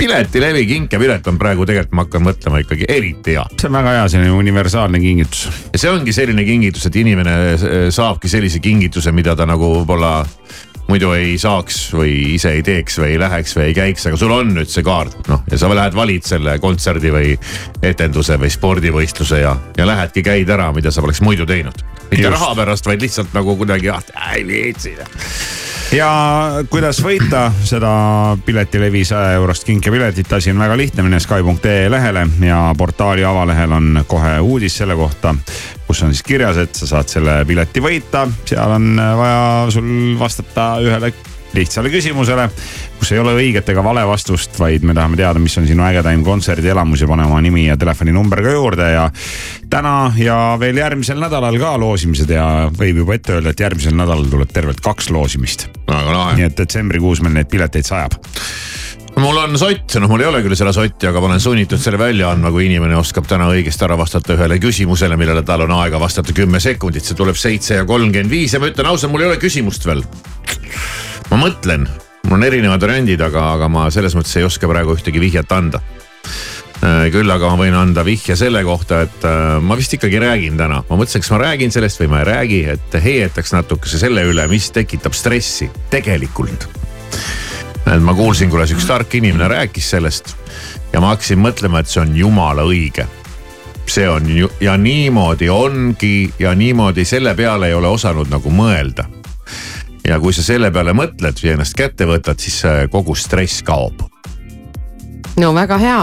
piletilevi 0.00 0.66
kinkepilet 0.66 1.26
on 1.28 1.38
praegu 1.38 1.66
tegelikult, 1.68 1.94
ma 1.94 2.04
hakkan 2.06 2.24
mõtlema 2.24 2.60
ikkagi 2.62 2.86
eriti 2.88 3.34
hea. 3.36 3.44
see 3.60 3.68
on 3.68 3.76
väga 3.76 3.92
hea, 3.98 4.06
selline 4.14 4.32
universaalne 4.32 5.00
kingitus. 5.02 5.48
ja 5.72 5.82
see 5.82 5.92
ongi 5.92 6.14
selline 6.16 6.44
kingitus, 6.48 6.86
et 6.88 6.96
inimene 6.96 7.36
eh, 7.52 7.86
saabki 7.92 8.30
sellise 8.32 8.62
kingituse, 8.64 9.12
mida 9.12 9.36
ta 9.36 9.46
nagu 9.48 9.74
võib-olla 9.80 10.24
muidu 10.90 11.12
ei 11.14 11.36
saaks 11.40 11.78
või 11.94 12.34
ise 12.34 12.54
ei 12.58 12.64
teeks 12.66 12.98
või 13.00 13.14
ei 13.14 13.20
läheks 13.22 13.54
või 13.56 13.68
ei 13.68 13.76
käiks, 13.76 14.06
aga 14.10 14.18
sul 14.20 14.34
on 14.34 14.52
nüüd 14.56 14.70
see 14.70 14.84
kaart, 14.86 15.16
noh 15.30 15.44
ja 15.50 15.60
sa 15.60 15.70
lähed 15.70 15.96
valid 15.96 16.26
selle 16.26 16.56
kontserdi 16.62 17.12
või 17.14 17.34
etenduse 17.86 18.38
või 18.40 18.50
spordivõistluse 18.52 19.42
ja, 19.44 19.56
ja 19.78 19.88
lähedki 19.88 20.24
käid 20.26 20.50
ära, 20.50 20.70
mida 20.76 20.92
sa 20.94 21.04
poleks 21.04 21.22
muidu 21.24 21.46
teinud. 21.48 21.84
mitte 22.10 22.30
raha 22.30 22.54
pärast, 22.58 22.86
vaid 22.90 23.02
lihtsalt 23.02 23.34
nagu 23.36 23.56
kuidagi, 23.56 23.92
ah 23.94 24.34
ei 24.34 24.46
viitsi. 24.46 24.96
Ja 25.92 26.10
kuidas 26.70 27.00
võita 27.02 27.48
seda 27.66 27.90
piletilevi 28.44 29.02
saja 29.04 29.34
eurost 29.38 29.64
kinkepiletit, 29.66 30.32
asi 30.32 30.52
on 30.52 30.62
väga 30.62 30.76
lihtne, 30.78 31.04
mine 31.06 31.20
Sky.ee 31.20 31.90
lehele 31.90 32.26
ja 32.46 32.60
portaali 32.78 33.24
avalehel 33.24 33.72
on 33.72 34.04
kohe 34.06 34.38
uudis 34.40 34.76
selle 34.82 34.96
kohta, 34.96 35.34
kus 35.86 36.02
on 36.06 36.14
siis 36.14 36.22
kirjas, 36.26 36.60
et 36.62 36.74
sa 36.74 36.86
saad 36.94 37.10
selle 37.10 37.40
pileti 37.46 37.82
võita, 37.82 38.26
seal 38.46 38.76
on 38.76 38.94
vaja 38.96 39.42
sul 39.74 40.14
vastata 40.20 40.72
ühele 40.84 41.12
lihtsale 41.54 41.90
küsimusele, 41.90 42.46
kus 42.98 43.12
ei 43.12 43.18
ole 43.18 43.34
õiget 43.38 43.68
ega 43.72 43.82
vale 43.84 44.04
vastust, 44.06 44.54
vaid 44.60 44.84
me 44.86 44.94
tahame 44.94 45.18
teada, 45.18 45.42
mis 45.42 45.56
on 45.58 45.66
sinu 45.68 45.84
ägedaim 45.86 46.22
kontserdielamus 46.26 47.02
ja 47.02 47.08
pane 47.10 47.26
oma 47.26 47.40
nimi 47.42 47.66
ja 47.66 47.76
telefoninumber 47.80 48.42
ka 48.44 48.54
juurde 48.54 48.90
ja. 48.92 49.08
täna 49.70 50.12
ja 50.18 50.38
veel 50.60 50.78
järgmisel 50.78 51.20
nädalal 51.22 51.58
ka 51.60 51.76
loosimised 51.80 52.30
ja 52.30 52.46
võib 52.76 53.02
juba 53.02 53.18
ette 53.18 53.38
öelda, 53.38 53.54
et 53.54 53.64
järgmisel 53.66 53.96
nädalal 53.98 54.28
tuleb 54.30 54.52
tervelt 54.54 54.82
kaks 54.84 55.10
loosimist. 55.10 55.68
väga 55.88 56.12
lahe. 56.12 56.36
nii 56.38 56.50
et 56.50 56.58
detsembrikuus 56.58 57.24
meil 57.24 57.40
neid 57.40 57.50
pileteid 57.50 57.88
sajab 57.88 58.18
mul 59.20 59.36
on 59.42 59.58
sott, 59.58 59.96
noh, 60.00 60.08
mul 60.10 60.22
ei 60.22 60.28
ole 60.30 60.40
küll 60.44 60.56
seda 60.58 60.72
sotti, 60.74 61.08
aga 61.10 61.20
ma 61.20 61.30
olen 61.30 61.42
sunnitud 61.42 61.80
selle 61.82 61.98
välja 62.00 62.30
andma, 62.30 62.52
kui 62.54 62.68
inimene 62.68 62.96
oskab 62.98 63.26
täna 63.28 63.50
õigesti 63.52 63.84
ära 63.86 63.98
vastata 63.98 64.36
ühele 64.36 64.60
küsimusele, 64.62 65.18
millele 65.20 65.42
tal 65.46 65.66
on 65.66 65.74
aega 65.80 66.00
vastata 66.00 66.34
kümme 66.36 66.60
sekundit, 66.62 67.04
see 67.04 67.18
tuleb 67.18 67.38
seitse 67.38 67.80
ja 67.80 67.86
kolmkümmend 67.88 68.32
viis 68.32 68.54
ja 68.54 68.62
ma 68.62 68.70
ütlen 68.70 68.88
ausalt, 68.90 69.12
mul 69.12 69.26
ei 69.26 69.32
ole 69.32 69.40
küsimust 69.42 69.86
veel. 69.88 70.04
Ma 71.30 71.40
mõtlen, 71.40 71.86
mul 72.26 72.38
on 72.38 72.46
erinevad 72.46 72.82
variandid, 72.82 73.22
aga, 73.24 73.52
aga 73.56 73.68
ma 73.72 73.88
selles 73.94 74.16
mõttes 74.18 74.36
ei 74.38 74.46
oska 74.46 74.68
praegu 74.70 74.96
ühtegi 74.96 75.22
vihjet 75.22 75.52
anda. 75.52 75.82
küll 77.12 77.28
aga 77.28 77.48
ma 77.50 77.60
võin 77.60 77.74
anda 77.76 78.04
vihje 78.04 78.36
selle 78.40 78.62
kohta, 78.64 79.02
et 79.04 79.24
äh, 79.28 79.58
ma 79.60 79.76
vist 79.76 79.92
ikkagi 79.92 80.20
räägin 80.22 80.56
täna, 80.56 80.80
ma 80.88 80.96
mõtlesin, 80.96 81.20
kas 81.20 81.32
ma 81.34 81.42
räägin 81.42 81.72
sellest 81.74 82.00
või 82.00 82.08
ma 82.08 82.22
ei 82.22 82.28
räägi, 82.30 82.60
et 82.76 83.00
heietaks 83.04 83.52
natukese 83.52 84.00
selle 84.00 84.24
üle, 84.24 84.46
mis 84.48 84.70
tekitab 84.72 85.12
stressi 85.12 85.68
tegelikult 85.92 86.68
et 87.86 88.02
ma 88.02 88.14
kuulsin, 88.14 88.50
kuidas 88.50 88.72
üks 88.74 88.86
tark 88.86 89.14
inimene 89.18 89.48
rääkis 89.50 89.88
sellest 89.94 90.34
ja 90.92 91.00
ma 91.00 91.14
hakkasin 91.14 91.40
mõtlema, 91.40 91.80
et 91.80 91.90
see 91.90 92.02
on 92.02 92.14
jumala 92.16 92.66
õige. 92.68 93.06
see 93.90 94.08
on 94.08 94.28
ju 94.30 94.48
ja 94.60 94.76
niimoodi 94.76 95.48
ongi 95.50 96.32
ja 96.38 96.54
niimoodi 96.54 97.04
selle 97.04 97.34
peale 97.34 97.66
ei 97.66 97.74
ole 97.74 97.88
osanud 97.88 98.30
nagu 98.30 98.50
mõelda. 98.50 99.04
Ja 100.10 100.18
kui 100.20 100.34
sa 100.34 100.42
selle 100.44 100.72
peale 100.74 100.94
mõtled 100.96 101.44
ja 101.44 101.54
ennast 101.54 101.78
kätte 101.78 102.08
võtad, 102.10 102.42
siis 102.42 102.60
kogu 102.90 103.14
stress 103.14 103.62
kaob. 103.66 104.02
no 105.38 105.54
väga 105.54 105.78
hea 105.78 106.02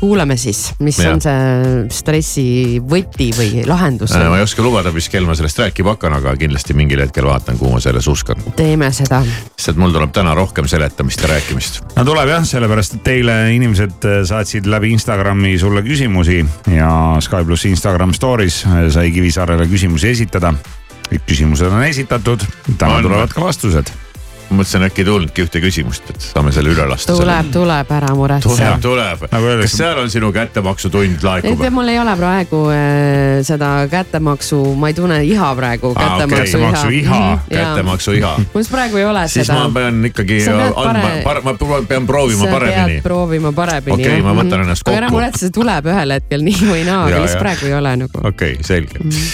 kuulame 0.00 0.36
siis, 0.40 0.72
mis 0.80 0.98
ja. 0.98 1.12
on 1.12 1.20
see 1.20 1.82
stressi 1.92 2.44
võti 2.80 3.28
või 3.36 3.64
lahendus? 3.68 4.14
ma 4.16 4.38
ei 4.38 4.44
oska 4.46 4.64
lubada, 4.64 4.92
mis 4.96 5.10
kell 5.12 5.28
ma 5.28 5.36
sellest 5.36 5.60
rääkima 5.60 5.94
hakkan, 5.94 6.16
aga 6.16 6.32
kindlasti 6.40 6.76
mingil 6.76 7.02
hetkel 7.04 7.28
vaatan, 7.28 7.58
kuhu 7.60 7.74
ma 7.74 7.82
selles 7.84 8.08
uskan. 8.08 8.40
teeme 8.56 8.88
seda. 8.96 9.20
sest 9.52 9.74
et 9.74 9.80
mul 9.80 9.92
tuleb 9.92 10.14
täna 10.16 10.32
rohkem 10.38 10.68
seletamist 10.70 11.20
ja 11.20 11.32
rääkimist. 11.34 11.82
no 11.98 12.06
tuleb 12.08 12.32
jah, 12.32 12.46
sellepärast 12.48 12.96
et 12.96 13.04
teile 13.10 13.36
inimesed 13.56 14.08
äh, 14.08 14.20
saatsid 14.28 14.68
läbi 14.72 14.94
Instagrami 14.96 15.58
sulle 15.60 15.84
küsimusi 15.84 16.40
ja 16.72 16.92
Sky 17.20 17.44
pluss 17.44 17.68
Instagram 17.68 18.16
story's 18.16 18.62
äh, 18.64 18.86
sai 18.92 19.10
Kivisaarele 19.12 19.68
küsimusi 19.68 20.14
esitada. 20.14 20.54
Kõik 21.10 21.26
küsimused 21.26 21.72
on 21.72 21.82
esitatud, 21.88 22.44
täna 22.76 23.00
on. 23.00 23.08
tulevad 23.08 23.34
ka 23.34 23.42
vastused 23.44 23.90
ma 24.50 24.60
mõtlesin, 24.60 24.84
äkki 24.88 25.04
ei 25.04 25.06
tulnudki 25.06 25.44
ühte 25.46 25.60
küsimust, 25.62 26.10
et 26.10 26.24
saame 26.24 26.50
selle 26.54 26.72
üle 26.72 26.86
lasta. 26.90 27.14
tuleb, 27.14 27.50
tuleb, 27.54 27.92
ära 27.94 28.10
muretse. 28.18 28.50
tuleb, 28.50 28.80
tuleb 28.82 29.24
nagu. 29.30 29.50
kas 29.62 29.76
seal 29.78 30.00
on 30.02 30.10
sinu 30.10 30.32
kättemaksutund 30.34 31.22
laekub? 31.26 31.62
mul 31.70 31.92
ei 31.92 32.00
ole 32.02 32.14
praegu 32.18 32.62
äh, 32.74 33.40
seda 33.46 33.70
kättemaksu, 33.90 34.58
ma 34.74 34.90
ei 34.90 34.96
tunne 34.98 35.20
iha 35.24 35.52
praegu. 35.56 35.92
kättemaksu 35.94 36.58
iha, 36.58 36.90
iha., 36.90 37.20
kättemaksu 37.50 38.16
iha. 38.18 38.32
mul 38.54 38.66
praegu 38.70 39.00
ei 39.00 39.06
ole 39.06 39.22
siis 39.28 39.46
seda. 39.46 39.60
siis 39.60 39.68
ma 39.68 39.80
pean 39.80 40.10
ikkagi 40.10 40.40
andma, 40.50 41.54
ma 41.70 41.82
pean 41.88 42.10
proovima 42.10 42.44
sa 42.44 42.50
paremini. 42.56 43.00
proovima 43.06 43.52
paremini. 43.52 43.94
okei 43.94 44.18
okay,, 44.18 44.26
ma 44.26 44.34
võtan 44.42 44.66
ennast 44.66 44.82
kokku. 44.84 44.96
aga 44.96 45.04
ära 45.04 45.12
muretse, 45.14 45.44
see 45.46 45.54
tuleb 45.54 45.90
ühel 45.94 46.16
hetkel 46.18 46.46
nii 46.46 46.60
või 46.64 46.84
naa, 46.88 47.06
aga 47.06 47.22
lihtsalt 47.22 47.44
praegu 47.46 47.70
ei 47.70 47.78
ole 47.78 47.94
nagu. 48.02 48.24
okei 48.32 48.58
okay,, 48.58 48.66
selge 48.66 48.98
mm. 48.98 49.30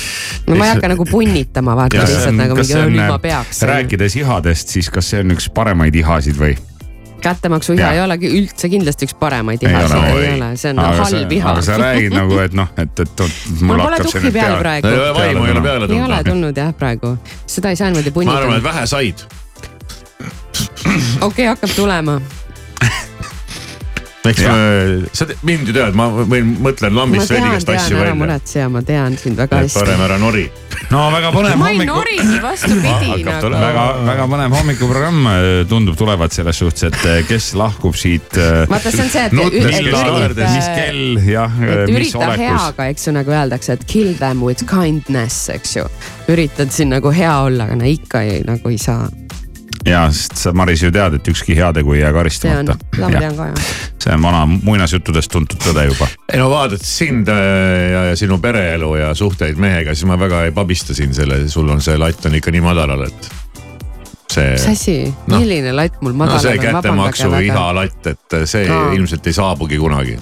no 0.50 0.60
ma 0.60 0.68
ei 0.68 0.74
hakka 0.74 0.92
nagu 0.92 1.08
punnitama, 1.08 1.76
vaata 1.80 2.04
lihtsalt 2.04 2.40
nagu 2.42 2.60
mingi, 2.60 3.00
ma 3.00 3.18
peaks. 3.22 3.64
rääkides 3.72 4.20
ihadest, 4.20 4.76
siis 4.76 4.92
kas 4.92 5.05
see 5.06 5.22
on 5.22 5.36
üks 5.36 5.50
paremaid 5.54 5.94
ihasid 5.98 6.38
või? 6.40 6.56
kättemaksu 7.26 7.74
iha 7.76 7.92
ei 7.96 8.00
olegi 8.04 8.30
üldse 8.38 8.68
kindlasti 8.70 9.08
üks 9.08 9.16
paremaid 9.18 9.62
ihasid, 9.64 9.96
ei 10.12 10.28
ole, 10.36 10.50
see 10.60 10.72
on 10.74 10.82
aga 10.84 11.08
halb 11.08 11.34
iha. 11.38 11.52
aga 11.54 11.64
sa 11.66 11.78
räägid 11.80 12.14
nagu, 12.14 12.38
et 12.44 12.56
noh, 12.56 12.70
et, 12.76 13.02
et, 13.04 13.24
et 13.26 13.62
mul 13.66 13.82
pole 13.82 14.00
tuhhi 14.04 14.32
peal 14.34 14.58
praegu. 14.60 14.94
vaimu 15.18 15.44
ei 15.46 15.54
ole 15.56 15.64
peale 15.64 15.88
tulnud. 15.88 15.96
ei 15.96 16.06
ole 16.08 16.22
tulnud 16.30 16.62
jah 16.62 16.72
praegu, 16.76 17.16
seda 17.56 17.72
ei 17.72 17.80
saa 17.80 17.90
niimoodi 17.90 18.14
punnitada. 18.14 18.46
ma 18.46 18.56
arvan, 18.56 18.58
et 18.60 18.66
vähe 18.68 18.86
said. 18.86 19.26
okei 20.86 21.24
okay,, 21.30 21.48
hakkab 21.54 21.76
tulema 21.76 22.20
eks 24.30 24.42
me, 24.44 25.08
sa 25.16 25.26
mind 25.46 25.70
ju 25.70 25.74
tead, 25.76 25.96
ma 25.98 26.08
võin, 26.16 26.54
mõtlen 26.64 26.94
lambist 26.96 27.32
vee 27.32 27.40
igast 27.42 27.68
asju 27.72 27.96
välja. 27.96 28.06
ära 28.06 28.14
muretse 28.18 28.60
ja 28.60 28.68
ma 28.72 28.82
tean 28.86 29.18
sind 29.20 29.38
väga 29.40 29.62
hästi. 29.64 29.78
parem 29.78 30.04
ära 30.06 30.18
nori. 30.20 30.46
no 30.90 31.06
väga 31.14 31.32
põnev 31.34 31.58
ma 31.60 31.70
ei 31.70 31.78
hommiku... 31.78 31.98
norigi, 31.98 32.38
vastupidi 32.42 33.24
nagu. 33.26 33.52
väga, 33.54 33.86
väga 34.10 34.28
põnev 34.34 34.56
hommikuprogramm 34.60 35.28
tundub 35.68 35.98
tulevat 35.98 36.32
selles 36.36 36.58
suhtes, 36.58 36.86
et 36.90 37.06
äh, 37.06 37.20
kes 37.28 37.52
lahkub 37.58 37.96
siit. 37.98 38.36
Äh, 38.36 38.64
vaata, 38.70 38.92
see 38.92 39.04
on 39.04 39.12
see, 39.12 39.26
et. 39.26 39.34
mis 40.40 40.70
kell, 40.76 41.20
jah. 41.26 41.60
et 41.66 41.92
ürita 41.92 42.32
heaga, 42.36 42.88
eks 42.92 43.08
ju, 43.08 43.16
nagu 43.16 43.34
öeldakse, 43.34 43.76
et 43.76 43.86
kill 43.90 44.14
them 44.20 44.42
with 44.46 44.66
kindness, 44.70 45.48
eks 45.52 45.76
ju. 45.78 45.86
üritad 46.32 46.72
siin 46.74 46.92
nagu 46.94 47.12
hea 47.14 47.36
olla, 47.46 47.68
aga 47.68 47.78
no 47.78 47.88
ikka 47.88 48.24
ei, 48.26 48.42
nagu 48.46 48.72
ei 48.72 48.80
saa 48.80 49.06
ja, 49.86 50.06
sest 50.12 50.36
sa, 50.40 50.52
Maris, 50.56 50.82
ju 50.82 50.90
tead, 50.94 51.16
et 51.18 51.28
ükski 51.30 51.56
heategu 51.56 51.94
ei 51.94 52.00
jää 52.00 52.12
karistamata. 52.12 52.76
see 54.02 54.14
on 54.14 54.22
vana 54.22 54.44
muinasjuttudest 54.46 55.32
tuntud 55.32 55.62
tõde 55.62 55.86
juba. 55.88 56.08
ei 56.32 56.38
no 56.40 56.50
vaadates 56.50 56.92
sind 56.98 57.28
äh, 57.28 57.38
ja, 57.92 58.04
ja 58.10 58.16
sinu 58.16 58.38
pereelu 58.42 58.94
ja 58.96 59.14
suhteid 59.14 59.58
mehega, 59.58 59.94
siis 59.94 60.06
ma 60.06 60.18
väga 60.18 60.44
ei 60.44 60.52
pabista 60.52 60.94
sind 60.94 61.14
selle, 61.14 61.48
sul 61.48 61.68
on 61.68 61.82
see 61.82 61.98
latt 61.98 62.26
on 62.26 62.34
ikka 62.34 62.54
nii 62.54 62.64
madalal, 62.64 63.06
et 63.06 63.30
see. 64.32 64.52
mis 64.52 64.68
asi 64.72 64.98
no,, 65.26 65.38
milline 65.38 65.72
latt 65.76 66.02
mul 66.02 66.18
madalal 66.18 66.38
on? 66.38 66.44
no 66.44 66.50
see 66.50 66.66
kättemaksu 66.66 67.32
iha 67.48 67.66
latt, 67.74 68.12
et 68.12 68.38
see 68.44 68.68
no. 68.68 68.90
ilmselt 68.98 69.26
ei 69.26 69.38
saabugi 69.38 69.78
kunagi. 69.78 70.18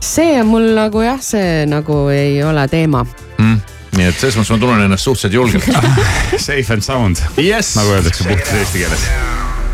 see 0.00 0.38
on 0.42 0.52
mul 0.52 0.70
nagu 0.78 1.02
jah, 1.06 1.22
see 1.22 1.66
nagu 1.70 2.06
ei 2.14 2.42
ole 2.44 2.68
teema 2.68 3.06
mm 3.38 3.77
nii 3.98 4.08
et 4.12 4.20
selles 4.20 4.36
mõttes 4.38 4.52
ma 4.54 4.58
tunnen 4.62 4.84
ennast 4.86 5.08
suhteliselt 5.08 5.34
julgelt 5.34 5.66
Safe 6.48 6.72
and 6.74 6.84
sound 6.86 7.18
yes., 7.42 7.74
nagu 7.78 7.96
öeldakse 7.96 8.24
puhtas 8.28 8.54
eesti 8.62 8.84
keeles. 8.84 9.08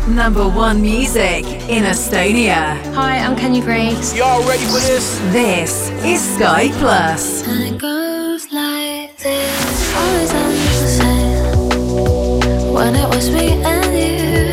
Number 0.07 0.45
one 0.45 0.81
music 0.81 1.45
in 1.67 1.83
Estonia. 1.89 2.77
Hi, 2.93 3.17
I'm 3.17 3.35
Kenya 3.35 3.61
Grace. 3.61 4.13
Y'all 4.15 4.43
ready 4.47 4.65
for 4.65 4.79
this? 4.85 5.17
This 5.33 5.89
is 6.05 6.21
Sky 6.35 6.69
Plus. 6.77 7.41
And 7.47 7.73
it 7.73 7.81
goes 7.81 8.45
like 8.53 9.17
this. 9.17 9.95
Always 9.97 10.31
on 10.41 10.51
the 10.51 10.87
same. 10.99 12.73
When 12.73 12.95
it 12.95 13.09
was 13.09 13.31
me 13.31 13.53
and 13.65 13.93
you. 13.97 14.51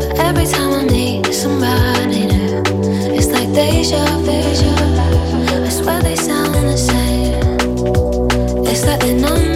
But 0.00 0.18
every 0.18 0.46
time 0.46 0.72
I 0.72 0.84
need 0.86 1.26
somebody 1.34 2.24
new, 2.24 2.62
it's 3.12 3.28
like 3.28 3.52
deja 3.52 4.00
vu. 4.24 4.43
It's 8.86 8.90
like 8.90 9.00
they're 9.00 9.32
on 9.32 9.53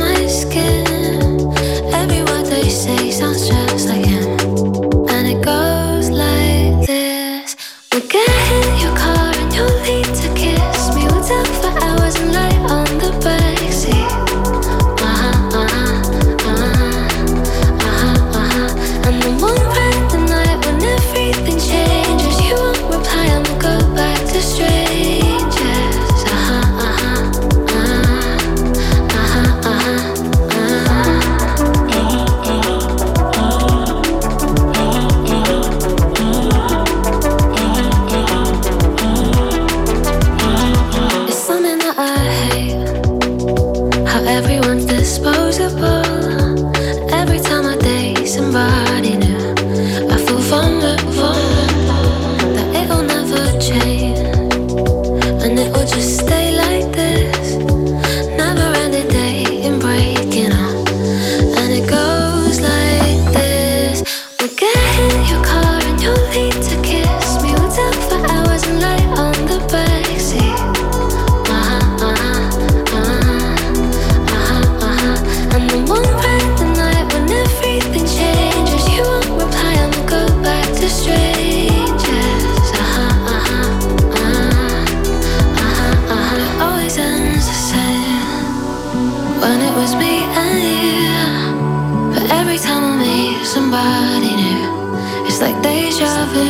deja 95.63 96.27
vu. 96.33 96.47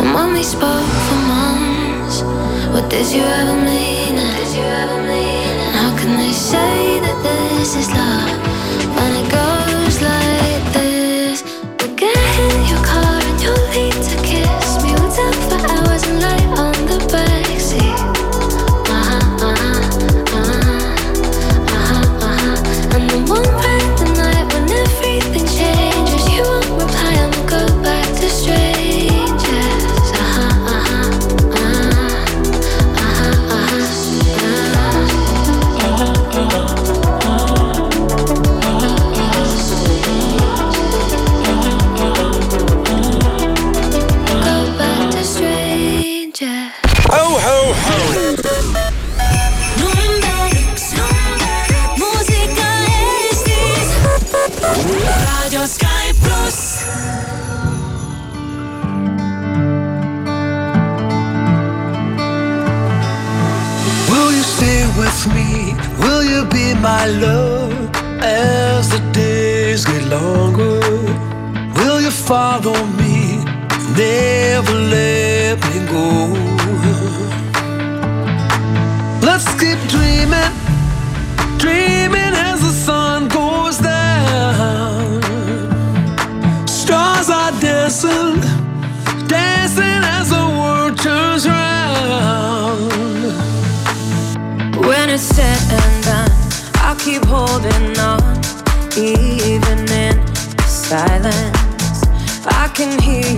And 0.00 0.14
when 0.14 0.32
we 0.32 0.42
spoke 0.42 0.90
for 1.06 1.20
months, 1.34 2.22
what 2.72 2.88
did 2.90 3.06
you 3.12 3.22
ever 3.22 3.56
mean? 3.56 4.18
And 4.18 5.76
how 5.76 5.96
can 5.96 6.16
they 6.16 6.32
say 6.32 7.00
that 7.00 7.22
this 7.22 7.76
is 7.76 7.88
love 7.90 8.38
when 8.96 9.24
it 9.24 9.30
goes 9.30 9.49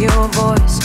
your 0.03 0.27
voice 0.33 0.82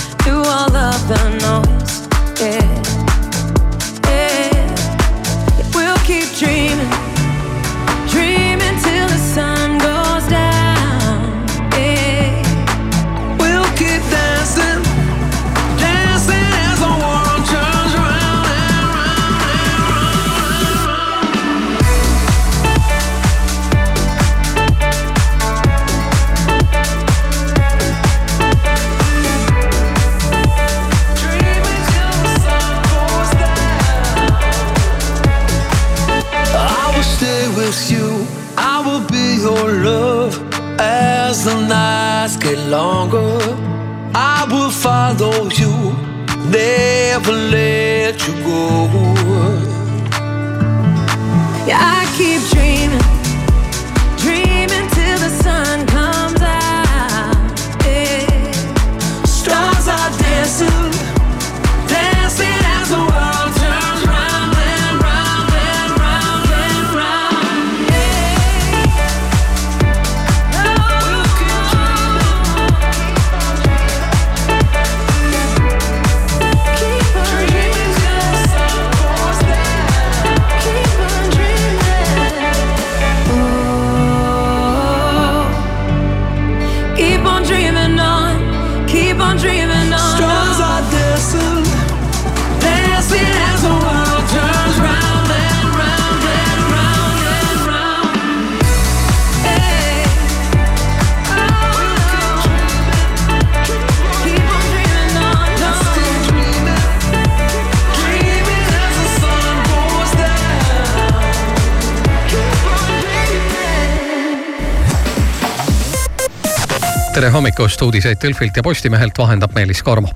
tere 117.18 117.30
hommikust, 117.34 117.82
uudiseid 117.82 118.18
Delfilt 118.22 118.58
ja 118.58 118.64
Postimehelt 118.64 119.18
vahendab 119.18 119.56
Meelis 119.56 119.80
Karmo. 119.84 120.10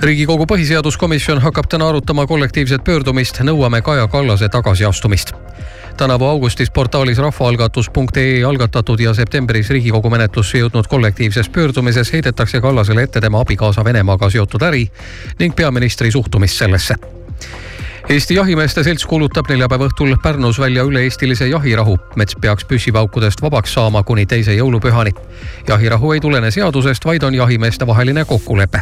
Riigikogu 0.00 0.44
põhiseaduskomisjon 0.46 1.40
hakkab 1.42 1.66
täna 1.70 1.88
arutama 1.90 2.26
kollektiivset 2.30 2.84
pöördumist. 2.86 3.40
Nõuame 3.42 3.80
Kaja 3.82 4.06
Kallase 4.08 4.48
tagasiastumist. 4.48 5.32
tänavu 5.96 6.24
augustis 6.24 6.70
portaalis 6.70 7.18
rahvaalgatus.ee 7.18 8.44
algatatud 8.44 9.00
ja 9.00 9.14
septembris 9.14 9.70
Riigikogu 9.70 10.10
menetlusse 10.10 10.58
jõudnud 10.58 10.86
kollektiivses 10.86 11.48
pöördumises 11.48 12.12
heidetakse 12.12 12.60
Kallasele 12.60 13.02
ette 13.02 13.20
tema 13.20 13.40
abikaasa 13.40 13.84
Venemaaga 13.84 14.30
seotud 14.30 14.62
äri 14.62 14.86
ning 15.38 15.56
peaministri 15.56 16.10
suhtumist 16.10 16.58
sellesse 16.58 16.94
Eesti 18.08 18.34
Jahimeeste 18.34 18.82
Selts 18.84 19.06
kuulutab 19.08 19.48
neljapäeva 19.48 19.86
õhtul 19.88 20.10
Pärnus 20.22 20.58
välja 20.60 20.82
üle-eestilise 20.84 21.46
jahirahu. 21.48 21.96
mets 22.16 22.36
peaks 22.40 22.64
püssipaukudest 22.64 23.42
vabaks 23.42 23.72
saama 23.74 24.02
kuni 24.02 24.26
teise 24.26 24.52
jõulupühani. 24.52 25.10
jahirahu 25.68 26.12
ei 26.12 26.20
tulene 26.20 26.50
seadusest, 26.50 27.04
vaid 27.04 27.22
on 27.22 27.34
jahimeeste 27.34 27.86
vaheline 27.86 28.24
kokkulepe. 28.24 28.80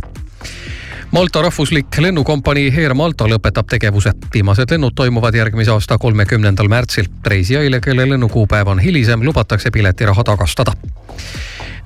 Malta 1.10 1.42
rahvuslik 1.42 1.98
lennukompanii 1.98 2.74
Air 2.78 2.94
Malta 2.94 3.24
lõpetab 3.24 3.66
tegevuse. 3.70 4.12
viimased 4.34 4.70
lennud 4.70 4.92
toimuvad 4.94 5.34
järgmise 5.34 5.70
aasta 5.70 5.98
kolmekümnendal 5.98 6.68
märtsil. 6.68 7.06
reisijaile, 7.26 7.80
kelle 7.80 8.08
lennukuupäev 8.08 8.66
on 8.66 8.78
hilisem, 8.78 9.22
lubatakse 9.24 9.70
piletiraha 9.70 10.24
tagastada 10.24 10.72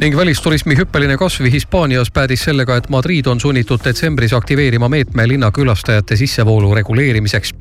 ning 0.00 0.16
välisturismi 0.16 0.76
hüppeline 0.76 1.16
kasv 1.16 1.44
Hispaanias 1.50 2.10
päädis 2.10 2.44
sellega, 2.44 2.76
et 2.76 2.88
Madrid 2.88 3.26
on 3.26 3.40
sunnitud 3.40 3.80
detsembris 3.84 4.32
aktiveerima 4.32 4.88
meetme 4.88 5.28
linna 5.28 5.50
külastajate 5.50 6.16
sissevoolu 6.16 6.74
reguleerimiseks. 6.74 7.54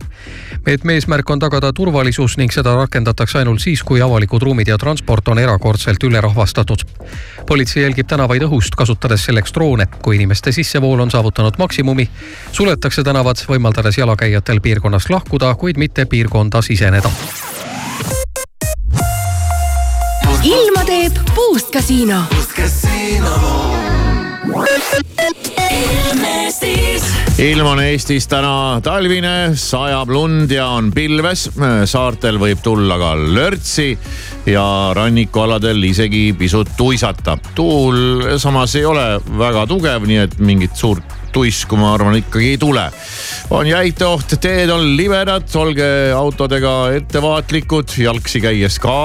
meetme 0.65 0.93
eesmärk 0.93 1.29
on 1.29 1.39
tagada 1.39 1.73
turvalisus 1.73 2.37
ning 2.37 2.51
seda 2.51 2.75
rakendatakse 2.75 3.39
ainult 3.39 3.61
siis, 3.61 3.83
kui 3.83 4.01
avalikud 4.01 4.41
ruumid 4.41 4.67
ja 4.67 4.77
transport 4.77 5.27
on 5.27 5.39
erakordselt 5.39 6.03
ülerahvastatud. 6.03 6.79
politsei 7.47 7.83
jälgib 7.83 8.07
tänavaid 8.07 8.41
õhust, 8.41 8.75
kasutades 8.77 9.25
selleks 9.25 9.53
droone. 9.53 9.87
kui 10.01 10.15
inimeste 10.15 10.51
sissevool 10.51 10.99
on 10.99 11.11
saavutanud 11.11 11.53
maksimumi, 11.57 12.09
suletakse 12.51 13.03
tänavad, 13.03 13.35
võimaldades 13.47 13.97
jalakäijatel 13.97 14.61
piirkonnast 14.61 15.09
lahkuda, 15.09 15.55
kuid 15.55 15.77
mitte 15.77 16.05
piirkonda 16.05 16.61
siseneda 16.61 17.09
teeb 20.95 21.17
Puust 21.35 21.71
kasiino. 21.73 22.21
ilm 27.39 27.67
on 27.67 27.81
Eestis 27.83 28.27
täna 28.31 28.79
talvine, 28.83 29.33
sajab 29.59 30.13
lund 30.13 30.53
ja 30.55 30.69
on 30.77 30.93
pilves. 30.95 31.49
saartel 31.85 32.39
võib 32.39 32.63
tulla 32.63 32.95
ka 33.01 33.11
lörtsi 33.19 33.89
ja 34.47 34.65
rannikualadel 34.95 35.83
isegi 35.83 36.29
pisut 36.39 36.71
tuisata. 36.77 37.37
tuul 37.55 38.37
samas 38.39 38.75
ei 38.79 38.85
ole 38.85 39.19
väga 39.37 39.67
tugev, 39.67 40.07
nii 40.07 40.23
et 40.23 40.39
mingit 40.39 40.79
suurt 40.79 41.25
tuisku, 41.35 41.75
ma 41.75 41.91
arvan, 41.97 42.15
ikkagi 42.21 42.53
ei 42.53 42.57
tule. 42.57 42.85
on 43.49 43.67
jäiteoht, 43.67 44.37
teed 44.41 44.71
on 44.71 44.85
libedad, 44.95 45.49
olge 45.59 45.89
autodega 46.15 46.75
ettevaatlikud, 46.95 47.97
jalgsi 47.99 48.41
käies 48.41 48.79
ka 48.79 48.95